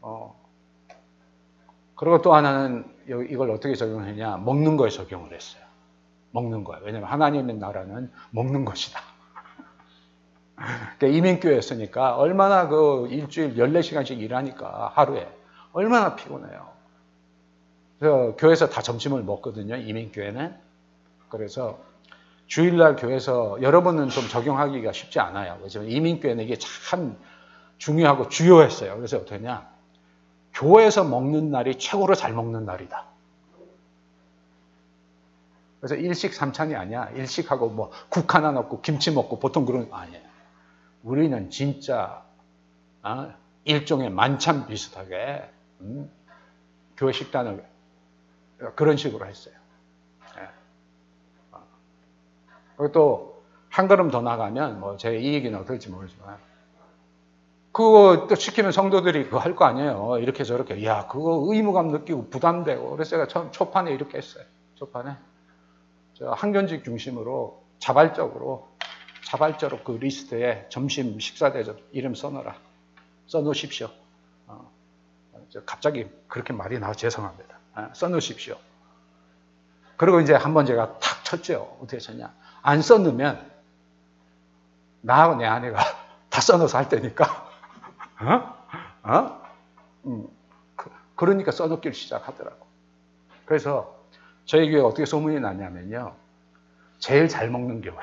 [0.01, 0.47] 어.
[1.95, 4.37] 그리고 또 하나는 이걸 어떻게 적용했냐?
[4.37, 5.63] 먹는 거에 적용을 했어요.
[6.31, 6.79] 먹는 거야.
[6.83, 8.99] 왜냐하면 하나님의 나라는 먹는 것이다.
[10.57, 15.31] 그러니까 이민교회였으니까 얼마나 그 일주일 14시간씩 일하니까 하루에
[15.71, 16.67] 얼마나 피곤해요.
[17.99, 19.75] 그래서 교회에서 다 점심을 먹거든요.
[19.75, 20.55] 이민교회는.
[21.29, 21.79] 그래서
[22.47, 25.59] 주일날 교회에서 여러분은 좀 적용하기가 쉽지 않아요.
[25.61, 27.17] 왜냐면 이민교회는 이게 참
[27.77, 28.95] 중요하고 주요했어요.
[28.95, 29.69] 그래서 어떻게 냐
[30.53, 33.05] 교회에서 먹는 날이 최고로 잘 먹는 날이다.
[35.79, 37.09] 그래서 일식 삼찬이 아니야.
[37.15, 40.26] 일식하고 뭐 국 하나 넣고 김치 먹고 보통 그런 거 아니에요.
[41.07, 42.23] 우리는 진짜
[43.03, 43.33] 어?
[43.63, 45.49] 일종의 만찬 비슷하게
[45.81, 46.11] 음?
[46.97, 47.65] 교회 식단을
[48.75, 49.53] 그런 식으로 했어요.
[50.35, 50.47] 네.
[51.51, 51.63] 어.
[52.75, 53.37] 그리고 또
[53.69, 56.37] 한 걸음 더 나가면 뭐 제 얘기는 어떨지 모르지만
[57.71, 60.17] 그거 또 시키면 성도들이 그거 할 거 아니에요.
[60.19, 60.83] 이렇게 저렇게.
[60.83, 62.89] 야, 그거 의무감 느끼고 부담되고.
[62.89, 64.43] 그래서 제가 처음 초판에 이렇게 했어요.
[64.75, 65.15] 초판에.
[66.15, 68.67] 저 항존직 중심으로 자발적으로,
[69.27, 72.55] 자발적으로 그 리스트에 점심 식사 대접 이름 써놓으라.
[73.27, 73.89] 써놓으십시오.
[74.47, 74.71] 어,
[75.65, 77.59] 갑자기 그렇게 말이 나와 죄송합니다.
[77.75, 78.57] 어, 써놓으십시오.
[79.97, 81.77] 그리고 이제 한 번 제가 탁 쳤죠.
[81.81, 82.33] 어떻게 쳤냐.
[82.61, 83.51] 안 써놓으면
[85.01, 85.77] 나하고 내 아내가
[86.31, 87.51] 다 써놓아서 할 테니까
[88.21, 89.11] 어?
[89.11, 89.41] 어?
[90.05, 90.27] 음,
[90.77, 92.65] 그, 러니까 써놓기를 시작하더라고.
[93.45, 93.93] 그래서
[94.45, 96.15] 저희 교회 어떻게 소문이 났냐면요.
[96.99, 97.97] 제일 잘 먹는 교회.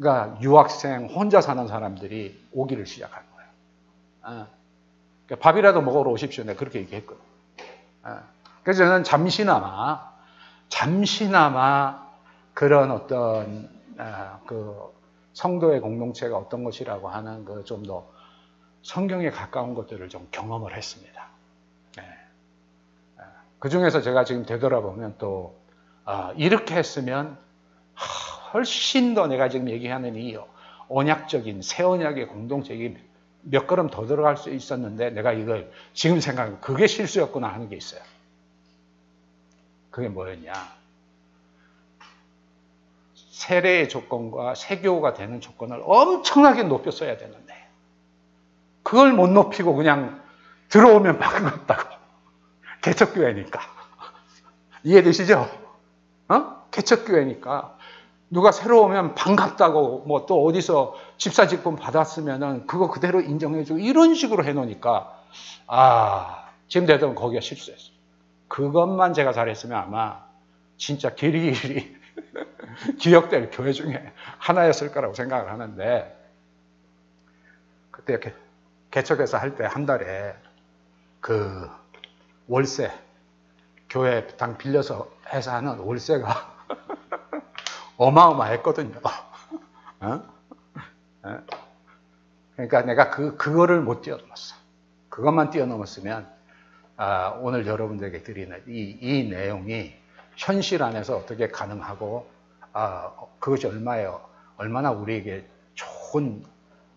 [0.00, 3.50] 그러니까 유학생 혼자 사는 사람들이 오기를 시작한 거예요.
[4.22, 4.48] 어.
[5.26, 6.44] 그러니까 밥이라도 먹으러 오십시오.
[6.44, 7.20] 내가 그렇게 얘기했거든.
[8.04, 8.18] 어.
[8.62, 10.10] 그래서 저는 잠시나마,
[10.70, 12.08] 잠시나마
[12.54, 14.94] 그런 어떤, 어, 그
[15.34, 18.08] 성도의 공동체가 어떤 것이라고 하는 그 좀 더
[18.82, 21.28] 성경에 가까운 것들을 좀 경험을 했습니다.
[21.98, 22.02] 네.
[23.18, 23.24] 네.
[23.58, 25.54] 그 중에서 제가 지금 되돌아보면 또
[26.06, 27.36] 아, 이렇게 했으면
[28.52, 30.36] 훨씬 더 내가 지금 얘기하는 이
[30.88, 32.96] 언약적인 새 언약의 공동체이
[33.42, 38.02] 몇 걸음 더 들어갈 수 있었는데 내가 이걸 지금 생각하면 그게 실수였구나 하는 게 있어요.
[39.90, 40.52] 그게 뭐였냐?
[43.14, 47.54] 세례의 조건과 세교가 되는 조건을 엄청나게 높였어야 되는데
[48.82, 50.22] 그걸 못 높이고 그냥
[50.68, 52.00] 들어오면 반갑다고.
[52.82, 53.60] 개척교회니까.
[54.84, 55.48] 이해되시죠?
[56.28, 56.64] 어?
[56.70, 57.76] 개척교회니까.
[58.30, 64.44] 누가 새로 오면 반갑다고 뭐 또 어디서 집사 직분 받았으면은 그거 그대로 인정해주고 이런 식으로
[64.44, 65.18] 해놓으니까
[65.66, 67.90] 아 지금 되던 거기가 실수했어.
[68.48, 70.24] 그것만 제가 잘했으면 아마
[70.76, 71.96] 진짜 길이길이
[73.00, 76.16] 기억될 교회 중에 하나였을 거라고 생각을 하는데
[77.90, 78.34] 그때 이렇게
[78.90, 80.34] 개척해서 할 때 한 달에
[81.20, 81.68] 그
[82.48, 82.90] 월세
[83.88, 86.49] 교회 당 빌려서 해서 하는 월세가
[88.00, 88.98] 어마어마했거든요.
[90.00, 90.22] 어?
[91.22, 91.38] 어?
[92.54, 94.56] 그러니까 내가 그 그거를 못 뛰어넘었어.
[95.10, 96.26] 그것만 뛰어넘었으면
[96.96, 99.94] 아, 오늘 여러분들에게 드리는 이, 이 내용이
[100.36, 102.30] 현실 안에서 어떻게 가능하고
[102.72, 104.22] 아, 그것이 얼마요
[104.56, 106.42] 얼마나 우리에게 좋은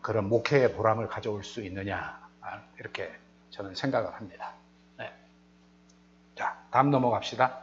[0.01, 3.11] 그런 목회의 보람을 가져올 수 있느냐 아, 이렇게
[3.49, 4.53] 저는 생각을 합니다.
[4.97, 5.11] 네.
[6.35, 7.62] 자, 다음 넘어갑시다.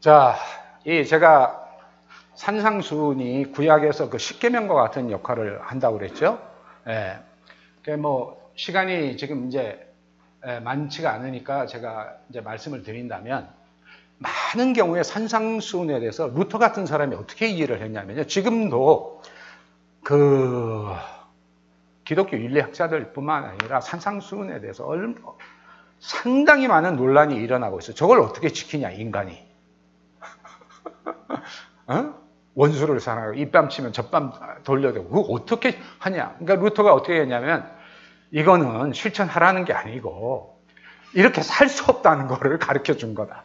[0.00, 0.36] 자,
[0.84, 1.66] 이 제가
[2.34, 6.40] 산상수훈이 구약에서 그 십계명과 같은 역할을 한다고 그랬죠.
[6.86, 7.18] 예.
[7.96, 9.92] 뭐 시간이 지금 이제
[10.62, 13.48] 많지가 않으니까 제가 이제 말씀을 드린다면
[14.18, 18.24] 많은 경우에 산상수훈에 대해서 루터 같은 사람이 어떻게 이해를 했냐면요.
[18.24, 19.22] 지금도
[20.04, 20.86] 그
[22.04, 25.16] 기독교 윤리학자들 뿐만 아니라 산상수훈에 대해서 얼,
[25.98, 27.96] 상당히 많은 논란이 일어나고 있어요.
[27.96, 29.47] 저걸 어떻게 지키냐, 인간이.
[31.88, 32.14] 어?
[32.54, 34.32] 원수를 사랑하고 입밤 치면 젖밤
[34.64, 36.36] 돌려대고 그거 어떻게 하냐.
[36.38, 37.70] 그러니까 루터가 어떻게 했냐면
[38.30, 40.60] 이거는 실천하라는 게 아니고
[41.14, 43.44] 이렇게 살 수 없다는 것을 가르쳐 준 거다.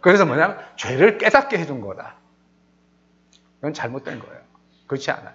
[0.00, 2.14] 그래서 뭐냐면 죄를 깨닫게 해준 거다.
[3.56, 4.40] 그건 잘못된 거예요.
[4.86, 5.34] 그렇지 않아요.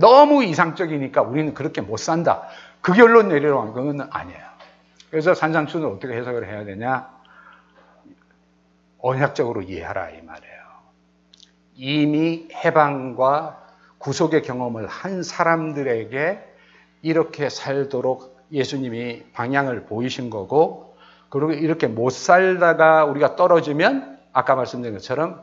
[0.00, 2.48] 너무 이상적이니까 우리는 그렇게 못 산다.
[2.80, 4.48] 그 결론 내리려고 하는 건 아니에요.
[5.10, 7.08] 그래서 산상춘을 어떻게 해석을 해야 되냐?
[8.98, 10.57] 언약적으로 이해하라 이 말이에요.
[11.78, 13.64] 이미 해방과
[13.98, 16.44] 구속의 경험을 한 사람들에게
[17.02, 20.96] 이렇게 살도록 예수님이 방향을 보이신 거고
[21.28, 25.40] 그리고 이렇게 못 살다가 우리가 떨어지면 아까 말씀드린 것처럼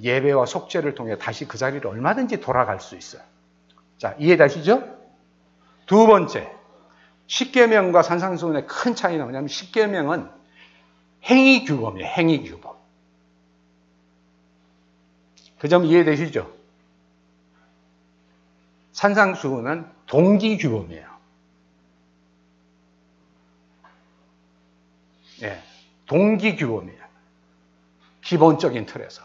[0.00, 3.22] 예배와 속죄를 통해 다시 그 자리를 얼마든지 돌아갈 수 있어요.
[3.98, 4.82] 자, 이해되시죠?
[5.84, 6.50] 두 번째,
[7.26, 10.30] 십계명과 산상수훈의 큰 차이는 뭐냐면 십계명은
[11.24, 12.08] 행위 규범이에요.
[12.08, 12.81] 행위 규범.
[15.62, 16.50] 그 점 이해되시죠?
[18.90, 21.06] 산상수훈은 동기 규범이에요.
[25.42, 25.62] 예,
[26.06, 27.00] 동기 규범이에요.
[28.22, 29.22] 기본적인 틀에서.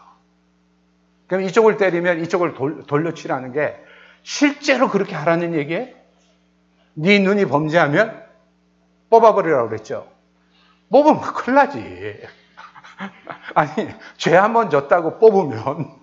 [1.26, 3.74] 그럼 이쪽을 때리면 이쪽을 돌, 돌려치라는 게
[4.22, 5.88] 실제로 그렇게 하라는 얘기예요?
[6.94, 8.24] 네 눈이 범죄하면
[9.10, 10.08] 뽑아버리라고 그랬죠.
[10.90, 12.22] 뽑으면 큰일 나지.
[13.56, 15.97] 아니, 죄 한 번 졌다고 뽑으면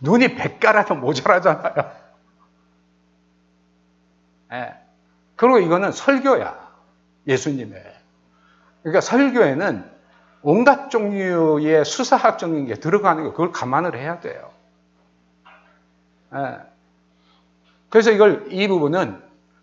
[0.00, 1.92] 눈이 백가라도 모자라잖아요.
[4.52, 4.74] 예.
[5.36, 6.68] 그리고 이거는 설교야.
[7.26, 7.82] 예수님의.
[8.82, 9.84] 그러니까 설교에는
[10.42, 14.50] 온갖 종류의 수사학적인 게 들어가는 거 그걸 감안을 해야 돼요.
[16.34, 16.58] 예.
[17.88, 19.20] 그래서 이걸 이 부분은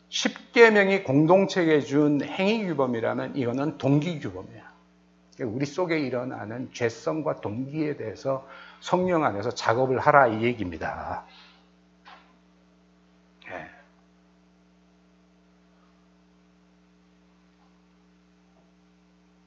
[0.10, 4.66] 10계명이 공동체에 준 행위규범이라면 이거는 동기규범이야.
[5.42, 8.48] 우리 속에 일어나는 죄성과 동기에 대해서
[8.80, 11.26] 성령 안에서 작업을 하라 이 얘기입니다.
[13.48, 13.70] 네.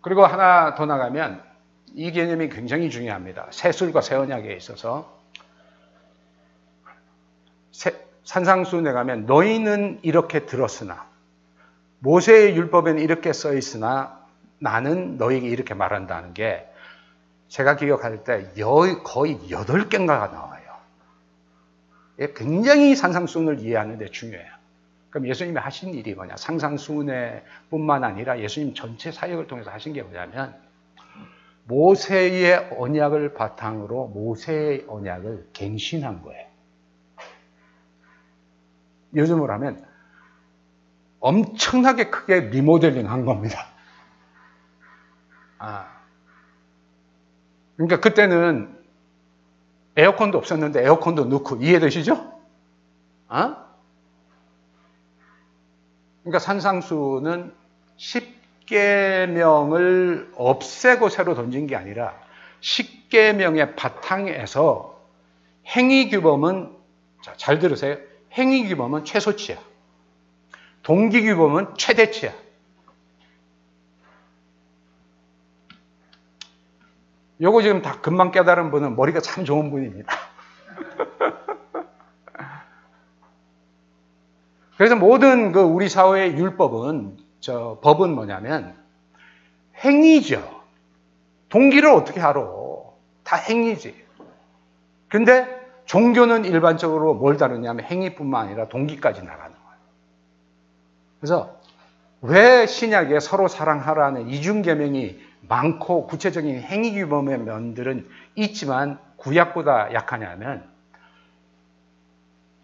[0.00, 1.42] 그리고 하나 더 나가면
[1.94, 3.48] 이 개념이 굉장히 중요합니다.
[3.50, 5.18] 새술과 새 언약에 있어서
[8.28, 11.06] 산상수훈에 가면 너희는 이렇게 들었으나
[12.00, 14.22] 모세의 율법에는 이렇게 써 있으나
[14.58, 16.70] 나는 너에게 이렇게 말한다는 게
[17.48, 20.58] 제가 기억할 때 거의 8개인가가 나와요.
[22.34, 24.58] 굉장히 산상수훈을 이해하는 데 중요해요.
[25.10, 26.36] 그럼 예수님이 하신 일이 뭐냐?
[26.36, 30.54] 상상수훈에 뿐만 아니라 예수님 전체 사역을 통해서 하신 게 뭐냐면
[31.64, 36.46] 모세의 언약을 바탕으로 모세의 언약을 갱신한 거예요.
[39.14, 39.86] 요즘으로 하면
[41.20, 43.66] 엄청나게 크게 리모델링 한 겁니다.
[45.58, 45.97] 아.
[47.78, 48.76] 그러니까 그때는
[49.96, 52.38] 에어컨도 없었는데 에어컨도 넣고 이해되시죠?
[53.28, 53.64] 아?
[56.22, 57.54] 그러니까 산상수는
[58.66, 62.14] 10계명을 없애고 새로 던진 게 아니라
[62.60, 65.00] 10계명의 바탕에서
[65.68, 66.76] 행위규범은
[67.22, 67.96] 자, 잘 들으세요.
[68.32, 69.56] 행위규범은 최소치야.
[70.82, 72.32] 동기규범은 최대치야.
[77.40, 80.12] 요거 지금 다 금방 깨달은 분은 머리가 참 좋은 분입니다.
[84.76, 88.76] 그래서 모든 그 우리 사회의 율법은 저 법은 뭐냐면
[89.84, 90.62] 행위죠.
[91.48, 92.44] 동기를 어떻게 알아?
[93.24, 93.94] 다 행위지.
[95.08, 99.78] 근데 종교는 일반적으로 뭘 다루냐면 행위뿐만 아니라 동기까지 나가는 거예요.
[101.20, 101.56] 그래서
[102.20, 110.68] 왜 신약에 서로 사랑하라는 이중계명이 많고 구체적인 행위 규범의 면들은 있지만 구약보다 약하냐면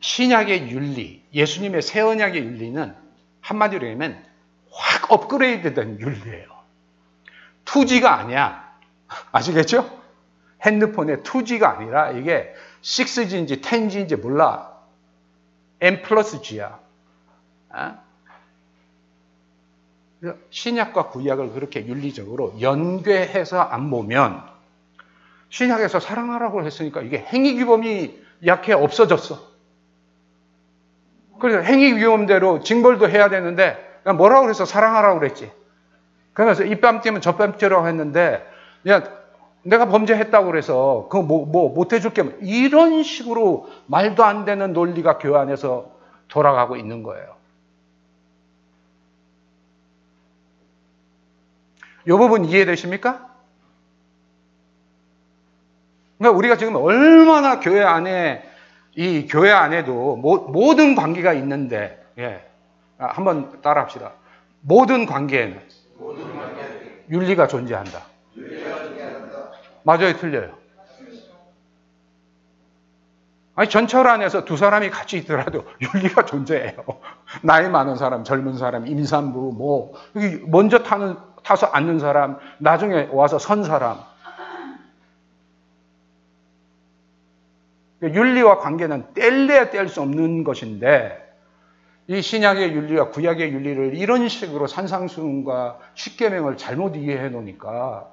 [0.00, 2.94] 신약의 윤리, 예수님의 새 언약의 윤리는
[3.40, 4.22] 한마디로 얘기하면
[4.70, 6.48] 확 업그레이드된 윤리예요.
[7.64, 8.74] 투지가 아니야.
[9.32, 10.02] 아시겠죠?
[10.62, 14.72] 핸드폰의 투지가 아니라 이게 6G인지 10G인지 몰라.
[15.80, 16.78] M 플러스 G야.
[17.70, 18.03] 어?
[20.50, 24.42] 신약과 구약을 그렇게 윤리적으로 연계해서 안 보면
[25.48, 29.38] 신약에서 사랑하라고 했으니까 이게 행위규범이 약해 없어졌어.
[31.38, 33.76] 그래서 행위규범대로 징벌도 해야 되는데
[34.16, 35.50] 뭐라고 그래서 사랑하라고 그랬지.
[36.32, 38.44] 그래서 이뺨 띄면 저뺨 띄라고 했는데
[38.82, 39.04] 그냥
[39.62, 42.24] 내가 범죄했다고 그래서 그거 뭐, 뭐 못해줄게.
[42.42, 45.90] 이런 식으로 말도 안 되는 논리가 교회 안에서
[46.28, 47.34] 돌아가고 있는 거예요.
[52.06, 53.28] 이 부분 이해되십니까?
[56.18, 58.42] 그러니까 우리가 지금 얼마나 교회 안에
[58.96, 62.44] 이 교회 안에도 모 든 관계가 있는데 예.
[62.98, 64.12] 아, 한번 따라합시다.
[64.60, 65.60] 모든 관계에는,
[65.98, 68.02] 모든 관계에는 윤리가 존재한다.
[68.36, 68.74] 윤리가
[69.82, 70.56] 맞아요, 틀려요?
[73.56, 76.84] 아니, 전철 안에서 두 사람이 같이 있더라도 윤리가 존재해요.
[77.42, 83.38] 나이 많은 사람, 젊은 사람, 임산부, 뭐, 여기 먼저 타는, 타서 앉는 사람, 나중에 와서
[83.38, 83.98] 선 사람.
[88.02, 91.24] 윤리와 관계는 뗄래야 뗄 수 없는 것인데,
[92.06, 98.08] 이 신약의 윤리와 구약의 윤리를 이런 식으로 산상수훈과 십계명을 잘못 이해해 놓으니까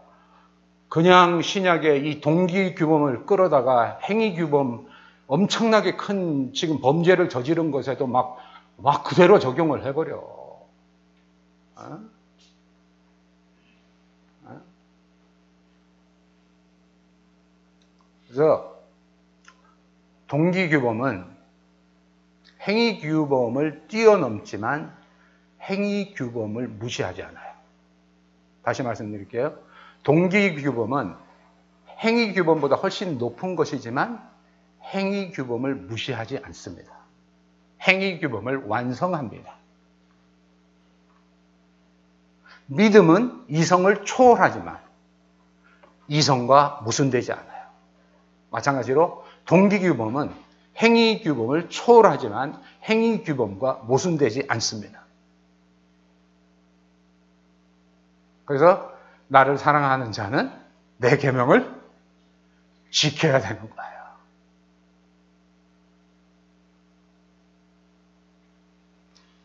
[0.87, 4.87] 그냥 신약의 이 동기 규범을 끌어다가 행위 규범
[5.31, 8.35] 엄청나게 큰 지금 범죄를 저지른 것에도 막,
[8.75, 10.17] 막 그대로 적용을 해버려.
[10.17, 10.69] 어?
[14.43, 14.61] 어?
[18.27, 18.77] 그래서
[20.27, 21.25] 동기 규범은
[22.67, 24.93] 행위 규범을 뛰어넘지만
[25.61, 27.53] 행위 규범을 무시하지 않아요.
[28.63, 29.57] 다시 말씀드릴게요.
[30.03, 31.15] 동기 규범은
[31.99, 34.30] 행위 규범보다 훨씬 높은 것이지만
[34.83, 36.91] 행위 규범을 무시하지 않습니다.
[37.81, 39.55] 행위 규범을 완성합니다.
[42.67, 44.79] 믿음은 이성을 초월하지만
[46.07, 47.61] 이성과 모순되지 않아요.
[48.49, 50.33] 마찬가지로 동기 규범은
[50.77, 55.01] 행위 규범을 초월하지만 행위 규범과 모순되지 않습니다.
[58.45, 58.91] 그래서
[59.27, 60.51] 나를 사랑하는 자는
[60.97, 61.81] 내 계명을
[62.89, 64.00] 지켜야 되는 거예요.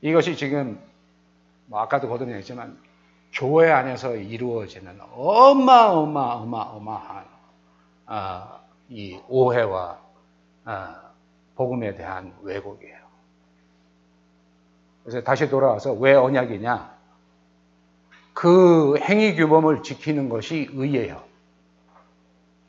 [0.07, 0.79] 이것이 지금
[1.67, 2.79] 뭐 아까도 거듭했지만
[3.33, 6.47] 교회 안에서 이루어지는 어마어마어마어마한
[8.07, 9.99] 어, 이 오해와
[10.65, 10.95] 어,
[11.57, 13.05] 복음에 대한 왜곡이에요.
[15.03, 16.95] 그래서 다시 돌아와서 왜 언약이냐?
[18.33, 21.21] 그 행위 규범을 지키는 것이 의예요.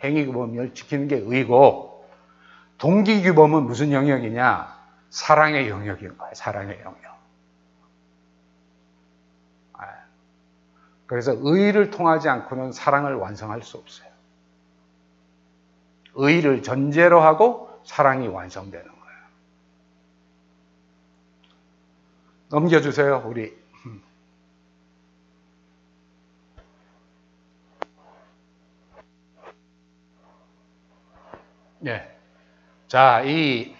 [0.03, 2.03] 행위 규범을 지키는 게 의고
[2.79, 4.75] 동기 규범은 무슨 영역이냐?
[5.11, 6.33] 사랑의 영역인 거예요.
[6.33, 7.17] 사랑의 영역.
[9.73, 9.85] 아,
[11.07, 14.07] 그래서 의를 통하지 않고는 사랑을 완성할 수 없어요.
[16.15, 18.97] 의를 전제로 하고 사랑이 완성되는 거예요.
[22.49, 23.57] 넘겨주세요, 우리.
[31.79, 32.13] 네.
[32.89, 33.73] 자, 이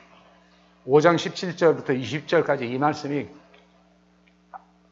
[0.85, 3.27] 5장 17절부터 20절까지 이 말씀이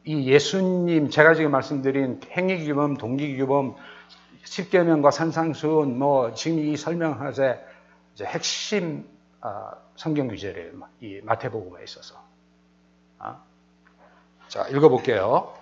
[0.06, 3.74] 이 예수님 제가 지금 말씀드린 행위규범, 동기규범,
[4.44, 7.58] 십계명과 산상수훈 뭐 지금 이 설명하세
[8.22, 9.04] 핵심
[9.40, 10.70] 어, 성경 규제래요.
[11.00, 12.22] 이 마태복음에 있어서.
[13.18, 13.36] 어?
[14.46, 15.52] 자 읽어볼게요.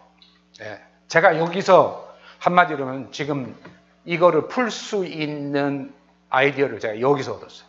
[0.58, 0.78] 네.
[1.08, 3.56] 제가 여기서 한마디로는 지금
[4.04, 5.94] 이거를 풀 수 있는
[6.28, 7.66] 아이디어를 제가 여기서 얻었어요.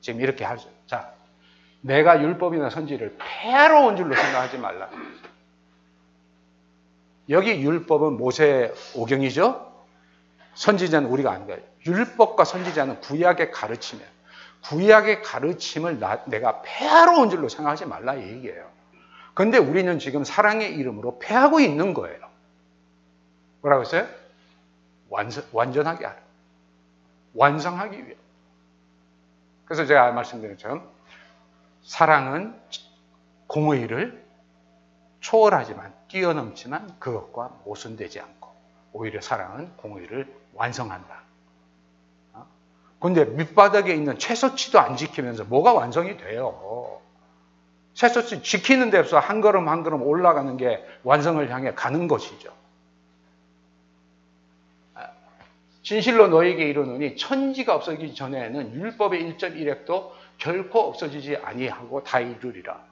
[0.00, 0.68] 지금 이렇게 하죠.
[0.86, 1.12] 자,
[1.80, 4.88] 내가 율법이나 선지를 폐로운 줄로 생각하지 말라.
[7.28, 9.72] 여기 율법은 모세 오경이죠?
[10.54, 11.62] 선지자는 우리가 아는 거예요.
[11.86, 14.08] 율법과 선지자는 구약의 가르침이에요.
[14.64, 18.70] 구약의 가르침을 나, 내가 폐하러 온 줄로 생각하지 말라 이 얘기예요.
[19.34, 22.20] 그런데 우리는 지금 사랑의 이름으로 폐하고 있는 거예요.
[23.62, 24.06] 뭐라고 했어요?
[25.08, 26.18] 완전, 완전하게 하라.
[27.34, 28.16] 완성하기 위해.
[29.64, 30.88] 그래서 제가 말씀드린 것처럼
[31.82, 32.54] 사랑은
[33.46, 34.21] 공의를
[35.22, 38.50] 초월하지만 뛰어넘지만 그것과 모순되지 않고
[38.92, 41.22] 오히려 사랑은 공의를 완성한다.
[42.98, 47.00] 그런데 밑바닥에 있는 채소치도 안 지키면서 뭐가 완성이 돼요?
[47.94, 52.52] 채소치 지키는 데서 한 걸음 한 걸음 올라가는 게 완성을 향해 가는 것이죠.
[55.82, 62.91] 진실로 너에게 이르노니 천지가 없어지기 전에는 율법의 1.1핵도 결코 없어지지 아니하고 다 이루리라.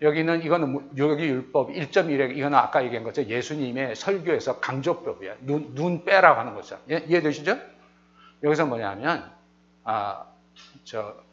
[0.00, 3.24] 여기는 이거는 여기 율법 1.1핵 이거는 아까 얘기한 거죠.
[3.24, 5.36] 예수님의 설교에서 강조법이야.
[5.40, 6.78] 눈, 눈 빼라고 하는 거죠.
[6.90, 7.58] 예, 이해되시죠?
[8.42, 9.30] 여기서 뭐냐면
[9.84, 10.24] 아
[10.84, 11.28] 저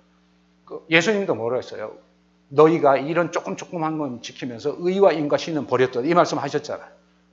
[0.66, 1.96] 그 예수님도 뭐라 했어요?
[2.50, 6.02] 너희가 이런 조금 조금한 건 지키면서 의와 인과 신은 버렸다.
[6.02, 6.90] 이 말씀 하셨잖아.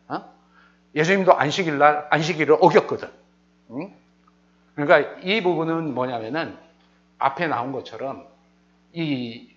[0.09, 0.25] 어?
[0.95, 3.09] 예수님도 안식일 날 안식일을 어겼거든.
[4.75, 6.57] 그러니까 이 부분은 뭐냐면은
[7.19, 8.27] 앞에 나온 것처럼
[8.93, 9.52] 이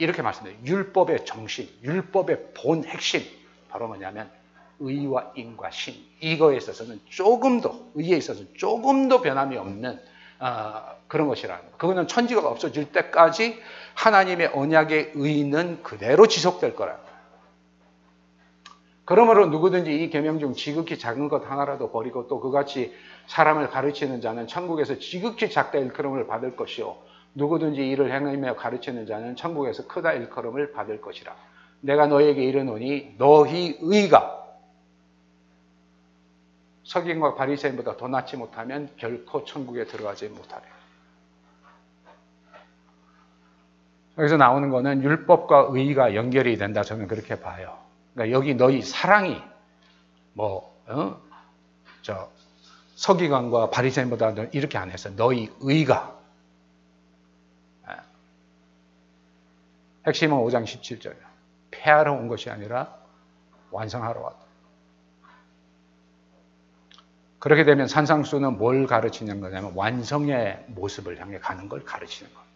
[0.00, 0.58] 이렇게 말씀드려요.
[0.64, 3.22] 율법의 정신, 율법의 본 핵심
[3.68, 4.30] 바로 뭐냐면
[4.78, 10.00] 의와 인과 신 이거에 있어서는 조금도 의에 있어서 조금도 변함이 없는
[10.40, 11.76] 어, 그런 것이라는 거.
[11.76, 13.60] 그거는 천지가 없어질 때까지
[13.94, 17.10] 하나님의 언약의 의는 그대로 지속될 거라는 거예요.
[19.04, 22.94] 그러므로 누구든지 이 계명 중 지극히 작은 것 하나라도 버리고 또 그같이
[23.26, 26.96] 사람을 가르치는 자는 천국에서 지극히 작다 일컬음을 받을 것이요
[27.34, 31.34] 누구든지 이를 행하며 가르치는 자는 천국에서 크다 일컬음을 받을 것이라.
[31.80, 34.40] 내가 너에게 이르노니 너희 의가
[36.84, 40.62] 석인과 바리새인보다 더 낫지 못하면 결코 천국에 들어가지 못하래.
[44.18, 46.82] 여기서 나오는 거는 율법과 의가 연결이 된다.
[46.82, 47.78] 저는 그렇게 봐요.
[48.12, 49.40] 그러니까 여기 너희 사랑이
[50.34, 51.16] 뭐, 어?
[52.02, 52.28] 저
[52.96, 55.10] 서기관과 바리새인보다 이렇게 안 했어.
[55.14, 56.19] 너희 의가.
[60.06, 61.30] 핵심은 5장 17절이야.
[61.70, 62.96] 폐하러 온 것이 아니라
[63.70, 64.38] 완성하러 왔다.
[67.38, 72.50] 그렇게 되면 산상수는 뭘 가르치는 거냐면 완성의 모습을 향해 가는 걸 가르치는 거예요.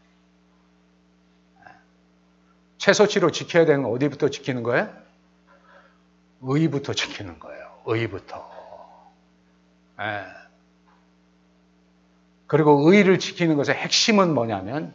[2.78, 4.94] 최소치로 지켜야 되는 건 어디부터 지키는 거예요?
[6.42, 7.80] 의부터 지키는 거예요.
[7.86, 8.52] 의부터.
[10.00, 10.24] 예.
[12.46, 14.94] 그리고 의를 지키는 것의 핵심은 뭐냐면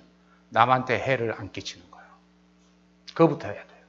[0.50, 1.89] 남한테 해를 안 끼치는 거예요.
[3.14, 3.80] 그거부터 해야 돼요.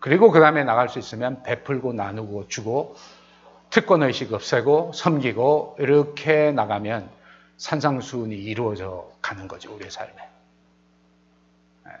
[0.00, 2.96] 그리고 그 다음에 나갈 수 있으면 베풀고 나누고 주고
[3.70, 7.10] 특권의식 없애고 섬기고 이렇게 나가면
[7.56, 9.74] 산상수훈이 이루어져 가는 거죠.
[9.74, 10.14] 우리의 삶에.
[11.84, 11.92] 네.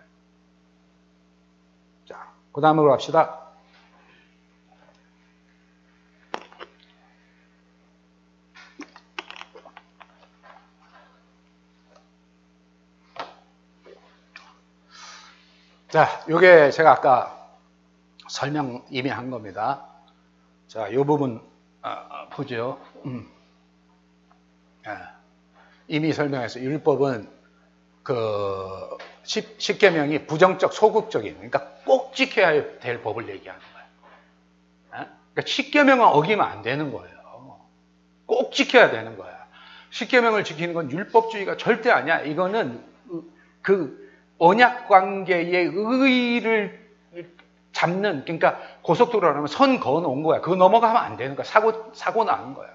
[2.06, 3.45] 자, 그 다음으로 갑시다.
[15.88, 17.48] 자, 요게 제가 아까
[18.28, 19.86] 설명 이미 한 겁니다.
[20.66, 21.40] 자, 요 부분
[21.80, 22.80] 아, 보죠.
[23.04, 23.30] 음.
[24.84, 25.12] 아,
[25.86, 27.30] 이미 설명해서 율법은
[28.02, 33.88] 그 십, 계명이 부정적 소극적인 그러니까 꼭 지켜야 될 법을 얘기하는 거예요.
[34.90, 35.06] 아?
[35.32, 37.16] 그러니까 십계명은 어기면 안 되는 거예요.
[38.26, 39.46] 꼭 지켜야 되는 거야.
[39.90, 42.22] 십계명을 지키는 건 율법주의가 절대 아니야.
[42.22, 42.84] 이거는
[43.62, 44.05] 그
[44.38, 46.86] 언약 관계의 의의를
[47.72, 50.40] 잡는 그러니까 고속도로라면 선 놓은 거야.
[50.40, 51.44] 그거 넘어가면 안 되는 거야.
[51.44, 52.70] 사고 사고 나는 거야.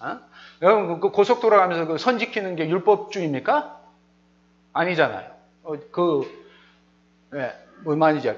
[0.00, 0.18] 어?
[0.62, 3.78] 여러분 그 고속도로 가면서 그 선 지키는 게 율법주의입니까?
[4.72, 5.30] 아니잖아요.
[5.64, 6.46] 어, 그
[7.34, 7.52] 예,
[7.84, 8.36] 뭐 말이죠.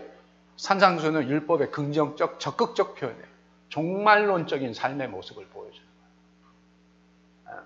[0.56, 3.26] 산상수는 율법의 긍정적 적극적 표현이에요.
[3.68, 5.86] 종말론적인 삶의 모습을 보여주는
[7.46, 7.60] 거예요.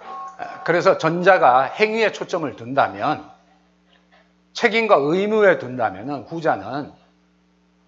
[0.00, 0.42] 어?
[0.44, 3.37] 어, 그래서 전자가 행위에 초점을 둔다면
[4.52, 6.92] 책임과 의무에 둔다면 후자는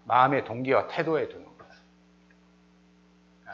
[0.04, 1.72] 마음의 동기와 태도에 두는 거예요.
[3.48, 3.50] 예?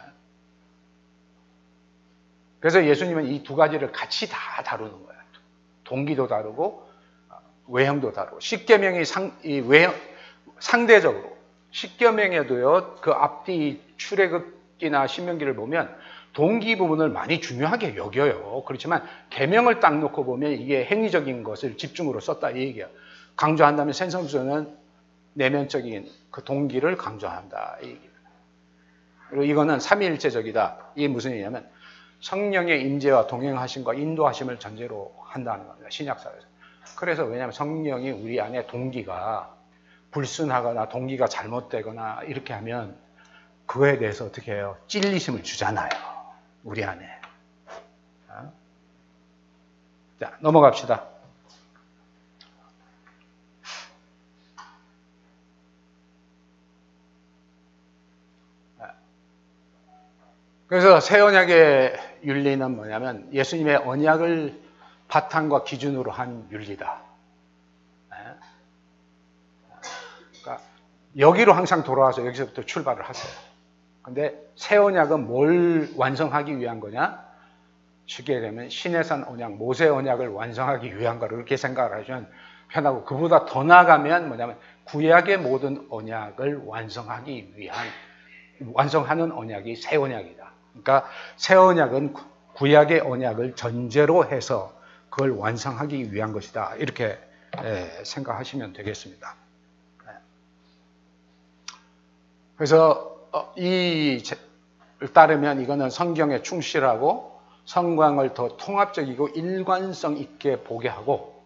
[2.60, 5.06] 그래서 예수님은 이 두 가지를 같이 다 다루는 거예요.
[5.84, 6.86] 동기도 다르고
[7.68, 9.94] 외형도 다르고 십계명이 상, 이 외형,
[10.58, 11.36] 상대적으로
[11.70, 15.96] 십계명에도요 그 앞뒤 출애굽기나 신명기를 보면
[16.36, 18.64] 동기 부분을 많이 중요하게 여겨요.
[18.66, 22.88] 그렇지만 계명을 딱 놓고 보면 이게 행위적인 것을 집중으로 썼다 이 얘기야.
[23.36, 24.76] 강조한다면 생성주는
[25.32, 27.78] 내면적인 그 동기를 강조한다.
[27.80, 28.12] 이 얘기입니다.
[29.30, 30.92] 그리고 이거는 삼위일체적이다.
[30.96, 31.66] 이게 무슨 얘기냐면
[32.20, 35.88] 성령의 임재와 동행하심과 인도하심을 전제로 한다는 겁니다.
[35.90, 36.46] 신약사에서.
[36.98, 39.56] 그래서 왜냐하면 성령이 우리 안에 동기가
[40.10, 42.94] 불순하거나 동기가 잘못되거나 이렇게 하면
[43.64, 44.76] 그거에 대해서 어떻게 해요?
[44.86, 46.15] 찔리심을 주잖아요.
[46.66, 47.08] 우리 안에.
[48.28, 48.52] 어?
[50.18, 51.06] 자, 넘어갑시다.
[60.66, 64.60] 그래서 새 언약의 윤리는 뭐냐면 예수님의 언약을
[65.06, 67.00] 바탕과 기준으로 한 윤리다.
[68.10, 68.16] 네.
[70.42, 70.64] 그러니까
[71.16, 73.55] 여기로 항상 돌아와서 여기서부터 출발을 하세요.
[74.06, 77.26] 근데 새 언약은 뭘 완성하기 위한 거냐?
[78.06, 82.30] 쉽게 되면 신해산 언약, 모세 언약을 완성하기 위한 거를 그렇게 생각을 하시면
[82.68, 87.84] 편하고 그보다 더 나가면 뭐냐면 구약의 모든 언약을 완성하기 위한
[88.72, 90.52] 완성하는 언약이 새 언약이다.
[90.70, 92.14] 그러니까 새 언약은
[92.54, 94.72] 구약의 언약을 전제로 해서
[95.10, 96.76] 그걸 완성하기 위한 것이다.
[96.76, 97.18] 이렇게
[98.04, 99.34] 생각하시면 되겠습니다.
[100.06, 100.12] 네.
[102.56, 103.15] 그래서 어,
[103.56, 104.22] 이
[105.12, 111.42] 따르면 이거는 성경에 충실하고 성광을 더 통합적이고 일관성 있게 보게 하고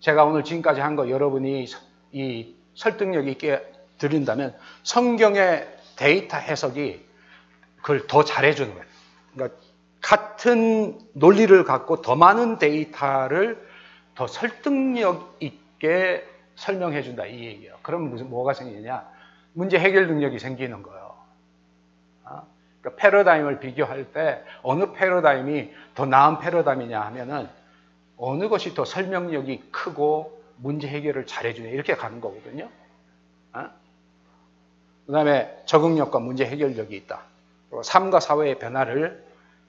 [0.00, 1.66] 제가 오늘 지금까지 한 거 여러분이
[2.12, 3.62] 이 설득력 있게
[3.98, 7.04] 들린다면 성경의 데이터 해석이
[7.76, 8.86] 그걸 더 잘해주는 거예요.
[9.34, 9.58] 그러니까
[10.00, 13.66] 같은 논리를 갖고 더 많은 데이터를
[14.14, 16.24] 더 설득력 있게
[16.56, 17.76] 설명해 준다 이 얘기예요.
[17.82, 19.08] 그러면 무슨 뭐가 생기냐?
[19.54, 21.03] 문제 해결 능력이 생기는 거예요.
[22.84, 22.90] 어?
[22.90, 27.48] 그러니까 패러다임을 비교할 때 어느 패러다임이 더 나은 패러다임이냐 하면은
[28.16, 32.68] 어느 것이 더 설명력이 크고 문제 해결을 잘해주냐 이렇게 가는 거거든요.
[33.54, 33.64] 어?
[35.06, 37.22] 그 다음에 적응력과 문제 해결력이 있다.
[37.82, 39.24] 삶과 사회의 변화를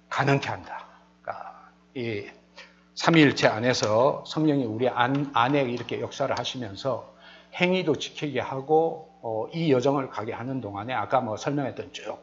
[0.10, 0.86] 가능케 한다.
[1.22, 2.28] 그러니까 이
[2.94, 7.14] 삼위일체 안에서 성령이 우리 안, 안에 이렇게 역사를 하시면서
[7.56, 12.20] 행위도 지키게 하고 어, 이 여정을 가게 하는 동안에 아까 뭐 설명했던 쭉 어,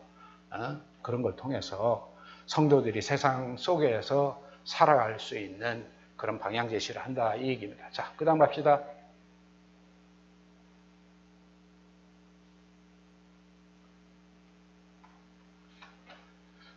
[1.03, 2.13] 그런 걸 통해서
[2.47, 7.89] 성도들이 세상 속에서 살아갈 수 있는 그런 방향 제시를 한다 이 얘기입니다.
[7.91, 8.81] 자, 그다음 갑시다.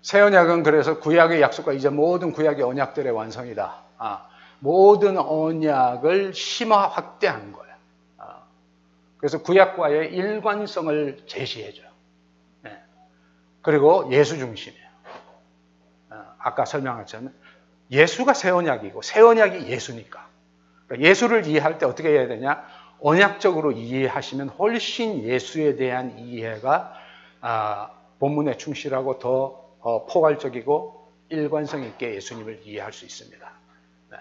[0.02, 3.82] 새 언약은 그래서 구약의 약속과 이제 모든 구약의 언약들의 완성이다.
[3.98, 4.30] 아,
[4.60, 7.76] 모든 언약을 심화 확대한 거예요.
[8.20, 8.44] 아,
[9.18, 11.85] 그래서 구약과의 일관성을 제시해줘요.
[13.66, 13.72] 네.
[13.72, 14.86] 그리고 예수 중심이에요.
[16.10, 17.34] 아, 아까 설명한 것처럼
[17.92, 20.28] 예수가 새 언약이고 새 언약이 예수니까.
[20.88, 22.64] 그러니까 예수를 이해할 때 어떻게 해야 되냐?
[23.02, 26.94] 언약적으로 이해하시면 훨씬 예수에 대한 이해가
[27.42, 33.52] 아, 본문에 충실하고 더 어, 포괄적이고 일관성 있게 예수님을 이해할 수 있습니다.
[34.12, 34.18] 네.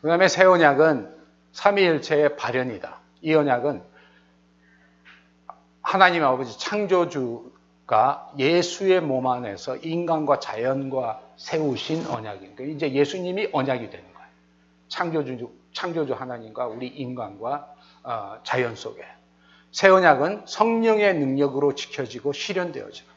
[0.00, 1.14] 그 다음에 새 언약은
[1.52, 3.00] 삼위일체의 발현이다.
[3.22, 3.82] 이 언약은
[5.82, 7.55] 하나님 아버지 창조주
[7.86, 12.72] 가 예수의 몸 안에서 인간과 자연과 세우신 거예요.
[12.72, 14.28] 이제 예수님이 언약이 되는 거예요.
[14.88, 17.72] 창조주, 창조주 하나님과 우리 인간과
[18.02, 19.02] 어, 자연 속에.
[19.70, 23.08] 새 언약은 성령의 능력으로 지켜지고 실현되어지고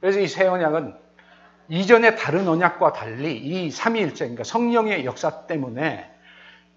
[0.00, 0.96] 그래서 이 새 언약은
[1.68, 6.13] 이전의 다른 언약과 달리 이 삼위일체 그러니까 성령의 역사 때문에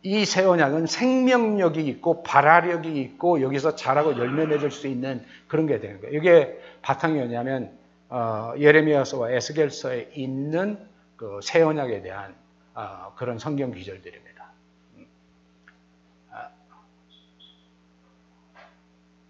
[0.03, 5.79] 이 새 언약은 생명력이 있고 발화력이 있고 여기서 자라고 열매 맺을 수 있는 그런 게
[5.79, 6.17] 되는 거예요.
[6.17, 7.77] 이게 바탕이 뭐냐면
[8.09, 10.79] 어, 예레미야서와 에스겔서에 있는
[11.17, 12.35] 그 새 언약에 대한
[12.73, 14.37] 어, 그런 성경 기절들입니다.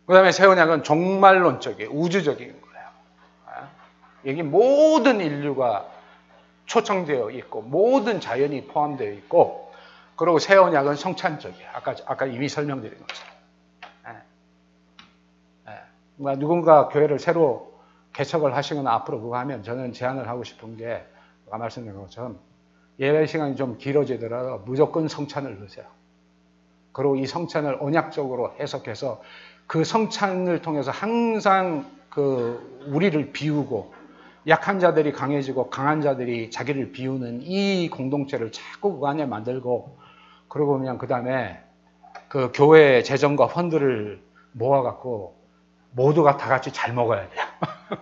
[0.05, 1.89] 그 다음에 새 언약은 종말론적이에요.
[1.91, 2.55] 우주적인
[4.25, 5.89] 여기 모든 인류가
[6.65, 9.66] 초청되어 있고 모든 자연이 포함되어 있고
[10.17, 11.69] 그리고 새 언약은 성찬적이에요.
[11.73, 13.33] 아까 아까 이미 설명드린 것처럼.
[15.67, 15.71] 예.
[15.71, 16.35] 예.
[16.35, 17.71] 누군가 교회를 새로
[18.13, 21.05] 개척을 하시거나 앞으로 그거 하면 저는 제안을 하고 싶은 게
[21.47, 22.39] 아까 말씀드린 것처럼
[22.99, 25.85] 예배 시간이 좀 길어지더라도 무조건 성찬을 넣으세요.
[26.93, 29.21] 그리고 이 성찬을 언약적으로 해석해서
[29.67, 33.93] 그 성찬을 통해서 항상 그 우리를 비우고
[34.47, 40.06] 약한 자들이 강해지고 강한 자들이 자기를 비우는 이 공동체를 자꾸 그 안에 만들고
[40.49, 41.61] 그러고 그냥 그 다음에
[42.27, 44.21] 그 교회 재정과 펀드를
[44.51, 45.35] 모아갖고
[45.91, 47.45] 모두가 다 같이 잘 먹어야 돼요.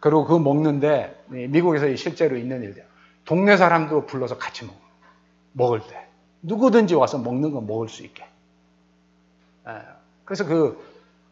[0.00, 2.86] 그리고 그 먹는데 미국에서 실제로 있는 일이에요.
[3.24, 4.78] 동네 사람도 불러서 같이 먹어.
[5.52, 6.06] 먹을 때.
[6.42, 8.24] 누구든지 와서 먹는 거 먹을 수 있게.
[9.68, 9.72] 예.
[10.24, 10.82] 그래서 그,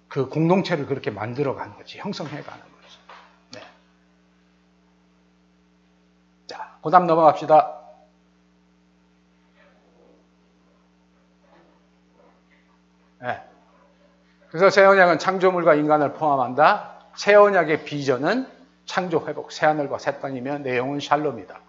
[0.08, 1.98] 그 공동체를 그렇게 만들어 가는 거지.
[1.98, 2.76] 형성해 가는 거지.
[6.86, 7.80] 그 다음 넘어갑시다.
[13.22, 13.42] 네.
[14.56, 16.94] 그래서 새 언약은 창조물과 인간을 포함한다.
[17.14, 18.46] 새 언약의 비전은
[18.86, 21.60] 창조 회복, 새 하늘과 새 땅이며 내용은 샬롬이다.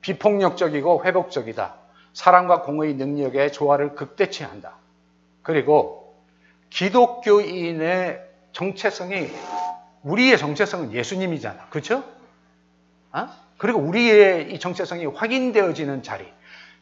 [0.00, 1.76] 비폭력적이고 회복적이다.
[2.12, 4.72] 사랑과 공의 능력의 조화를 극대치한다.
[5.42, 6.16] 그리고
[6.70, 8.20] 기독교인의
[8.50, 9.30] 정체성이
[10.02, 11.66] 우리의 정체성은 예수님이잖아.
[11.70, 12.02] 그렇죠?
[13.12, 13.28] 어?
[13.56, 16.26] 그리고 우리의 이 정체성이 확인되어지는 자리,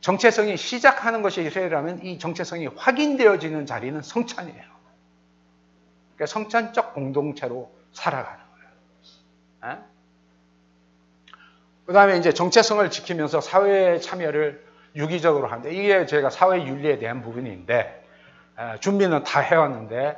[0.00, 4.77] 정체성이 시작하는 것이 이스라엘이라면 이 정체성이 확인되어지는 자리는 성찬이에요.
[6.18, 8.38] 그러니까 성찬적 공동체로 살아가는
[9.60, 9.78] 거예요.
[11.86, 14.66] 그 다음에 이제 정체성을 지키면서 사회 참여를
[14.96, 18.04] 유기적으로 하는데 이게 제가 사회 윤리에 대한 부분인데
[18.80, 20.16] 준비는 다 해왔는데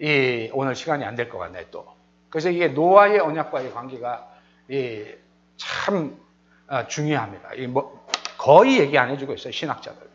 [0.00, 1.86] 이 오늘 시간이 안 될 것 같네 또.
[2.28, 4.28] 그래서 이게 노아의 언약과의 관계가
[4.68, 6.18] 이참
[6.66, 7.50] 아, 중요합니다.
[7.68, 8.06] 뭐
[8.38, 10.06] 거의 얘기 안 해주고 있어요 신학자들.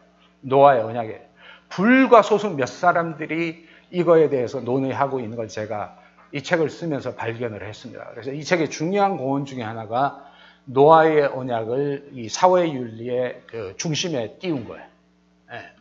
[0.42, 1.28] 노아의 언약에
[1.70, 5.98] 불과 소수 몇 사람들이 이거에 대해서 논의하고 있는 걸 제가
[6.32, 8.10] 이 책을 쓰면서 발견을 했습니다.
[8.12, 10.26] 그래서 이 책의 중요한 공헌 중에 하나가
[10.66, 14.86] 노아의 언약을 이 사회 윤리의 그 중심에 띄운 거예요.
[15.50, 15.72] 네.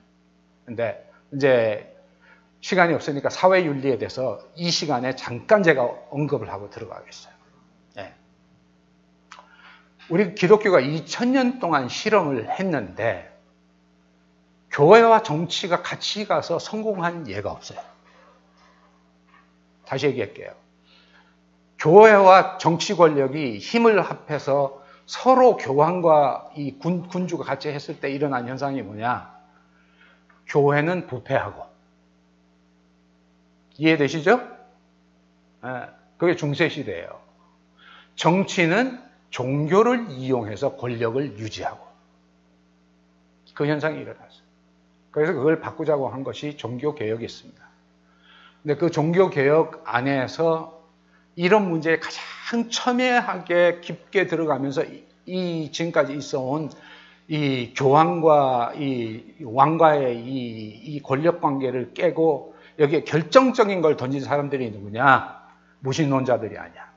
[0.64, 1.92] 근데 이제
[2.60, 7.36] 시간이 없으니까 사회 윤리에 대해서 이 시간에 잠깐 제가 언급을 하고 들어가겠어요.
[10.08, 13.32] 우리 기독교가 2000년 동안 실험을 했는데
[14.70, 17.80] 교회와 정치가 같이 가서 성공한 예가 없어요.
[19.86, 20.52] 다시 얘기할게요.
[21.78, 28.82] 교회와 정치 권력이 힘을 합해서 서로 교황과 이 군, 군주가 같이 했을 때 일어난 현상이
[28.82, 29.34] 뭐냐?
[30.46, 31.64] 교회는 부패하고.
[33.78, 34.38] 이해되시죠?
[35.62, 35.70] 네,
[36.16, 37.20] 그게 중세시대예요.
[38.16, 41.86] 정치는 종교를 이용해서 권력을 유지하고
[43.54, 44.46] 그 현상이 일어났어요.
[45.10, 47.65] 그래서 그걸 바꾸자고 한 것이 종교개혁이었습니다.
[48.66, 50.82] 근데 그 종교 개혁 안에서
[51.36, 54.82] 이런 문제에 가장 첨예하게 깊게 들어가면서
[55.24, 56.70] 이, 지금까지 있어온
[57.28, 65.40] 이 교황과 이 왕과의 이, 이 권력 관계를 깨고 여기에 결정적인 걸 던진 사람들이 누구냐?
[65.78, 66.90] 무신론자들이 아니야.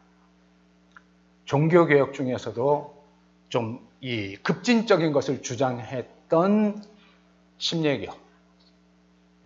[1.46, 3.04] 종교 개혁 중에서도
[3.50, 6.82] 좀 이 급진적인 것을 주장했던
[7.58, 8.14] 침례교,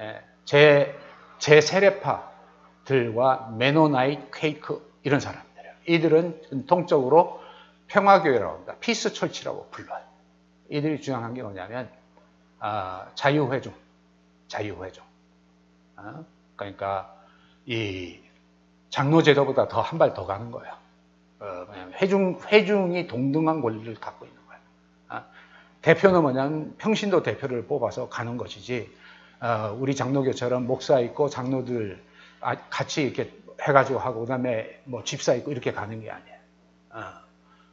[0.01, 0.95] 예, 재,
[1.43, 5.73] 재세례파들과 Mennonite, 퀘이커 이런 사람들이에요.
[5.87, 7.41] 이들은 전통적으로
[7.87, 8.75] 평화교회라고 합니다.
[8.79, 10.01] peace church라고 불러요.
[10.69, 11.89] 이들이 주장한 게 뭐냐면
[12.59, 13.73] 아, 자유회중,
[14.47, 15.03] 자유회중.
[15.97, 16.25] 어?
[16.55, 17.13] 그러니까
[17.65, 18.19] 이
[18.89, 20.73] 장로제도보다 더 한 발 더 가는 거예요.
[21.41, 21.65] 어,
[22.01, 24.61] 회중 회중이 동등한 권리를 갖고 있는 거예요.
[25.09, 25.25] 어?
[25.81, 29.02] 대표는 뭐냐면 평신도 대표를 뽑아서 가는 것이지 어,
[29.77, 32.01] 우리 장로교처럼 목사 있고 장로들
[32.41, 36.37] 아, 같이 이렇게 해가지고 하고 그다음에 뭐 집사 있고 이렇게 가는 게 아니에요.
[36.91, 37.03] 어.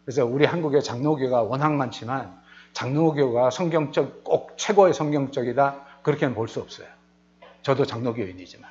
[0.04, 2.40] 그래서 우리 한국의 장로교가 워낙 많지만
[2.72, 6.88] 장로교가 성경적 꼭 최고의 성경적이다 그렇게는 볼 수 없어요.
[7.62, 8.70] 저도 장로교인이지만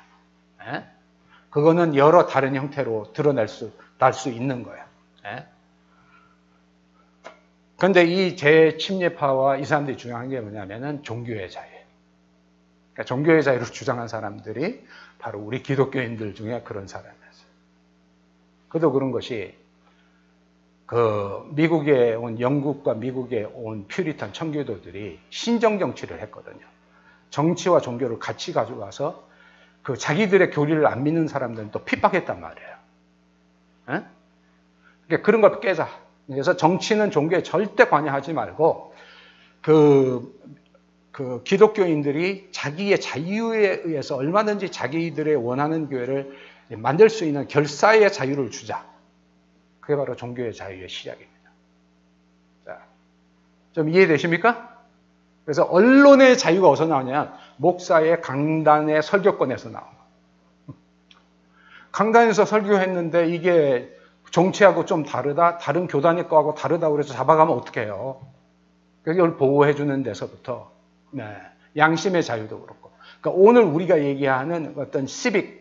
[0.66, 0.84] 예?
[1.50, 4.66] 그거는 여러 다른 형태로 드러낼 수, 날 수 있는.
[5.24, 5.46] 예?
[7.76, 11.79] 그런데 이 재침례파와 이 사람들이 주장한 게 뭐냐면은 종교의 자유.
[13.00, 14.84] 그러니까 종교의 자유를 주장한 사람들이
[15.18, 17.46] 바로 우리 기독교인들 중에 그런 사람이었어요.
[18.68, 19.54] 그도 그런 것이
[20.86, 26.60] 그 미국에 온 영국과 미국에 온 퓨리탄 청교도들이 신정 정치를 했거든요.
[27.30, 29.28] 정치와 종교를 같이 가져가서
[29.82, 32.70] 그 자기들의 교리를 안 믿는 사람들은 또 핍박했단 말이에요.
[33.90, 34.04] 에?
[35.06, 35.88] 그러니까 그런 걸 깨자.
[36.26, 38.94] 그래서 정치는 종교에 절대 관여하지 말고
[39.62, 40.38] 그,
[41.20, 46.34] 그 기독교인들이 자기의 자유에 의해서 얼마든지 자기들의 원하는 교회를
[46.78, 48.86] 만들 수 있는 결사의 자유를 주자.
[49.80, 51.50] 그게 바로 종교의 자유의 시작입니다.
[52.64, 52.78] 자,
[53.72, 54.78] 좀 이해되십니까?
[55.44, 57.36] 그래서 언론의 자유가 어디서 나오냐?
[57.58, 60.00] 목사의 강단의 설교권에서 나옵니다.
[61.92, 63.94] 강단에서 설교했는데 이게
[64.30, 68.26] 정치하고 좀 다르다, 다른 교단의 거하고 다르다고 그래서 잡아가면 어떡해요?
[69.02, 70.79] 그걸 보호해주는 데서부터,
[71.10, 71.36] 네,
[71.76, 72.90] 양심의 자유도 그렇고.
[73.20, 75.60] 그러니까 오늘 우리가 얘기하는 어떤 시빅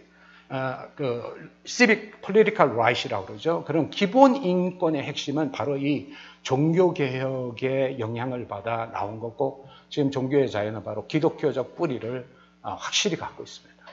[0.49, 3.63] 어, 그 civic political right이라고 그러죠.
[3.65, 6.11] 그런 기본 인권의 핵심은 바로 이
[6.41, 12.27] 종교 개혁의 영향을 받아 나온 거고 지금 종교의 자유는 바로 기독교적 뿌리를
[12.63, 13.83] 어, 확실히 갖고 있습니다.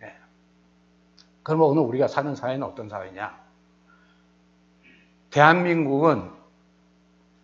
[0.00, 0.14] 네.
[1.42, 3.36] 그러면 오늘 우리가 사는 사회는 어떤 사회냐?
[5.30, 6.30] 대한민국은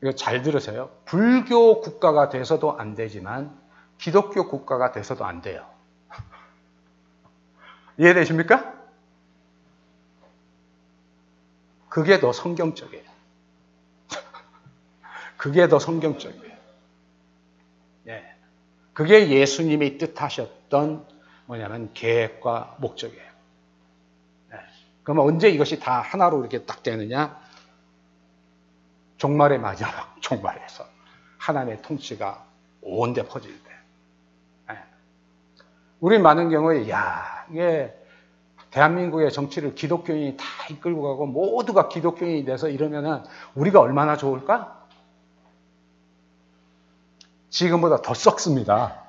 [0.02, 0.90] 이거 잘 들으세요.
[1.05, 3.59] 불교 국가가 돼서도 안 되지만
[3.98, 5.66] 기독교 국가가 돼서도 안 돼요.
[7.98, 8.74] 이해되십니까?
[11.89, 13.05] 그게 더 성경적이에요.
[15.39, 16.56] 그게 더 성경적이에요.
[18.09, 18.35] 예.
[18.93, 21.06] 그게 예수님이 뜻하셨던
[21.47, 23.31] 뭐냐면 계획과 목적이에요.
[24.52, 24.56] 예.
[25.05, 27.40] 그러면 언제 이것이 다 하나로 이렇게 딱 되느냐?
[29.16, 30.84] 종말의 마지막 종말에서
[31.38, 32.44] 하나님의 통치가
[32.82, 33.70] 온데 퍼질 때.
[34.70, 34.78] 예.
[36.01, 37.94] 우리 많은 경우에 야 이게
[38.70, 43.22] 대한민국의 정치를 기독교인이 다 이끌고 가고 모두가 기독교인이 돼서 이러면은
[43.55, 44.84] 우리가 얼마나 좋을까?
[47.48, 49.02] 지금보다 더 썩습니다.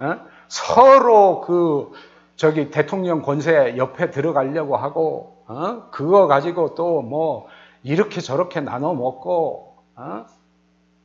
[0.00, 0.16] 어?
[0.48, 1.92] 서로 그
[2.36, 5.88] 저기 대통령 권세 옆에 들어가려고 하고 어?
[5.90, 7.46] 그거 가지고 또 뭐
[7.82, 10.26] 이렇게 저렇게 나눠 먹고 어?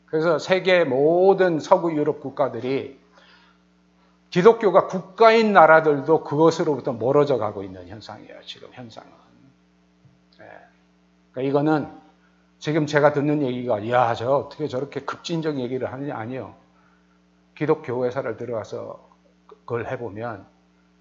[0.06, 3.00] 그래서 세계 모든 서구 유럽 국가들이
[4.30, 8.42] 기독교가 국가인 나라들도 그것으로부터 멀어져 가고 있는 현상이에요.
[8.44, 9.10] 지금 현상은.
[10.38, 10.46] 네.
[11.32, 11.92] 그러니까 이거는
[12.60, 16.56] 지금 제가 듣는 얘기가 야, 저 어떻게 저렇게 급진적 얘기를 하느냐 아니요.
[17.56, 19.08] 기독교 회사를 들어가서
[19.48, 20.46] 그걸 해보면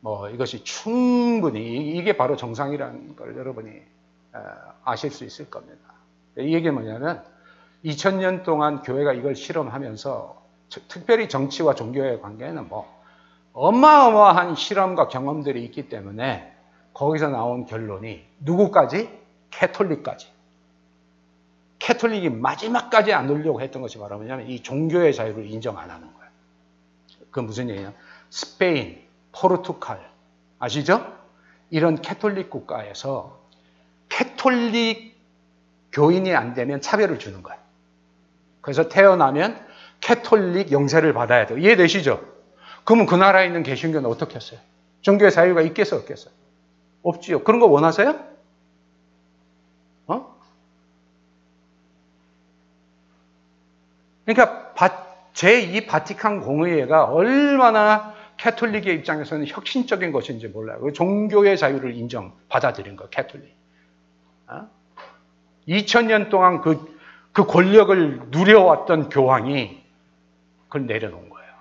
[0.01, 3.83] 뭐 이것이 충분히 이게 바로 정상이라는 걸 여러분이
[4.85, 5.79] 아실 수 있을 겁니다.
[6.39, 7.25] 이 얘기는 뭐냐면
[7.85, 10.43] 2000년 동안 교회가 이걸 실험하면서
[10.89, 12.93] 특별히 정치와 종교의 관계는 뭐
[13.53, 16.55] 어마어마한 실험과 경험들이 있기 때문에
[16.93, 19.11] 거기서 나온 결론이 누구까지?
[19.51, 20.29] 캐톨릭까지.
[21.79, 26.31] 캐톨릭이 마지막까지 안 놀려고 했던 것이 바로 뭐냐면 이 종교의 자유를 인정 안 하는 거예요.
[27.31, 27.93] 그 무슨 얘기냐?
[28.31, 29.03] 스페인,
[29.33, 30.11] 포르투갈,
[30.59, 31.15] 아시죠?
[31.71, 35.17] 이런 캐톨릭 국가에서 캐톨릭
[35.91, 37.59] 교인이 안 되면 차별을 주는 거예요.
[38.61, 39.67] 그래서 태어나면
[40.01, 41.59] 캐톨릭 영세를 받아야 돼요.
[41.59, 42.25] 이해되시죠?
[42.85, 44.61] 그러면 그 나라에 있는 개신교는 어떻게 했어요?
[45.01, 46.33] 종교의 자유가 있겠어, 없겠어요?
[47.03, 47.43] 없지요.
[47.43, 48.21] 그런 거 원하세요?
[50.07, 50.37] 어?
[54.27, 54.75] 그러니까
[55.35, 60.79] 제2 바티칸 공의회가 얼마나 캐톨릭의 입장에서는 혁신적인 것인지 몰라요.
[60.81, 63.56] 그 종교의 자유를 인정, 받아들인 거, 캐톨릭.
[64.49, 64.69] 어?
[65.69, 66.97] 2000년 동안 그,
[67.33, 69.85] 그 권력을 누려왔던 교황이
[70.69, 71.53] 그걸 내려놓은 거예요.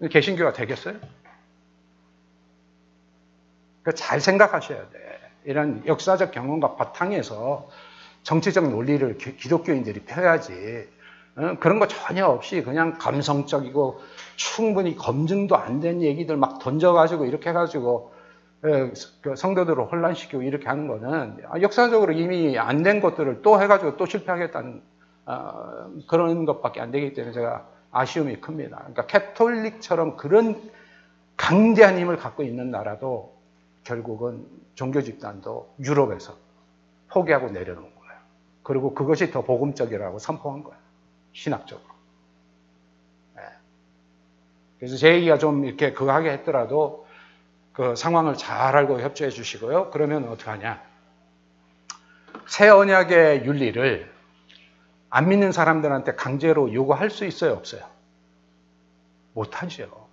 [0.00, 0.08] 네.
[0.08, 0.96] 개신교가 되겠어요?
[3.82, 5.20] 그러니까 잘 생각하셔야 돼.
[5.44, 7.68] 이런 역사적 경험과 바탕에서
[8.22, 10.88] 정치적 논리를 기독교인들이 펴야지.
[11.36, 11.56] 어?
[11.60, 14.02] 그런 거 전혀 없이 그냥 감성적이고
[14.36, 18.17] 충분히 검증도 안 된 얘기들 막 던져가지고 이렇게 해가지고 예, 그
[19.36, 24.82] 성도들을 혼란시키고 이렇게 하는 거는 역사적으로 이미 안 된 것들을 또 해가지고 또 실패하겠다는
[25.26, 28.78] 어, 그런 것밖에 안 되기 때문에 제가 아쉬움이 큽니다.
[28.78, 30.60] 그러니까 캐톨릭처럼 그런
[31.36, 33.36] 강대한 힘을 갖고 있는 나라도
[33.84, 36.34] 결국은 종교 집단도 유럽에서
[37.10, 38.20] 포기하고 내려놓은 거예요.
[38.62, 40.78] 그리고 그것이 더 복음적이라고 선포한 거예요.
[41.32, 41.86] 신학적으로.
[43.36, 43.42] 네.
[44.78, 47.06] 그래서 제 얘기가 좀 이렇게 그거 하게 했더라도
[47.78, 49.90] 그 상황을 잘 알고 협조해 주시고요.
[49.90, 50.82] 그러면 어떻게 하냐.
[52.48, 54.12] 새 언약의 윤리를
[55.10, 57.82] 안 믿는 사람들한테 강제로 요구할 수 있어요, 없어요?
[59.32, 60.08] 못 하죠.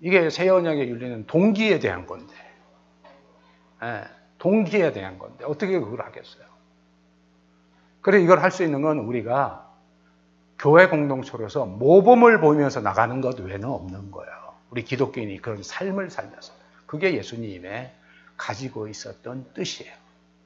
[0.00, 2.34] 이게 새 언약의 윤리는 동기에 대한 건데,
[3.82, 4.04] 네,
[4.38, 6.44] 동기에 대한 건데 어떻게 그걸 하겠어요?
[8.00, 9.70] 그래 이걸 할 수 있는 건 우리가
[10.58, 14.49] 교회 공동체로서 모범을 보면서 나가는 것 외에는 없는 거예요.
[14.70, 16.52] 우리 기독교인이 그런 삶을 살면서.
[16.86, 17.92] 그게 예수님의
[18.36, 19.92] 가지고 있었던 뜻이에요.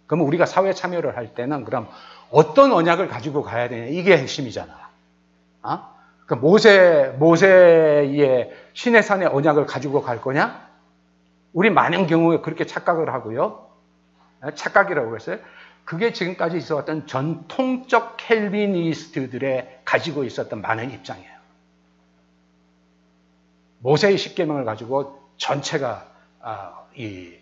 [0.06, 1.88] 그럼 우리가 사회 참여를 할 때는 그럼
[2.30, 3.86] 어떤 언약을 가지고 가야 되냐.
[3.86, 4.90] 이게 핵심이잖아.
[5.62, 5.94] 어?
[6.26, 10.68] 그 모세, 모세의 신의 산의 언약을 가지고 갈 거냐?
[11.52, 13.70] 우리 많은 경우에 그렇게 착각을 하고요.
[14.54, 15.38] 착각이라고 했어요.
[15.84, 21.33] 그게 지금까지 있어왔던 전통적 켈비니스트들의 가지고 있었던 많은 입장이에요.
[23.84, 27.34] 모세의 십계명을 가지고 전체가 아, 이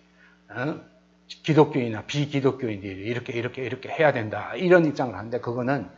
[0.50, 0.80] 어?
[1.26, 5.88] 기독교인이나 비기독교인들이 이렇게 이렇게 이렇게 해야 된다 이런 입장을 하는데 그거는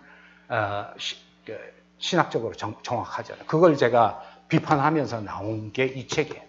[0.49, 1.17] 어, 시,
[1.47, 1.59] 그,
[1.99, 3.47] 신학적으로 정, 정확하지 않아요.
[3.47, 6.45] 그걸 제가 비판하면서 나온 게 이 책이에요.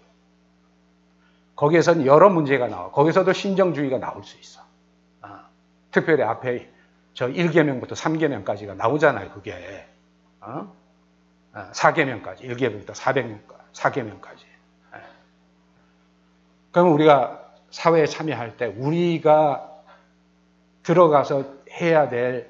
[1.55, 2.91] 거기에서는 여러 문제가 나와.
[2.91, 4.61] 거기서도 신정주의가 나올 수 있어.
[5.91, 6.69] 특별히 앞에
[7.13, 9.87] 저 1계명부터 3계명까지가 나오잖아요, 그게.
[10.41, 10.75] 어?
[11.53, 14.39] 4계명까지, 어, 1계명부터 400명까지, 4계명까지.
[14.95, 15.01] 예.
[16.71, 19.71] 그러면 우리가 사회에 참여할 때 우리가
[20.83, 22.49] 들어가서 해야 될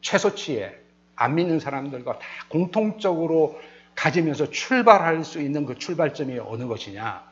[0.00, 0.80] 최소치에
[1.16, 3.60] 안 믿는 사람들과 다 공통적으로
[3.94, 7.24] 가지면서 출발할 수 있는 그 출발점이 어느 것이냐?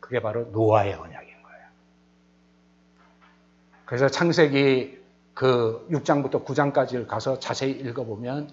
[0.00, 1.30] 그게 바로 노아의 언약이에요.
[3.90, 5.00] 그래서 창세기
[5.34, 8.48] 그 6장부터 9장까지를 가서 자세히 읽어보면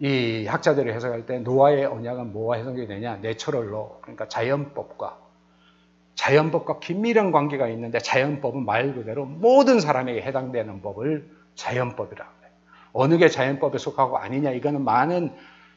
[0.00, 3.16] 이 학자들이 해석할 때 노아의 언약은 뭐와 해석이 되냐?
[3.16, 5.18] 내처럴로 그러니까 자연법과
[6.14, 12.50] 자연법과 긴밀한 관계가 있는데 자연법은 말 그대로 모든 사람에게 해당되는 법을 자연법이라고 해요.
[12.92, 15.34] 어느 게 자연법에 속하고 아니냐 이거는 많은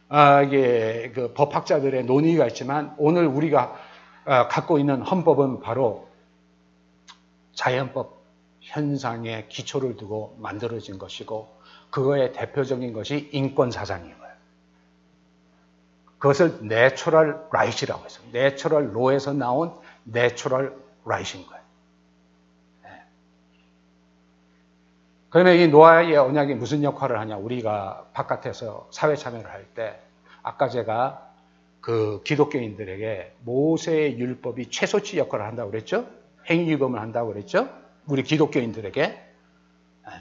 [0.09, 3.75] 아, 이게 그 법학자들의 논의가 있지만 오늘 우리가
[4.25, 6.09] 아, 갖고 있는 헌법은 바로
[7.53, 8.21] 자연법
[8.59, 11.60] 현상에 기초를 두고 만들어진 것이고
[11.91, 14.33] 그거의 대표적인 것이 인권 사상인 거예요.
[16.19, 20.75] 그것을 natural right라고 해서 natural law에서 나온 natural
[21.05, 21.63] right인 거예요.
[22.83, 22.89] 네.
[25.29, 27.37] 그러면 이 노아의 언약이 무슨 역할을 하냐?
[27.37, 29.99] 우리가 바깥에서 사회 참여를 할 때
[30.43, 31.29] 아까 제가
[31.81, 36.07] 그 기독교인들에게 모세의 율법이 최소치 역할을 한다고 그랬죠?
[36.49, 37.69] 행위금을 한다고 그랬죠?
[38.07, 40.11] 우리 기독교인들에게 예.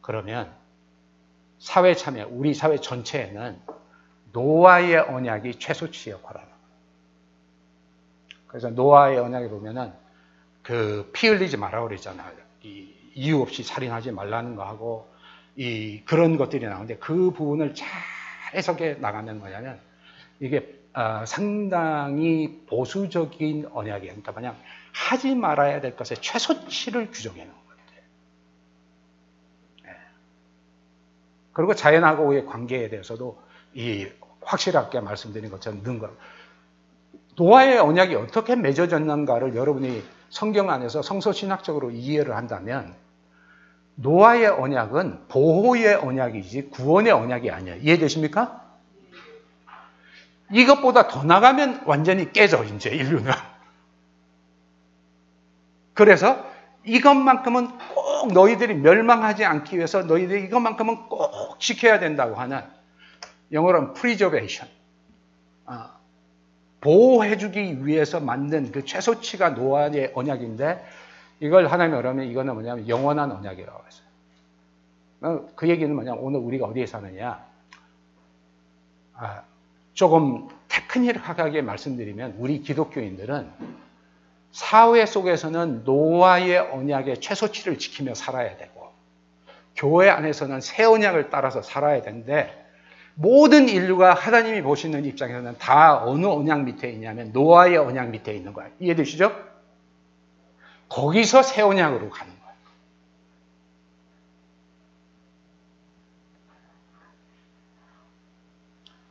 [0.00, 0.52] 그러면
[1.58, 3.60] 사회 참여, 우리 사회 전체에는
[4.32, 6.64] 노아의 언약이 최소치 역할을 하는 거예요.
[8.48, 9.92] 그래서 노아의 언약에 보면은
[10.62, 12.32] 그 피 흘리지 말라고 그랬잖아요.
[12.62, 15.08] 이 이유 없이 살인하지 말라는 거 하고
[15.56, 17.88] 이 그런 것들이 나오는데 그 부분을 잘
[18.54, 19.78] 해석해 나가면 뭐냐면
[20.40, 24.12] 이게 어, 상당히 보수적인 언약이에요.
[24.12, 24.56] 그러니까 그냥
[24.92, 27.54] 하지 말아야 될 것의 최소치를 규정해 놓은.
[27.54, 27.63] 네.
[31.54, 33.40] 그리고 자연하고의 관계에 대해서도
[33.72, 34.06] 이
[34.42, 36.10] 확실하게 말씀드린 것처럼 는 것.
[37.36, 42.94] 노아의 언약이 어떻게 맺어졌는가를 여러분이 성경 안에서 성서신학적으로 이해를 한다면
[43.96, 47.76] 노아의 언약은 보호의 언약이지 구원의 언약이 아니에요.
[47.76, 48.62] 이해되십니까?
[50.52, 53.32] 이것보다 더 나가면 완전히 깨져, 이제 인류는.
[55.94, 56.44] 그래서
[56.84, 62.62] 이것만큼은 꼭 너희들이 멸망하지 않기 위해서 너희들이 이것만큼은 꼭 지켜야 된다고 하는
[63.52, 64.70] 영어로는 preservation.
[65.66, 65.96] 아,
[66.80, 70.84] 보호해주기 위해서 만든 그 최소치가 노아의 언약인데
[71.40, 74.04] 이걸 하나님이 그러면 이거는 뭐냐면 영원한 언약이라고 했어요.
[75.22, 77.42] 어, 그 얘기는 뭐냐면 오늘 우리가 어디에 사느냐.
[79.14, 79.42] 아,
[79.94, 83.83] 조금 테크닉하게 말씀드리면 우리 기독교인들은
[84.54, 88.92] 사회 속에서는 노아의 언약의 최소치를 지키며 살아야 되고
[89.74, 92.64] 교회 안에서는 새 언약을 따라서 살아야 되는데
[93.16, 98.70] 모든 인류가 하나님이 보시는 입장에서는 다 어느 언약 밑에 있냐면 노아의 언약 밑에 있는 거예요.
[98.78, 99.36] 이해되시죠?
[100.88, 102.56] 거기서 새 언약으로 가는 거예요.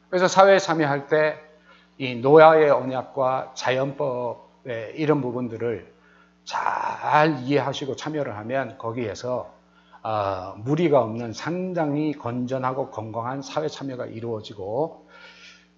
[0.10, 1.54] 그래서 사회 참여할 때
[1.98, 5.92] 이 노아의 언약과 자연법의 이런 부분들을
[6.44, 9.54] 잘 이해하시고 참여를 하면 거기에서
[10.04, 15.08] 어, 무리가 없는 상당히 건전하고 건강한 사회 참여가 이루어지고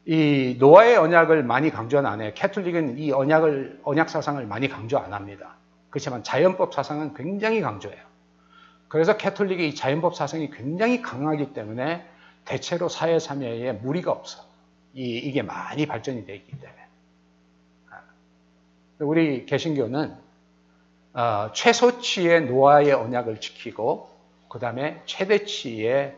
[0.07, 2.31] 이 노아의 언약을 많이 강조는 안 해요.
[2.33, 5.55] 캐톨릭은 이 언약을 언약 사상을 많이 강조 안 합니다.
[5.91, 8.03] 그렇지만 자연법 사상은 굉장히 강조해요.
[8.87, 12.05] 그래서 캐톨릭의 이 자연법 사상이 굉장히 강하기 때문에
[12.45, 14.43] 대체로 사회 참여에 무리가 없어.
[14.93, 16.84] 이, 이게 많이 발전이 되어 있기 때문에.
[18.99, 19.03] 아.
[19.03, 20.15] 우리 개신교는
[21.13, 24.09] 어, 최소치의 노아의 언약을 지키고
[24.49, 26.15] 그 다음에 최대치의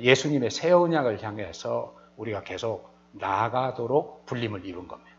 [0.00, 5.16] 예수님의 새 언약을 향해서 우리가 계속 나아가도록 불림을 이룬 겁니다.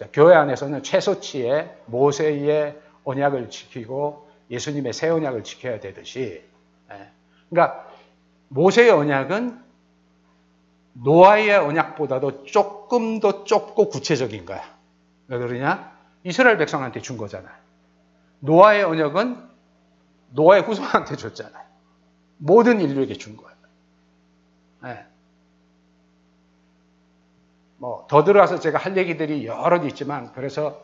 [0.00, 6.42] 자, 교회 안에서는 최소치의 모세의 언약을 지키고 예수님의 새 언약을 지켜야 되듯이,
[6.90, 7.08] 예.
[7.50, 7.86] 그러니까
[8.48, 9.62] 모세의 언약은
[11.02, 14.62] 노아의 언약보다도 조금 더 좁고 구체적인 거야.
[15.28, 15.96] 왜 그러냐?
[16.24, 17.54] 이스라엘 백성한테 준 거잖아요.
[18.40, 19.48] 노아의 언약은
[20.30, 21.64] 노아의 후손한테 줬잖아요.
[22.38, 23.50] 모든 인류에게 준 거예요.
[24.82, 25.04] 네.
[27.78, 30.82] 뭐더 들어가서 제가 할 얘기들이 여러 개 있지만 그래서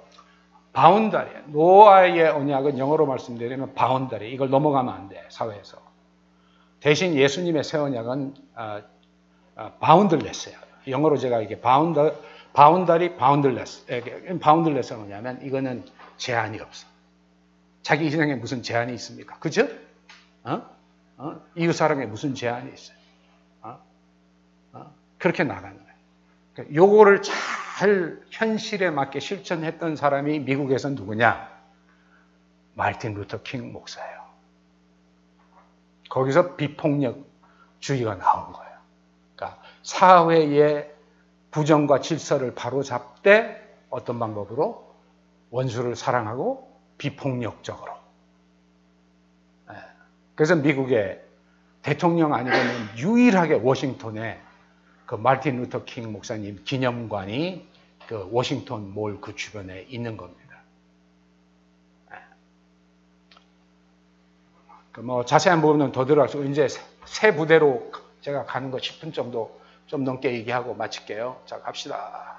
[0.73, 5.79] 바운다리 노아의 언약은 영어로 말씀드리면 바운다리 이걸 넘어가면 안 돼 사회에서
[6.81, 8.83] 대신 예수님의 새 언약은 아, 아,
[9.81, 10.59] boundless예요.
[10.89, 12.15] 영어로 제가 이게 bounda
[12.53, 15.85] boundary boundless boundless가 뭐냐면 이거는
[16.16, 16.87] 제한이 없어.
[17.83, 19.39] 자기 희생에 무슨 제한이 있습니까?
[19.39, 19.69] 그죠?
[20.45, 20.62] 어?
[21.19, 21.41] 어?
[21.57, 22.97] 이웃 사랑에 무슨 제한이 있어요?
[23.62, 23.78] 어?
[24.73, 24.95] 어?
[25.19, 25.87] 그렇게 나가는
[26.57, 31.55] 그러니까 요거를 잘 현실에 맞게 실천했던 사람이 미국에서 누구냐?
[32.74, 34.24] 말틴 루터 킹 목사예요.
[36.09, 38.66] 거기서 비폭력주의가 나온 거예요.
[39.87, 40.93] 사회의
[41.53, 44.93] 부정과 질서를 바로잡되 어떤 방법으로
[45.51, 47.93] 원수를 사랑하고 비폭력적으로.
[49.71, 49.77] 예.
[50.35, 51.23] 그래서 미국의
[51.83, 54.41] 대통령 아니고는 유일하게 워싱턴에
[55.07, 57.69] 그 마르틴 루터 킹 목사님 기념관이
[58.09, 60.63] 그 워싱턴 몰 그 주변에 있는 겁니다.
[62.11, 62.17] 네.
[64.91, 66.67] 그뭐 자세한 부분은 더 들어가서 이제
[67.05, 71.43] 새 부대로 제가 가는 거 10분 정도 좀 넘게 얘기하고 마칠게요.
[71.47, 72.37] 자, 갑시다.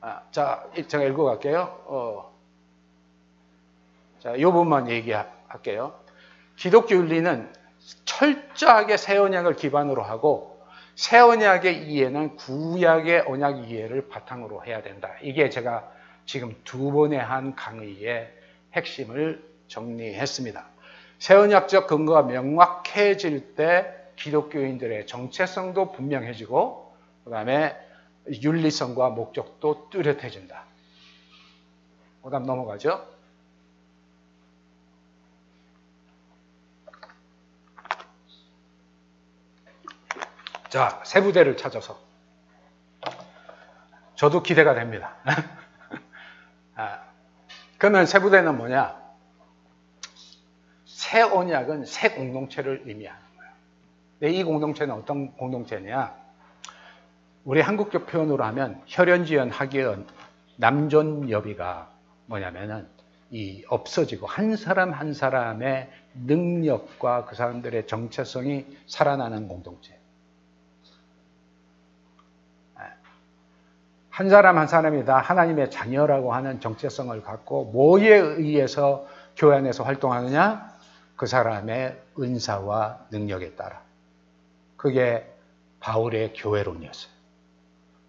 [0.00, 1.60] 아, 자, 제가 읽어갈게요.
[1.86, 2.34] 어.
[4.20, 5.98] 자, 이 부분만 얘기할게요.
[6.56, 7.52] 기독교 윤리는
[8.04, 10.62] 철저하게 새 언약을 기반으로 하고
[10.94, 15.10] 새 언약의 이해는 구약의 언약 이해를 바탕으로 해야 된다.
[15.22, 15.90] 이게 제가
[16.26, 18.32] 지금 두 번의 한 강의의
[18.74, 20.73] 핵심을 정리했습니다.
[21.18, 27.76] 새 언약적 근거가 명확해질 때 기독교인들의 정체성도 분명해지고 그 다음에
[28.26, 30.64] 윤리성과 목적도 뚜렷해진다.
[32.22, 33.06] 그 다음 넘어가죠.
[40.70, 42.00] 자, 세 부대를 찾아서.
[44.16, 45.14] 저도 기대가 됩니다.
[46.74, 47.02] 아,
[47.78, 49.03] 그러면 세 부대는 뭐냐?
[51.14, 53.52] 새 언약은 새 공동체를 의미하는 거예요.
[54.18, 56.12] 근데 이 공동체는 어떤 공동체냐?
[57.44, 60.08] 우리 한국적 표현으로 하면 혈연지연, 학연,
[60.56, 61.88] 남존여비가
[62.26, 62.88] 뭐냐면은
[63.30, 65.88] 이 없어지고 한 사람 한 사람의
[66.26, 69.96] 능력과 그 사람들의 정체성이 살아나는 공동체.
[74.10, 80.73] 한 사람 한 사람이 다 하나님의 자녀라고 하는 정체성을 갖고 뭐에 의해서 교회 안에서 활동하느냐?
[81.16, 83.82] 그 사람의 은사와 능력에 따라.
[84.76, 85.26] 그게
[85.80, 87.12] 바울의 교회론이었어요.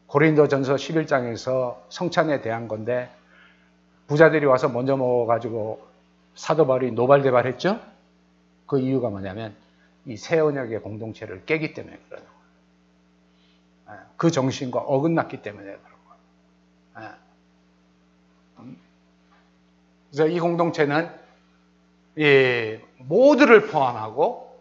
[0.08, 3.10] 고린도전서 11장에서 성찬에 대한 건데
[4.08, 5.86] 부자들이 와서 먼저 먹어가지고
[6.36, 7.80] 사도 바울이 노발대발했죠.
[8.68, 9.56] 그 이유가 뭐냐면
[10.06, 12.28] 이 새 언약의 공동체를 깨기 때문에 그러는
[13.88, 14.00] 거예요.
[14.02, 17.10] 예, 그 정신과 어긋났기 때문에 그런 거예요.
[17.10, 17.16] 예.
[18.60, 18.78] 음.
[20.12, 21.10] 그래서 이 공동체는
[22.18, 24.60] 이 모두를 포함하고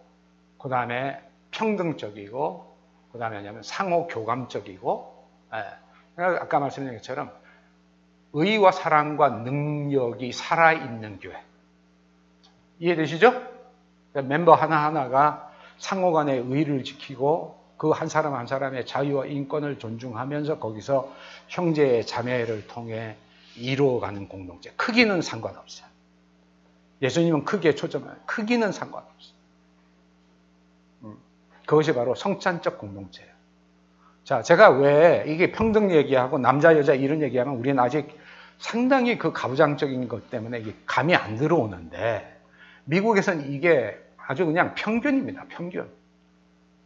[0.59, 2.75] 그 다음에 평등적이고
[3.12, 6.23] 그 다음에 뭐냐면 상호 교감적이고 예.
[6.23, 7.33] 아까 말씀드린 것처럼
[8.33, 11.41] 의와 사랑과 능력이 살아있는 교회.
[12.81, 13.43] 이해되시죠?
[14.12, 21.12] 멤버 하나하나가 상호 간의 의를 지키고 그 한 사람 한 사람의 자유와 인권을 존중하면서 거기서
[21.49, 23.16] 형제 자매를 통해
[23.57, 24.71] 이루어가는 공동체.
[24.77, 25.87] 크기는 상관없어요.
[27.03, 29.35] 예수님은 크기에 초점을, 크기는 상관없어요.
[31.05, 31.16] 음,
[31.66, 33.33] 그것이 바로 성찬적 공동체예요.
[34.25, 38.19] 자, 제가 왜 이게 평등 얘기하고 남자, 여자 이런 얘기하면 우리는 아직
[38.59, 42.41] 상당히 그 가부장적인 것 때문에 이게 감이 안 들어오는데
[42.85, 45.45] 미국에서는 이게 아주 그냥 평균입니다.
[45.49, 45.91] 평균.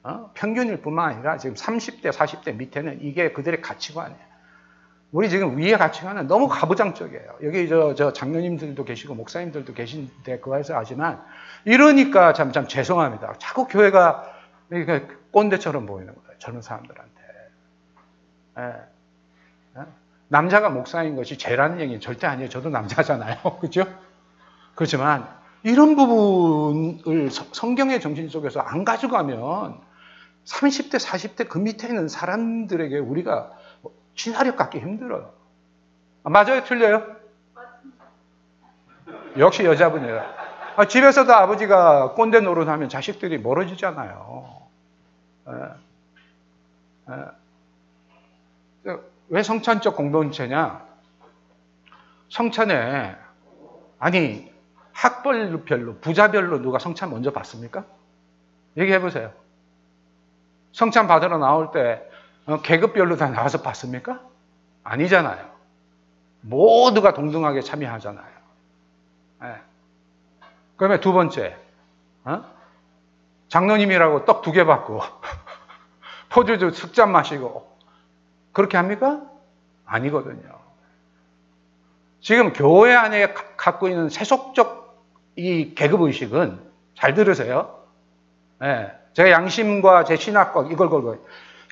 [0.02, 0.30] 어?
[0.34, 4.27] 평균일 뿐만 아니라 지금 30대, 40대 밑에는 이게 그들의 가치관이에요.
[5.10, 7.38] 우리 지금 위의 가치관은 너무 가부장적이에요.
[7.42, 11.22] 여기 저, 저 장로님들도 계시고 목사님들도 계신데 그거에서 하지만
[11.64, 13.34] 이러니까 참, 참 죄송합니다.
[13.38, 14.24] 자꾸 교회가
[15.30, 16.38] 꼰대처럼 보이는 거예요.
[16.38, 17.20] 젊은 사람들한테.
[18.58, 18.62] 예.
[19.78, 19.82] 예?
[20.28, 22.50] 남자가 목사인 것이 죄라는 얘기는 절대 아니에요.
[22.50, 23.38] 저도 남자잖아요.
[23.60, 23.84] 그죠?
[24.74, 25.26] 그렇지만
[25.62, 29.80] 이런 부분을 성경의 정신 속에서 안 가져가면
[30.44, 33.52] 30대, 40대 그 밑에 있는 사람들에게 우리가
[34.18, 35.32] 친화력 갖기 힘들어요.
[36.24, 36.62] 아, 맞아요?
[36.64, 37.16] 틀려요?
[39.38, 40.20] 역시 여자분이에요.
[40.76, 44.62] 아, 집에서도 아버지가 꼰대 노릇하면 자식들이 멀어지잖아요.
[45.48, 45.52] 에,
[47.12, 48.96] 에.
[49.30, 50.86] 왜 성찬적 공동체냐?
[52.30, 53.16] 성찬에
[53.98, 54.52] 아니
[54.92, 57.84] 학벌별로, 부자별로 누가 성찬 먼저 받습니까?
[58.76, 59.32] 얘기해 보세요.
[60.72, 62.08] 성찬 받으러 나올 때 어,
[62.56, 64.20] 계급별로 다 나와서 받습니까?
[64.84, 65.46] 아니잖아요.
[66.40, 68.26] 모두가 동등하게 참여하잖아요.
[69.42, 69.54] 네.
[70.76, 71.56] 그러면 두 번째,
[72.24, 72.44] 어?
[73.48, 75.00] 장로님이라고 떡 두 개 받고
[76.30, 77.76] 포도주 숙잔 마시고
[78.52, 79.22] 그렇게 합니까?
[79.84, 80.58] 아니거든요.
[82.20, 85.02] 지금 교회 안에 갖고 있는 세속적
[85.36, 86.60] 이 계급 의식은
[86.94, 87.78] 잘 들으세요.
[88.60, 91.24] 네, 제가 양심과 제 신학과 이걸 걸고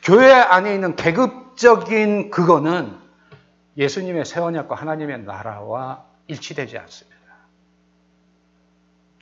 [0.07, 2.97] 교회 안에 있는 계급적인 그거는
[3.77, 7.17] 예수님의 세원약과 하나님의 나라와 일치되지 않습니다.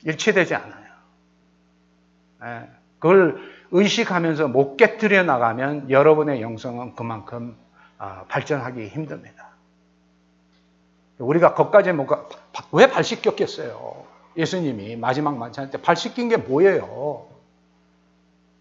[0.03, 0.85] 일치되지 않아요.
[2.41, 3.41] 네, 그걸
[3.71, 7.57] 의식하면서 못 깨뜨려 나가면 여러분의 영성은 그만큼
[7.97, 9.49] 아, 발전하기 힘듭니다.
[11.17, 12.29] 우리가 거기까지 못 가,
[12.71, 14.05] 왜 발씻겼겠어요?
[14.37, 17.27] 예수님이 마지막 만찬 때발 씻긴 게 뭐예요?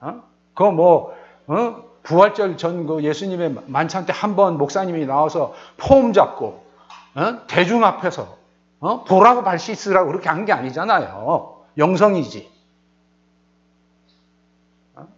[0.01, 0.23] 어?
[0.55, 1.15] 그거 뭐,
[1.49, 1.94] 어?
[2.05, 6.65] 부활절 전 그 예수님의 만찬 때 한 번 목사님이 나와서 폼 잡고,
[7.17, 7.47] 어?
[7.49, 8.37] 대중 앞에서,
[8.81, 9.05] 어?
[9.05, 11.65] 보라고 발 씻으라고 그렇게 한 게 아니잖아요.
[11.79, 12.51] 영성이지.
[14.97, 15.09] 어?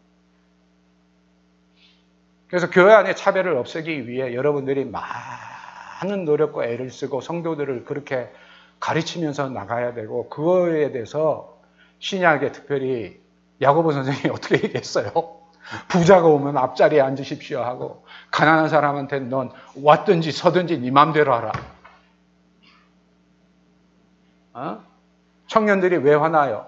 [2.49, 8.31] 그래서 교회 안에 차별을 없애기 위해 여러분들이 많은 노력과 애를 쓰고 성도들을 그렇게
[8.79, 11.59] 가르치면서 나가야 되고 그거에 대해서
[11.99, 13.19] 신약에 특별히
[13.63, 15.36] 야고보 선생님이 어떻게 얘기했어요?
[15.89, 19.51] 부자가 오면 앞자리에 앉으십시오 하고 가난한 사람한테 넌
[19.83, 21.53] 왔든지 서든지 네 맘대로 하라.
[24.55, 24.81] 어?
[25.49, 26.67] 청년들이 왜 화나요?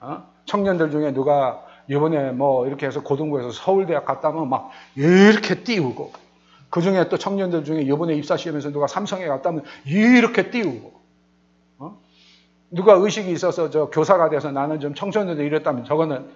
[0.00, 0.24] 어?
[0.44, 6.12] 청년들 중에 누가 이번에 뭐 이렇게 해서 고등부에서 서울대학 갔다면 막 이렇게 띄우고
[6.68, 11.00] 그 중에 또 청년들 중에 이번에 입사 시험에서 누가 삼성에 갔다면 이렇게 띄우고
[12.70, 16.30] 누가 의식이 있어서 저 교사가 돼서 나는 좀 청소년들 이랬다면 저거는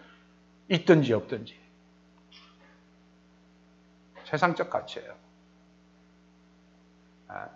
[0.68, 1.63] 있든지 없든지.
[4.34, 5.14] 세상적 가치예요.
[7.28, 7.48] 아.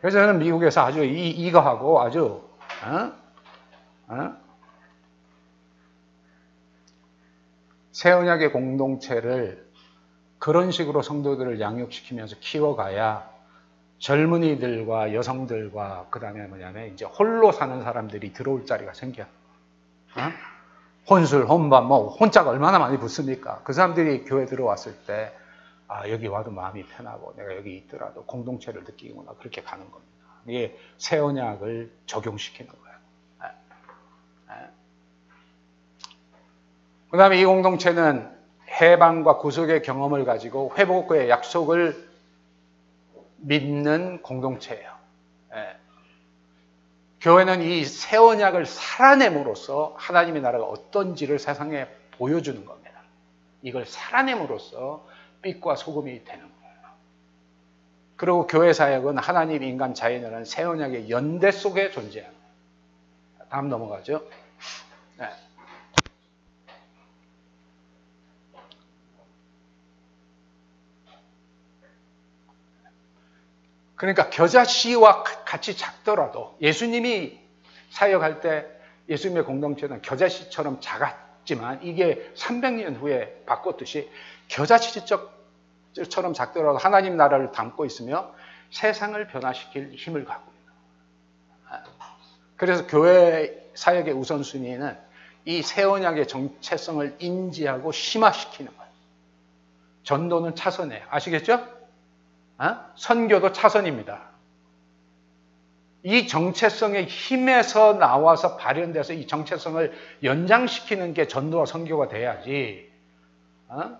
[0.00, 2.46] 그래서 저는 미국에서 아주 이, 이거 하고 아주,
[2.84, 3.12] 어?
[4.08, 4.36] 어?
[7.92, 9.66] 새 언약의 공동체를
[10.38, 13.30] 그런 식으로 성도들을 양육시키면서 키워가야
[13.98, 19.22] 젊은이들과 여성들과 그 다음에 뭐냐면 이제 홀로 사는 사람들이 들어올 자리가 생겨.
[19.22, 20.55] 어?
[21.08, 23.60] 혼술, 혼밥, 뭐 혼자가 얼마나 많이 붙습니까?
[23.62, 25.32] 그 사람들이 교회 들어왔을 때
[25.88, 30.12] 아, 여기 와도 마음이 편하고 내가 여기 있더라도 공동체를 느끼구나 그렇게 가는 겁니다.
[30.46, 32.96] 이게 새 언약을 적용시키는 거예요.
[33.40, 33.46] 네.
[34.48, 34.70] 네.
[37.10, 38.34] 그 다음에 이 공동체는
[38.68, 42.06] 해방과 구속의 경험을 가지고 회복의 약속을
[43.38, 44.95] 믿는 공동체예요.
[47.26, 47.32] 네.
[47.32, 53.02] 교회는 이 새 언약을 살아냄으로써 하나님의 나라가 어떤지를 세상에 보여주는 겁니다.
[53.62, 55.04] 이걸 살아냄으로써
[55.42, 56.76] 빛과 소금이 되는 거예요.
[58.16, 62.44] 그리고 교회 사역은 하나님, 인간, 자연이라는 새 언약의 연대 속에 존재합니다.
[63.50, 64.22] 다음 넘어가죠.
[65.18, 65.28] 네.
[73.96, 77.38] 그러니까 겨자씨와 같이 작더라도 예수님이
[77.90, 78.66] 사역할 때
[79.08, 84.10] 예수님의 공동체는 겨자씨처럼 작았지만 이게 300년 후에 바꿨듯이
[84.48, 88.34] 겨자씨처럼 작더라도 하나님 나라를 담고 있으며
[88.70, 90.66] 세상을 변화시킬 힘을 갖고 있는
[92.56, 95.06] 그래서 교회 사역의 우선순위는
[95.46, 98.92] 이 새 언약의 정체성을 인지하고 심화시키는 거예요.
[100.02, 101.04] 전도는 차선이에요.
[101.08, 101.75] 아시겠죠?
[102.58, 102.76] 어?
[102.96, 104.30] 선교도 차선입니다.
[106.02, 109.92] 이 정체성의 힘에서 나와서 발현돼서 이 정체성을
[110.22, 112.90] 연장시키는 게 전도와 선교가 돼야지.
[113.68, 113.98] 어?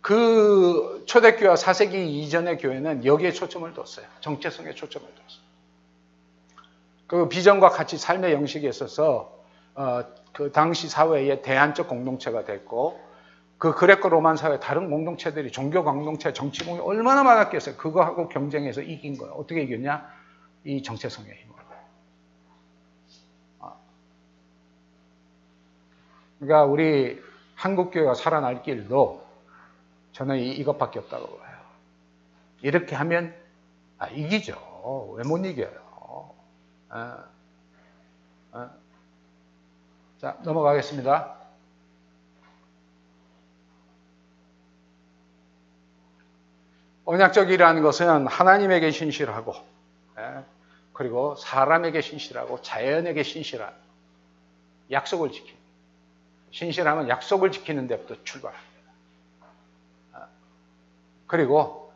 [0.00, 4.06] 그 초대교회와 사세기 이전의 교회는 여기에 초점을 뒀어요.
[4.20, 5.48] 정체성에 초점을 뒀어요.
[7.06, 9.38] 그 비전과 같이 삶의 영식에 있어서
[9.74, 13.07] 어, 그 당시 사회의 대안적 공동체가 됐고
[13.58, 17.76] 그 그레코 로만 사회 다른 공동체들이 종교 공동체, 정치 공동체 얼마나 많았겠어요.
[17.76, 19.34] 그거하고 경쟁해서 이긴 거예요.
[19.34, 20.08] 어떻게 이겼냐?
[20.64, 21.58] 이 정체성의 힘으로.
[23.60, 23.74] 아.
[26.38, 27.20] 그러니까 우리
[27.54, 29.26] 한국 교회가 살아날 길도
[30.12, 31.58] 저는 이것밖에 없다고 봐요.
[32.62, 33.34] 이렇게 하면
[33.98, 35.14] 아, 이기죠.
[35.16, 36.34] 왜 못 이겨요?
[36.90, 37.24] 아,
[38.52, 38.70] 아.
[40.18, 41.37] 자 넘어가겠습니다.
[47.08, 49.54] 언약적이라는 것은 하나님에게 신실하고
[50.18, 50.44] 예,
[50.92, 53.72] 그리고 사람에게 신실하고 자연에게 신실한
[54.90, 55.58] 약속을 지키는
[56.50, 58.92] 신실하면 약속을 지키는 데부터 출발합니다.
[60.12, 60.26] 아,
[61.26, 61.94] 그리고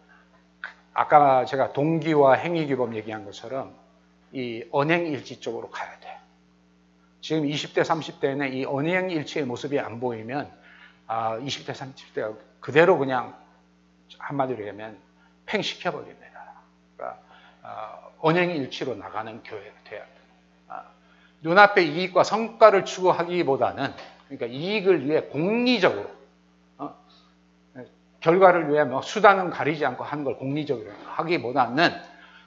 [0.94, 3.74] 아까 제가 동기와 행위규범 얘기한 것처럼
[4.32, 6.18] 이 언행일치 쪽으로 가야 돼.
[7.20, 10.51] 지금 20대, 30대에는 이 언행일치의 모습이 안 보이면
[11.06, 13.41] 아, 20대, 30대가 그대로 그냥
[14.18, 14.98] 한마디로 얘기하면
[15.47, 16.30] 팽시켜버립니다.
[16.97, 17.20] 그러니까
[17.62, 20.22] 어, 언행일치로 나가는 교회가 돼야 돼요.
[20.68, 20.84] 아,
[21.43, 23.93] 눈앞의 이익과 성과를 추구하기보다는
[24.28, 26.10] 그러니까 이익을 위해 공리적으로
[26.78, 26.94] 어,
[28.20, 31.90] 결과를 위해 뭐 수단은 가리지 않고 하는 걸 공리적으로 하기보다는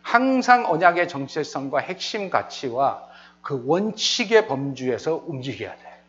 [0.02, 3.08] 항상 언약의 정체성과 핵심 가치와
[3.42, 6.02] 그 원칙의 범주에서 움직여야 돼.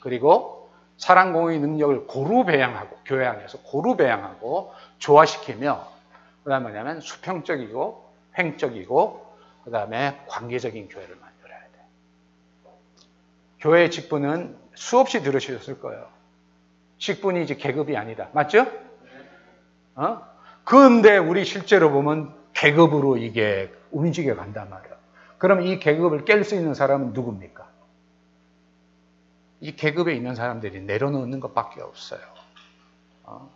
[0.00, 0.61] 그리고
[1.02, 5.84] 사랑 공의 능력을 고루 배양하고 교회 안에서 고루 배양하고 조화시키며
[6.44, 8.08] 그다음에 뭐냐면 수평적이고
[8.38, 9.26] 횡적이고
[9.64, 11.80] 그다음에 관계적인 교회를 만들어야 돼.
[13.58, 16.06] 교회의 직분은 수없이 들으셨을 거예요.
[16.98, 18.28] 직분이 이제 계급이 아니다.
[18.30, 18.68] 맞죠?
[19.96, 20.22] 어?
[20.62, 24.94] 그런데 우리 실제로 보면 계급으로 이게 움직여 간단 말이에요.
[25.38, 27.71] 그럼 이 계급을 깰 수 있는 사람은 누굽니까?
[29.62, 32.20] 이 계급에 있는 사람들이 내려놓는 것밖에 없어요.
[33.22, 33.48] 어?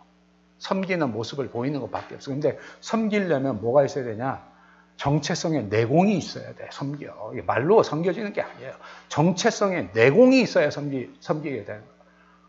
[0.59, 2.33] 섬기는 모습을 보이는 것밖에 없어요.
[2.35, 4.41] 근데 섬기려면 뭐가 있어야 되냐?
[4.95, 7.33] 정체성의 내공이 있어야 돼, 섬겨.
[7.45, 8.73] 말로 섬겨지는 게 아니에요.
[9.09, 11.97] 정체성의 내공이 있어야 섬기, 섬기게 되는 거예요.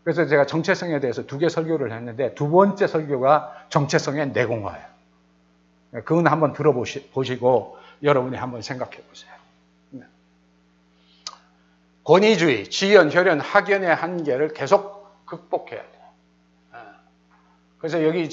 [0.03, 4.85] 그래서 제가 정체성에 대해서 두 개 설교를 했는데 두 번째 설교가 정체성의 내공화예요.
[6.05, 9.38] 그건 한번 들어보시고 여러분이 한번 생각해 보세요.
[12.09, 16.03] 권위주의, 지연, 혈연, 학연의 한계를 계속 극복해야 돼요.
[16.73, 16.77] 예.
[17.77, 18.27] 그래서 여기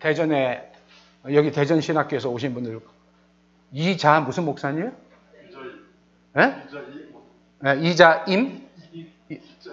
[0.00, 0.72] 대전에
[1.32, 2.80] 여기 대전 신학교에서 오신 분들
[3.70, 4.92] 이자 무슨 목사님?
[6.36, 6.56] 예?
[7.64, 8.68] 예, 이자임?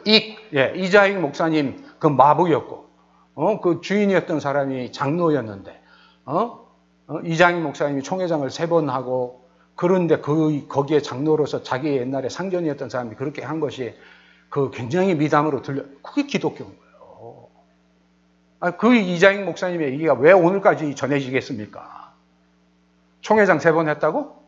[0.05, 2.88] 이, 예, 이자임 목사님 그 마부였고,
[3.34, 5.81] 어, 그 주인이었던 사람이 장로였는데,
[6.26, 6.68] 어,
[7.07, 9.43] 어 이장임 목사님이 총회장을 세 번 하고
[9.75, 13.95] 그런데 그 거기에 장로로서 자기 옛날에 상전이었던 사람이 그렇게 한 것이
[14.49, 17.47] 그 굉장히 미담으로 들려 그게 기독교인 거예요.
[18.59, 22.13] 아, 그 이장익 목사님의 얘기가 왜 오늘까지 전해지겠습니까?
[23.21, 24.43] 총회장 세 번 했다고?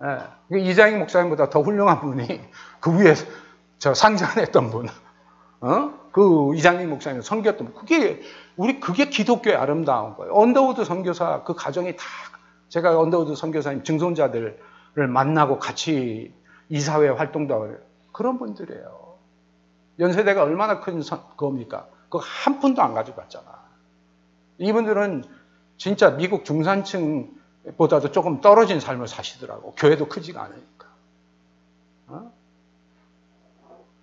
[0.00, 0.60] 네.
[0.70, 2.40] 이자익 목사님보다 더 훌륭한 분이
[2.80, 3.14] 그 위에
[3.78, 4.88] 저 상전했던 분,
[5.60, 5.92] 어?
[6.12, 8.20] 그 이자익 목사님 섬겼던 그게
[8.56, 10.34] 우리 그게 기독교의 아름다운 거예요.
[10.34, 12.04] 언더우드 선교사 그 가정이 다
[12.72, 14.58] 제가 언더우드 선교사님 증손자들을
[14.94, 16.32] 만나고 같이
[16.70, 17.76] 이사회 활동도 하고
[18.12, 19.18] 그런 분들이에요.
[19.98, 21.02] 연세대가 얼마나 큰
[21.36, 21.86] 겁니까?
[22.04, 23.62] 그거 한 푼도 안 가지고 갔잖아.
[24.56, 25.24] 이분들은
[25.76, 29.74] 진짜 미국 중산층보다도 조금 떨어진 삶을 사시더라고.
[29.74, 30.86] 교회도 크지가 않으니까.
[32.06, 32.32] 어?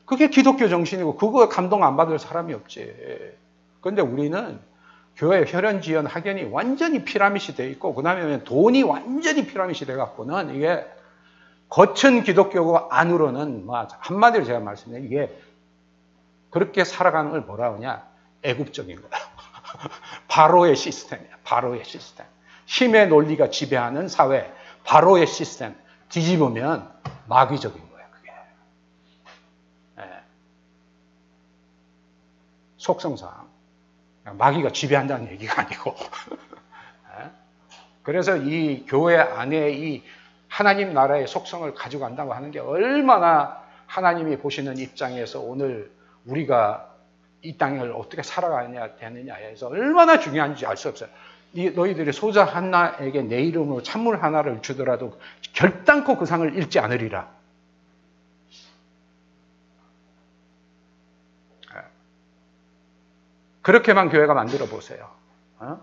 [0.05, 3.35] 그게 기독교 정신이고 그거 감동 안 받을 사람이 없지.
[3.81, 4.59] 그런데 우리는
[5.19, 10.87] 교회 혈연 지연 학연이 완전히 피라밋이 돼 있고 그다음에 돈이 완전히 피라밋이 돼 갖고는 이게
[11.67, 15.37] 겉은 기독교고 안으로는 뭐 한마디로 제가 말씀드린 이게
[16.51, 18.07] 그렇게 살아가는 걸 뭐라 하냐
[18.43, 19.11] 애국적인 거야.
[20.29, 21.29] 바로의 시스템이야.
[21.43, 22.25] 바로의 시스템.
[22.65, 24.49] 힘의 논리가 지배하는 사회.
[24.85, 25.75] 바로의 시스템.
[26.07, 26.89] 뒤집으면
[27.27, 27.89] 마귀적인
[32.79, 33.48] 속성상
[34.23, 35.95] 마귀가 지배한다는 얘기가 아니고
[37.19, 37.29] 예?
[38.03, 40.03] 그래서 이 교회 안에 이
[40.47, 45.91] 하나님 나라의 속성을 가져간다고 하는 게 얼마나 하나님이 보시는 입장에서 오늘
[46.25, 46.89] 우리가
[47.41, 51.09] 이 땅을 어떻게 살아가냐 되느냐에서 얼마나 중요한지 알 수 없어요.
[51.51, 55.19] 너희들이 소자 하나에게 내 이름으로 찬물 하나를 주더라도
[55.53, 57.27] 결단코 그 상을 잃지 않으리라.
[63.69, 65.11] 그렇게만 교회가 만들어 보세요.
[65.59, 65.79] 어?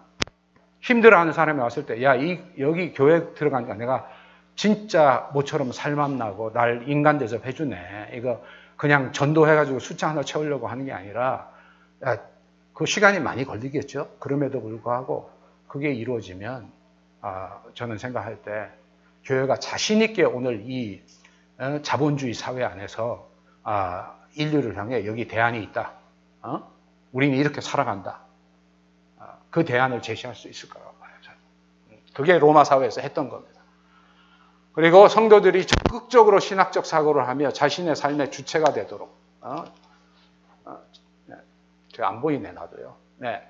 [0.80, 4.08] 힘들어하는 사람이 왔을 때, 야, 이, 여기 교회 들어가니까 내가
[4.56, 8.10] 진짜 모처럼 살맛나고 날 인간 대접해주네.
[8.14, 8.42] 이거
[8.76, 11.48] 그냥 전도해가지고 숫자 하나 채우려고 하는 게 아니라,
[12.04, 12.18] 야,
[12.74, 14.16] 그 시간이 많이 걸리겠죠?
[14.18, 15.30] 그럼에도 불구하고
[15.68, 16.68] 그게 이루어지면,
[17.20, 18.68] 아, 저는 생각할 때
[19.24, 21.04] 교회가 자신있게 오늘 이
[21.58, 23.28] 어, 자본주의 사회 안에서
[23.62, 25.92] 아, 인류를 향해 여기 대안이 있다.
[26.42, 26.75] 어?
[27.16, 28.20] 우리는 이렇게 살아간다.
[29.18, 31.12] 아, 그 대안을 제시할 수 있을 거라고 봐요.
[32.12, 33.62] 그게 로마 사회에서 했던 겁니다.
[34.74, 39.64] 그리고 성도들이 적극적으로 신학적 사고를 하며 자신의 삶의 주체가 되도록 어?
[40.66, 40.78] 어,
[41.24, 41.36] 네.
[42.00, 42.94] 안 보이네 나도요.
[43.16, 43.42] 네.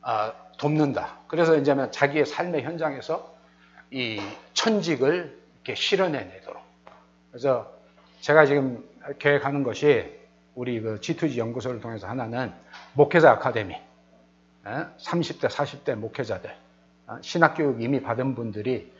[0.00, 1.18] 아, 돕는다.
[1.26, 3.34] 그래서 이제 자기의 삶의 현장에서
[3.90, 4.22] 이
[4.52, 6.62] 천직을 이렇게 실현해내도록.
[7.32, 7.72] 그래서
[8.20, 8.88] 제가 지금
[9.18, 10.23] 계획하는 것이
[10.54, 12.52] 우리 그 G2G 연구소를 통해서 하나는
[12.94, 13.76] 목회자 아카데미.
[14.64, 15.48] 30대, 어?
[15.48, 16.54] 40대 목회자들.
[17.06, 17.18] 어?
[17.20, 18.92] 신학교육 이미 받은 분들이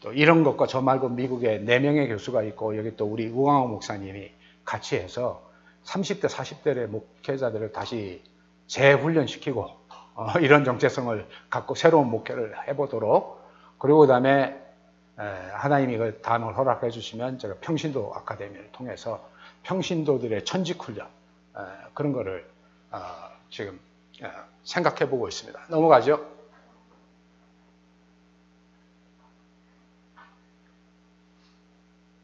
[0.00, 4.30] 또 이런 것과 저 말고 미국에 4명의 교수가 있고 여기 또 우리 우광호 목사님이
[4.64, 5.42] 같이 해서
[5.84, 8.22] 30대, 40대의 목회자들을 다시
[8.66, 9.68] 재훈련시키고
[10.14, 13.40] 어, 이런 정체성을 갖고 새로운 목회를 해보도록
[13.78, 14.56] 그리고 그 다음에
[15.16, 19.29] 하나님이 그 다음을 허락해 주시면 제가 평신도 아카데미를 통해서
[19.62, 21.08] 평신도들의 천직 훈련
[21.94, 22.48] 그런 거를
[22.90, 23.78] 어, 지금
[24.64, 25.66] 생각해 보고 있습니다.
[25.68, 26.26] 넘어가죠.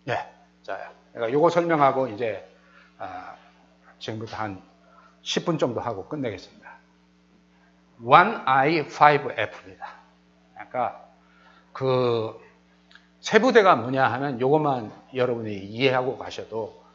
[0.09, 0.29] 예,
[0.63, 2.49] 자, 내가 요거 설명하고 이제
[2.99, 3.35] 아,
[3.99, 4.63] 지금부터 한
[5.23, 6.71] 10분 정도 하고 끝내겠습니다.
[8.05, 9.87] One I 5F입니다.
[10.55, 11.05] 그러니까
[11.73, 12.41] 그
[13.21, 16.86] 세부대가 뭐냐 하면 요것만 여러분이 이해하고 가셔도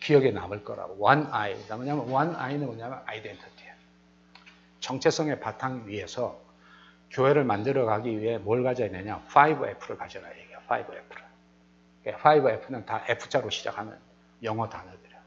[0.00, 0.94] 기억에 남을 거라고.
[0.98, 1.56] one I.
[1.68, 3.74] 뭐냐면 one I는 뭐냐면 identity예요.
[4.80, 6.40] 정체성의 바탕 위에서
[7.10, 9.22] 교회를 만들어 가기 위해 뭘 가져야 되냐?
[9.28, 10.58] 5F를 가져라 얘기해요.
[10.68, 11.20] 5F를.
[12.06, 13.96] 5F는 다 F자로 시작하는
[14.42, 15.20] 영어 단어들이에요.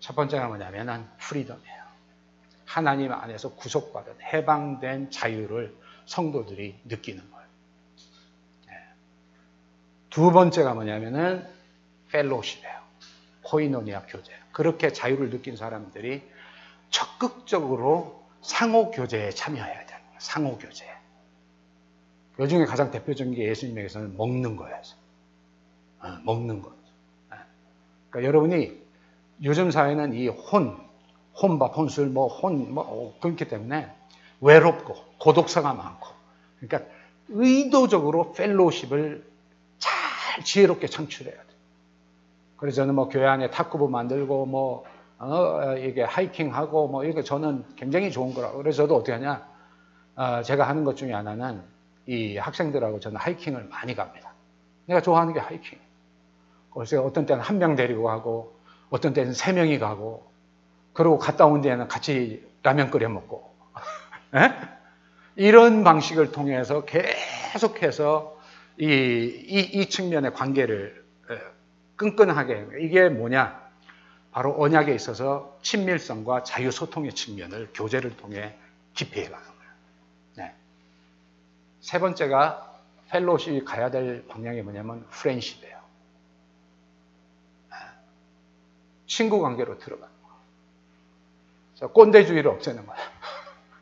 [0.00, 1.78] 첫 번째가 뭐냐면은 freedom이에요.
[2.66, 7.48] 하나님 안에서 구속받은 해방된 자유를 성도들이 느끼는 거예요.
[8.66, 8.74] 네.
[10.10, 11.48] 두 번째가 뭐냐면은
[12.10, 12.78] 펠로십이에요.
[13.48, 14.32] 코이노니아 교제.
[14.52, 16.22] 그렇게 자유를 느낀 사람들이
[16.90, 20.18] 적극적으로 상호 교제에 참여해야 되는 거예요.
[20.18, 20.86] 상호 교제.
[22.36, 24.80] 그 중에 가장 대표적인 게 예수님에게서는 먹는 거예요.
[26.00, 26.68] 어, 먹는 거.
[26.68, 27.36] 어.
[28.10, 28.80] 그러니까 여러분이
[29.42, 30.78] 요즘 사회는 이 혼,
[31.40, 33.92] 혼밥, 혼술, 뭐, 혼, 뭐, 어, 그렇기 때문에
[34.40, 36.08] 외롭고 고독사가 많고.
[36.60, 36.90] 그러니까
[37.28, 39.24] 의도적으로 펠로십을
[39.78, 41.48] 잘 지혜롭게 창출해야 돼.
[42.58, 44.84] 그래서 저는 뭐 교회 안에 탁구부 만들고 뭐
[45.18, 48.58] 어, 이게 하이킹하고 뭐 이거 저는 굉장히 좋은 거라고.
[48.58, 49.48] 그래서 저도 어떻게 하냐?
[50.16, 51.62] 어, 제가 하는 것 중에 하나는
[52.06, 54.32] 이 학생들하고 저는 하이킹을 많이 갑니다.
[54.86, 55.78] 내가 좋아하는 게 하이킹.
[56.74, 58.58] 그래서 어떤 때는 한 명 데리고 가고
[58.90, 60.30] 어떤 때는 세 명이 가고
[60.92, 63.54] 그리고 갔다 온 뒤에는 같이 라면 끓여 먹고
[64.34, 64.52] 예?
[65.36, 68.36] 이런 방식을 통해서 계속해서
[68.78, 71.04] 이, 이, 이 측면의 관계를
[71.98, 73.68] 끈끈하게 이게 뭐냐?
[74.30, 78.56] 바로 언약에 있어서 친밀성과 자유소통의 측면을 교제를 통해
[78.94, 79.72] 기피해 가는 거예요.
[80.36, 80.54] 네.
[81.80, 82.64] 세 번째가
[83.10, 85.76] 펠로시 가야 될 방향이 뭐냐면 프렌십이에요.
[87.70, 87.76] 네.
[89.06, 91.92] 친구 관계로 들어가는 거예요.
[91.92, 93.02] 꼰대주의를 없애는 거예요.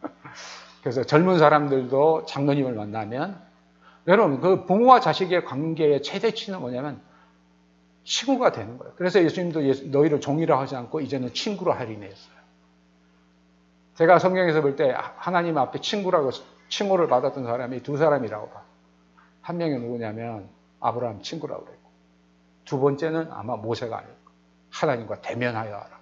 [0.80, 3.44] 그래서 젊은 사람들도 장로님을 만나면
[4.06, 7.02] 여러분 그 부모와 자식의 관계의 최대치는 뭐냐면
[8.06, 8.94] 친구가 되는 거예요.
[8.96, 9.60] 그래서 예수님도
[9.90, 12.36] 너희를 종이라 하지 않고 이제는 친구로 할인했어요.
[13.96, 16.30] 제가 성경에서 볼 때 하나님 앞에 친구라고
[16.68, 18.62] 칭호를 받았던 사람이 두 사람이라고 봐.
[19.42, 20.48] 한 명이 누구냐면
[20.80, 21.90] 아브라함 친구라고 그랬고
[22.64, 24.16] 두 번째는 아마 모세가 아닐까.
[24.70, 25.96] 하나님과 대면하여 하라고.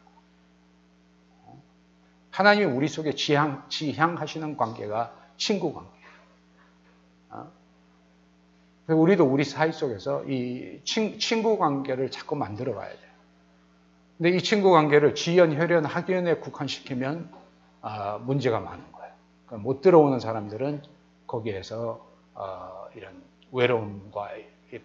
[2.33, 5.69] 하나님이 우리 속에 지향, 지향하시는 관계가 친구.
[5.69, 5.94] 어?
[8.87, 13.15] 우리도 우리 사이 속에서 이 친, 구 관계를 자꾸 만들어 가야 돼요.
[14.19, 17.31] 근데 이 친구 관계를 지연, 혈연, 학연에 국한시키면
[17.81, 19.13] 아, 문제가 많은 거예요.
[19.47, 20.83] 그러니까 못 들어오는 사람들은
[21.27, 24.31] 거기에서 어, 이런 외로움과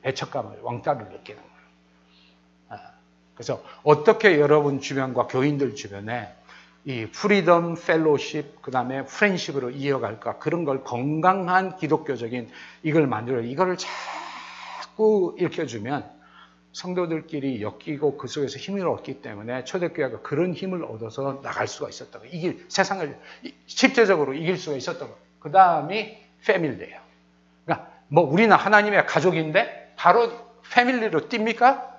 [0.01, 1.55] 배척감을 왕따를 느끼는 거예요.
[2.69, 2.93] 아,
[3.35, 6.33] 그래서 어떻게 여러분 주변과 교인들 주변에
[6.85, 12.49] 이 freedom fellowship 그다음에 friendship으로 이어갈까 그런 걸 건강한 기독교적인
[12.83, 16.09] 이걸 만들어 이거를 자꾸 일으켜주면
[16.71, 22.35] 성도들끼리 엮이고 그 속에서 힘을 얻기 때문에 초대교회가 그런 힘을 얻어서 나갈 수가 있었던 거예요.
[22.35, 23.19] 이길 세상을
[23.65, 25.15] 실제적으로 이길 수가 있었던 거예요.
[25.39, 26.99] 그 다음이 패밀리예요.
[27.65, 30.31] 그러니까 뭐 우리는 하나님의 가족인데 바로
[30.71, 31.89] 패밀리로 뜁니까?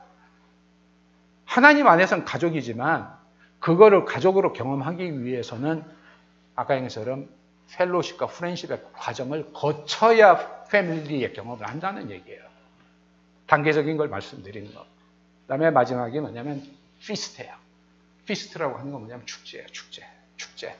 [1.44, 3.19] 하나님 안에서는 가족이지만
[3.60, 5.84] 그거를 가족으로 경험하기 위해서는
[6.56, 7.28] 아까 얘기처럼
[7.72, 12.42] 펠로십과 프렌십의 과정을 거쳐야 패밀리의 경험을 한다는 얘기예요.
[13.46, 14.80] 단계적인 걸 말씀드리는 거.
[14.80, 16.62] 그 다음에 마지막이 뭐냐면
[17.00, 17.54] feast예요.
[18.26, 19.66] feast라고 하는 건 뭐냐면 축제예요.
[19.68, 20.06] 축제.
[20.36, 20.76] 축제.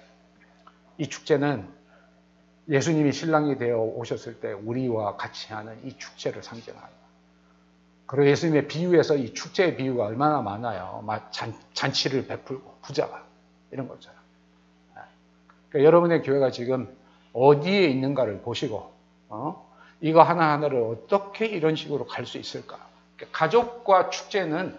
[0.98, 1.68] 이 축제는
[2.68, 6.99] 예수님이 신랑이 되어 오셨을 때 우리와 같이 하는 이 축제를 상징하는
[8.10, 11.00] 그리고 예수님의 비유에서 이 축제의 비유가 얼마나 많아요.
[11.06, 13.24] 막 잔, 잔치를 베풀고 부자가
[13.70, 14.18] 이런 거잖아요.
[15.68, 16.92] 그러니까 여러분의 교회가 지금
[17.32, 18.92] 어디에 있는가를 보시고
[19.28, 19.64] 어?
[20.00, 22.78] 이거 하나하나를 어떻게 이런 식으로 갈 수 있을까?
[23.14, 24.76] 그러니까 가족과 축제는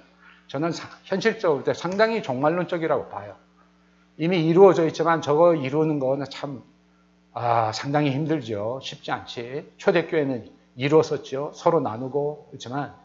[0.47, 0.71] 저는
[1.05, 3.37] 현실적으로 때 상당히 종말론적이라고 봐요.
[4.17, 6.61] 이미 이루어져 있지만 저거 이루는 거는 참
[7.31, 8.81] 아, 상당히 힘들죠.
[8.83, 9.71] 쉽지 않지.
[9.77, 11.53] 초대교회는 이루었었죠.
[11.55, 12.99] 서로 나누고 그렇지만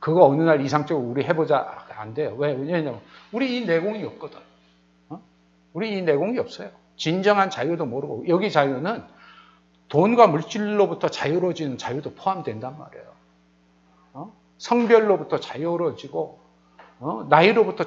[0.00, 1.86] 그거 어느 날 이상적으로 우리 해보자.
[1.96, 2.34] 안 돼요.
[2.38, 2.52] 왜?
[2.52, 2.98] 왜냐면
[3.30, 4.38] 우리 이 내공이 없거든.
[5.10, 5.20] 어?
[5.74, 6.70] 우리 이 내공이 없어요.
[6.96, 9.04] 진정한 자유도 모르고 여기 자유는
[9.88, 13.12] 돈과 물질로부터 자유로워지는 자유도 포함된단 말이에요.
[14.14, 14.32] 어?
[14.56, 16.40] 성별로부터 자유로워지고
[17.00, 17.26] 어?
[17.28, 17.84] 나이로부터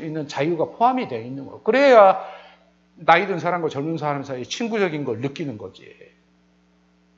[0.00, 1.60] 있는 자유가 포함이 되어 있는 거예요.
[1.62, 2.20] 그래야
[2.96, 5.94] 나이 든 사람과 젊은 사람 사이에 친구적인 걸 느끼는 거지.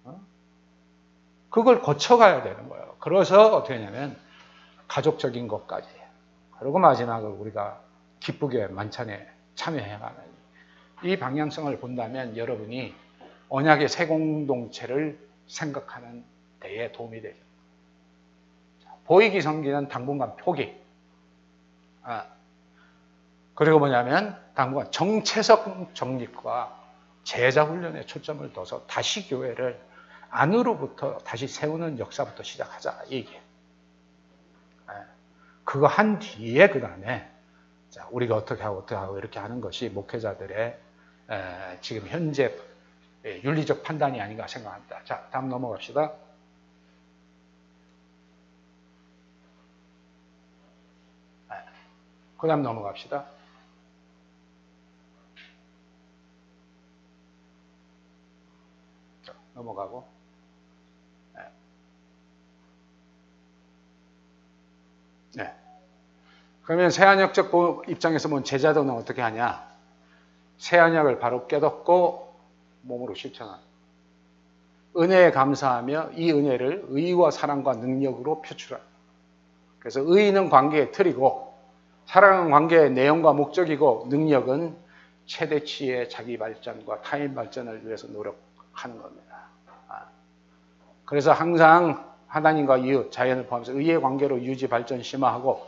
[0.04, 0.20] 어?
[1.50, 2.85] 그걸 거쳐가야 되는 거예요.
[3.06, 4.16] 그래서 어떻게 하냐면
[4.88, 5.88] 가족적인 것까지
[6.58, 7.80] 그리고 마지막으로 우리가
[8.18, 9.24] 기쁘게 만찬에
[9.54, 10.16] 참여해가는
[11.04, 12.96] 이 방향성을 본다면 여러분이
[13.48, 16.24] 언약의 새 공동체를 생각하는
[16.58, 17.36] 데에 도움이 되죠.
[19.04, 20.74] 보이기 성기는 당분간 표기.
[22.02, 22.26] 아,
[23.54, 26.76] 그리고 뭐냐면 당분간 정체적 정립과
[27.22, 29.80] 제자 훈련에 초점을 둬서 다시 교회를
[30.30, 33.34] 안으로부터 다시 세우는 역사부터 시작하자 이게.
[33.34, 34.94] 예.
[35.64, 37.30] 그거 한 뒤에 그 다음에
[38.10, 40.78] 우리가 어떻게 하고 어떻게 하고 이렇게 하는 것이 목회자들의
[41.80, 42.54] 지금 현재
[43.24, 45.02] 윤리적 판단이 아닌가 생각합니다.
[45.04, 46.12] 자, 다음 넘어갑시다.
[52.38, 53.24] 그 다음 넘어갑시다.
[59.24, 60.15] 자, 넘어가고.
[65.36, 65.52] 네.
[66.62, 69.64] 그러면 새한역적 입장에서 본 제자도는 어떻게 하냐?
[70.58, 72.34] 새한역을 바로 깨닫고
[72.82, 73.60] 몸으로 실천하는.
[74.96, 78.84] 은혜에 감사하며 이 은혜를 의와 사랑과 능력으로 표출하는.
[79.78, 81.54] 그래서 의는 관계의 틀이고
[82.06, 84.74] 사랑은 관계의 내용과 목적이고 능력은
[85.26, 89.48] 최대치의 자기 발전과 타인 발전을 위해서 노력하는 겁니다.
[89.88, 90.06] 아.
[91.04, 95.66] 그래서 항상 하나님과 이웃, 자연을 포함해서 의의 관계로 유지, 발전, 심화하고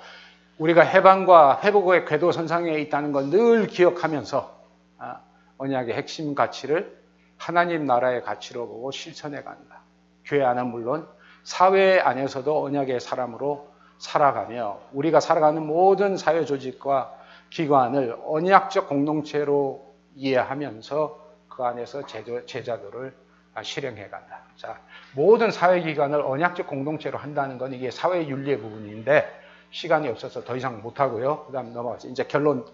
[0.58, 4.58] 우리가 해방과 회복의 궤도 선상에 있다는 걸 늘 기억하면서
[4.98, 5.20] 아,
[5.58, 6.98] 언약의 핵심 가치를
[7.36, 9.80] 하나님 나라의 가치로 보고 실천해 간다.
[10.24, 11.06] 교회 안은 물론
[11.44, 13.68] 사회 안에서도 언약의 사람으로
[13.98, 17.14] 살아가며 우리가 살아가는 모든 사회 조직과
[17.50, 22.04] 기관을 언약적 공동체로 이해하면서 그 안에서
[22.46, 23.14] 제자도를
[23.62, 24.42] 실행해 간다.
[24.56, 24.80] 자,
[25.14, 29.40] 모든 사회 기관을 언약적 공동체로 한다는 건 이게 사회 윤리의 부분인데
[29.70, 31.46] 시간이 없어서 더 이상 못 하고요.
[31.46, 32.66] 그 다음 넘어가서 이제 결론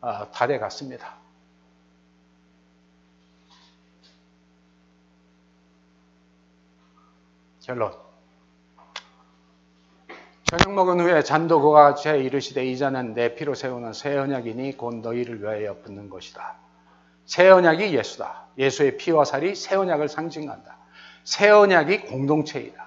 [0.00, 1.14] 어, 다돼 갔습니다.
[7.62, 7.92] 결론.
[10.44, 15.42] 저녁 먹은 후에 잔도 그와 같이 이르시되 이자는 내 피로 세우는 새 언약이니 곧 너희를
[15.42, 16.65] 위하여 붙는 것이다.
[17.26, 18.46] 새 언약이 예수다.
[18.56, 20.76] 예수의 피와 살이 새 언약을 상징한다.
[21.24, 22.86] 새 언약이 공동체이다.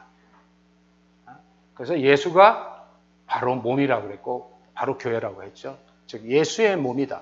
[1.76, 2.86] 그래서 예수가
[3.28, 5.78] 바로 몸이라고 그랬고 바로 교회라고 했죠.
[6.07, 7.22] 즉 예수의 몸이다.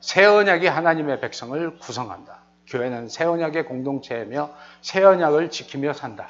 [0.00, 2.40] 새 언약이 하나님의 백성을 구성한다.
[2.66, 4.50] 교회는 새 언약의 공동체이며
[4.80, 6.28] 새 언약을 지키며 산다.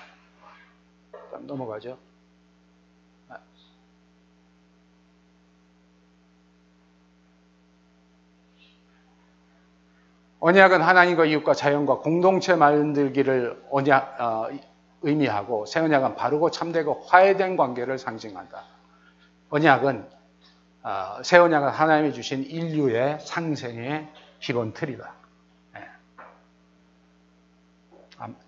[1.40, 1.98] 넘어가죠.
[10.40, 14.48] 언약은 하나님과 이웃과 자연과 공동체 만들기를 언약 어,
[15.02, 18.64] 의미하고 새 언약은 바르고 참되고 화해된 관계를 상징한다.
[19.50, 20.08] 언약은
[20.82, 24.08] 어, 새 언약은 하나님이 주신 인류의 상생의
[24.38, 25.12] 기본 틀이다.
[25.74, 25.80] 네.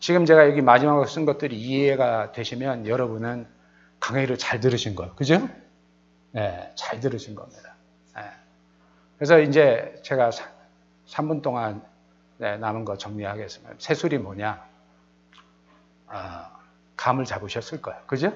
[0.00, 3.46] 지금 제가 여기 마지막으로 쓴 것들이 이해가 되시면 여러분은
[4.00, 5.14] 강의를 잘 들으신 거예요.
[5.14, 5.46] 그죠?
[6.30, 7.74] 네, 잘 들으신 겁니다.
[8.16, 8.22] 네.
[9.18, 10.30] 그래서 이제 제가
[11.12, 11.86] 3분 동안
[12.38, 13.74] 네, 남은 거 정리하겠습니다.
[13.78, 14.66] 새술이 뭐냐?
[16.06, 16.12] 어,
[16.96, 18.02] 감을 잡으셨을 거예요.
[18.06, 18.32] 그죠?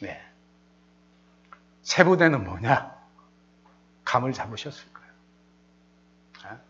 [0.00, 0.20] 네.
[1.82, 2.94] 세부대는 뭐냐?
[4.04, 5.12] 감을 잡으셨을 거예요.
[6.44, 6.60] 네?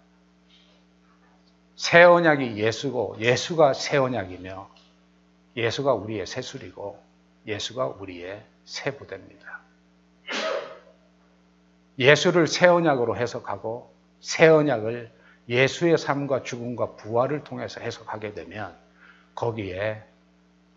[1.77, 4.69] 새 언약이 예수고 예수가 새 언약이며
[5.57, 7.01] 예수가 우리의 새술이고
[7.47, 9.61] 예수가 우리의 새 부대입니다.
[11.99, 13.94] 예수를 새 언약으로 해석하고
[14.25, 15.11] 새 언약을
[15.51, 18.75] 예수의 삶과 죽음과 부활을 통해서 해석하게 되면
[19.35, 20.03] 거기에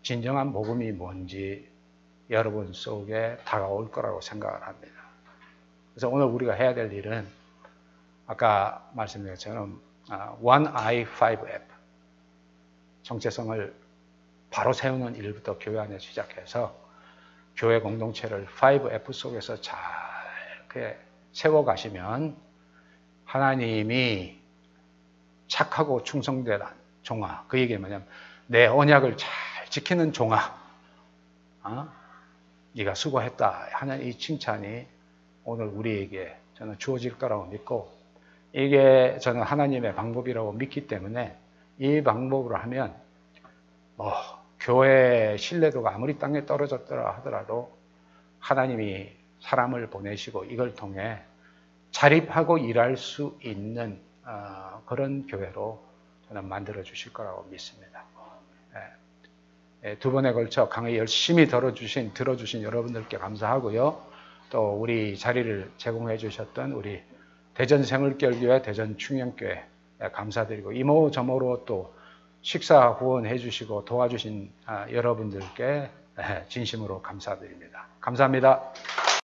[0.02, 1.66] 진정한 복음이 뭔지
[2.28, 4.92] 여러분 속에 다가올 거라고 생각을 합니다.
[5.94, 7.26] 그래서 오늘 우리가 해야 될 일은
[8.26, 9.80] 아까 말씀드린 것처럼
[10.10, 11.62] 아, One I 5F
[13.02, 13.74] 정체성을
[14.50, 16.76] 바로 세우는 일부터 교회 안에 시작해서
[17.56, 19.78] 교회 공동체를 5F 속에서 잘
[21.32, 22.47] 세워가시면
[23.28, 24.38] 하나님이
[25.48, 26.66] 착하고 충성되란
[27.02, 27.44] 종아.
[27.46, 28.06] 그 얘기 뭐냐면
[28.46, 29.30] 내 언약을 잘
[29.68, 30.56] 지키는 종아.
[31.64, 31.88] 어?
[32.72, 33.68] 네가 수고했다.
[33.72, 34.86] 하나님 이 칭찬이
[35.44, 37.92] 오늘 우리에게 저는 주어질 거라고 믿고
[38.54, 41.36] 이게 저는 하나님의 방법이라고 믿기 때문에
[41.78, 42.94] 이 방법으로 하면
[43.96, 44.14] 뭐
[44.58, 47.76] 교회 신뢰도가 아무리 땅에 떨어졌더라 하더라도
[48.40, 49.10] 하나님이
[49.40, 51.20] 사람을 보내시고 이걸 통해
[51.90, 55.82] 자립하고 일할 수 있는 어, 그런 교회로
[56.28, 58.04] 저는 만들어 주실 거라고 믿습니다.
[58.74, 59.90] 예.
[59.90, 64.06] 예, 두 번에 걸쳐 강의 열심히 들어주신 들어주신 여러분들께 감사하고요.
[64.50, 67.02] 또 우리 자리를 제공해 주셨던 우리
[67.54, 69.64] 대전 생물결교회 대전 충영교회
[70.12, 71.94] 감사드리고 이모 저모로 또
[72.40, 75.90] 식사 후원해 주시고 도와주신 아, 여러분들께
[76.20, 77.86] 예, 진심으로 감사드립니다.
[78.00, 78.72] 감사합니다.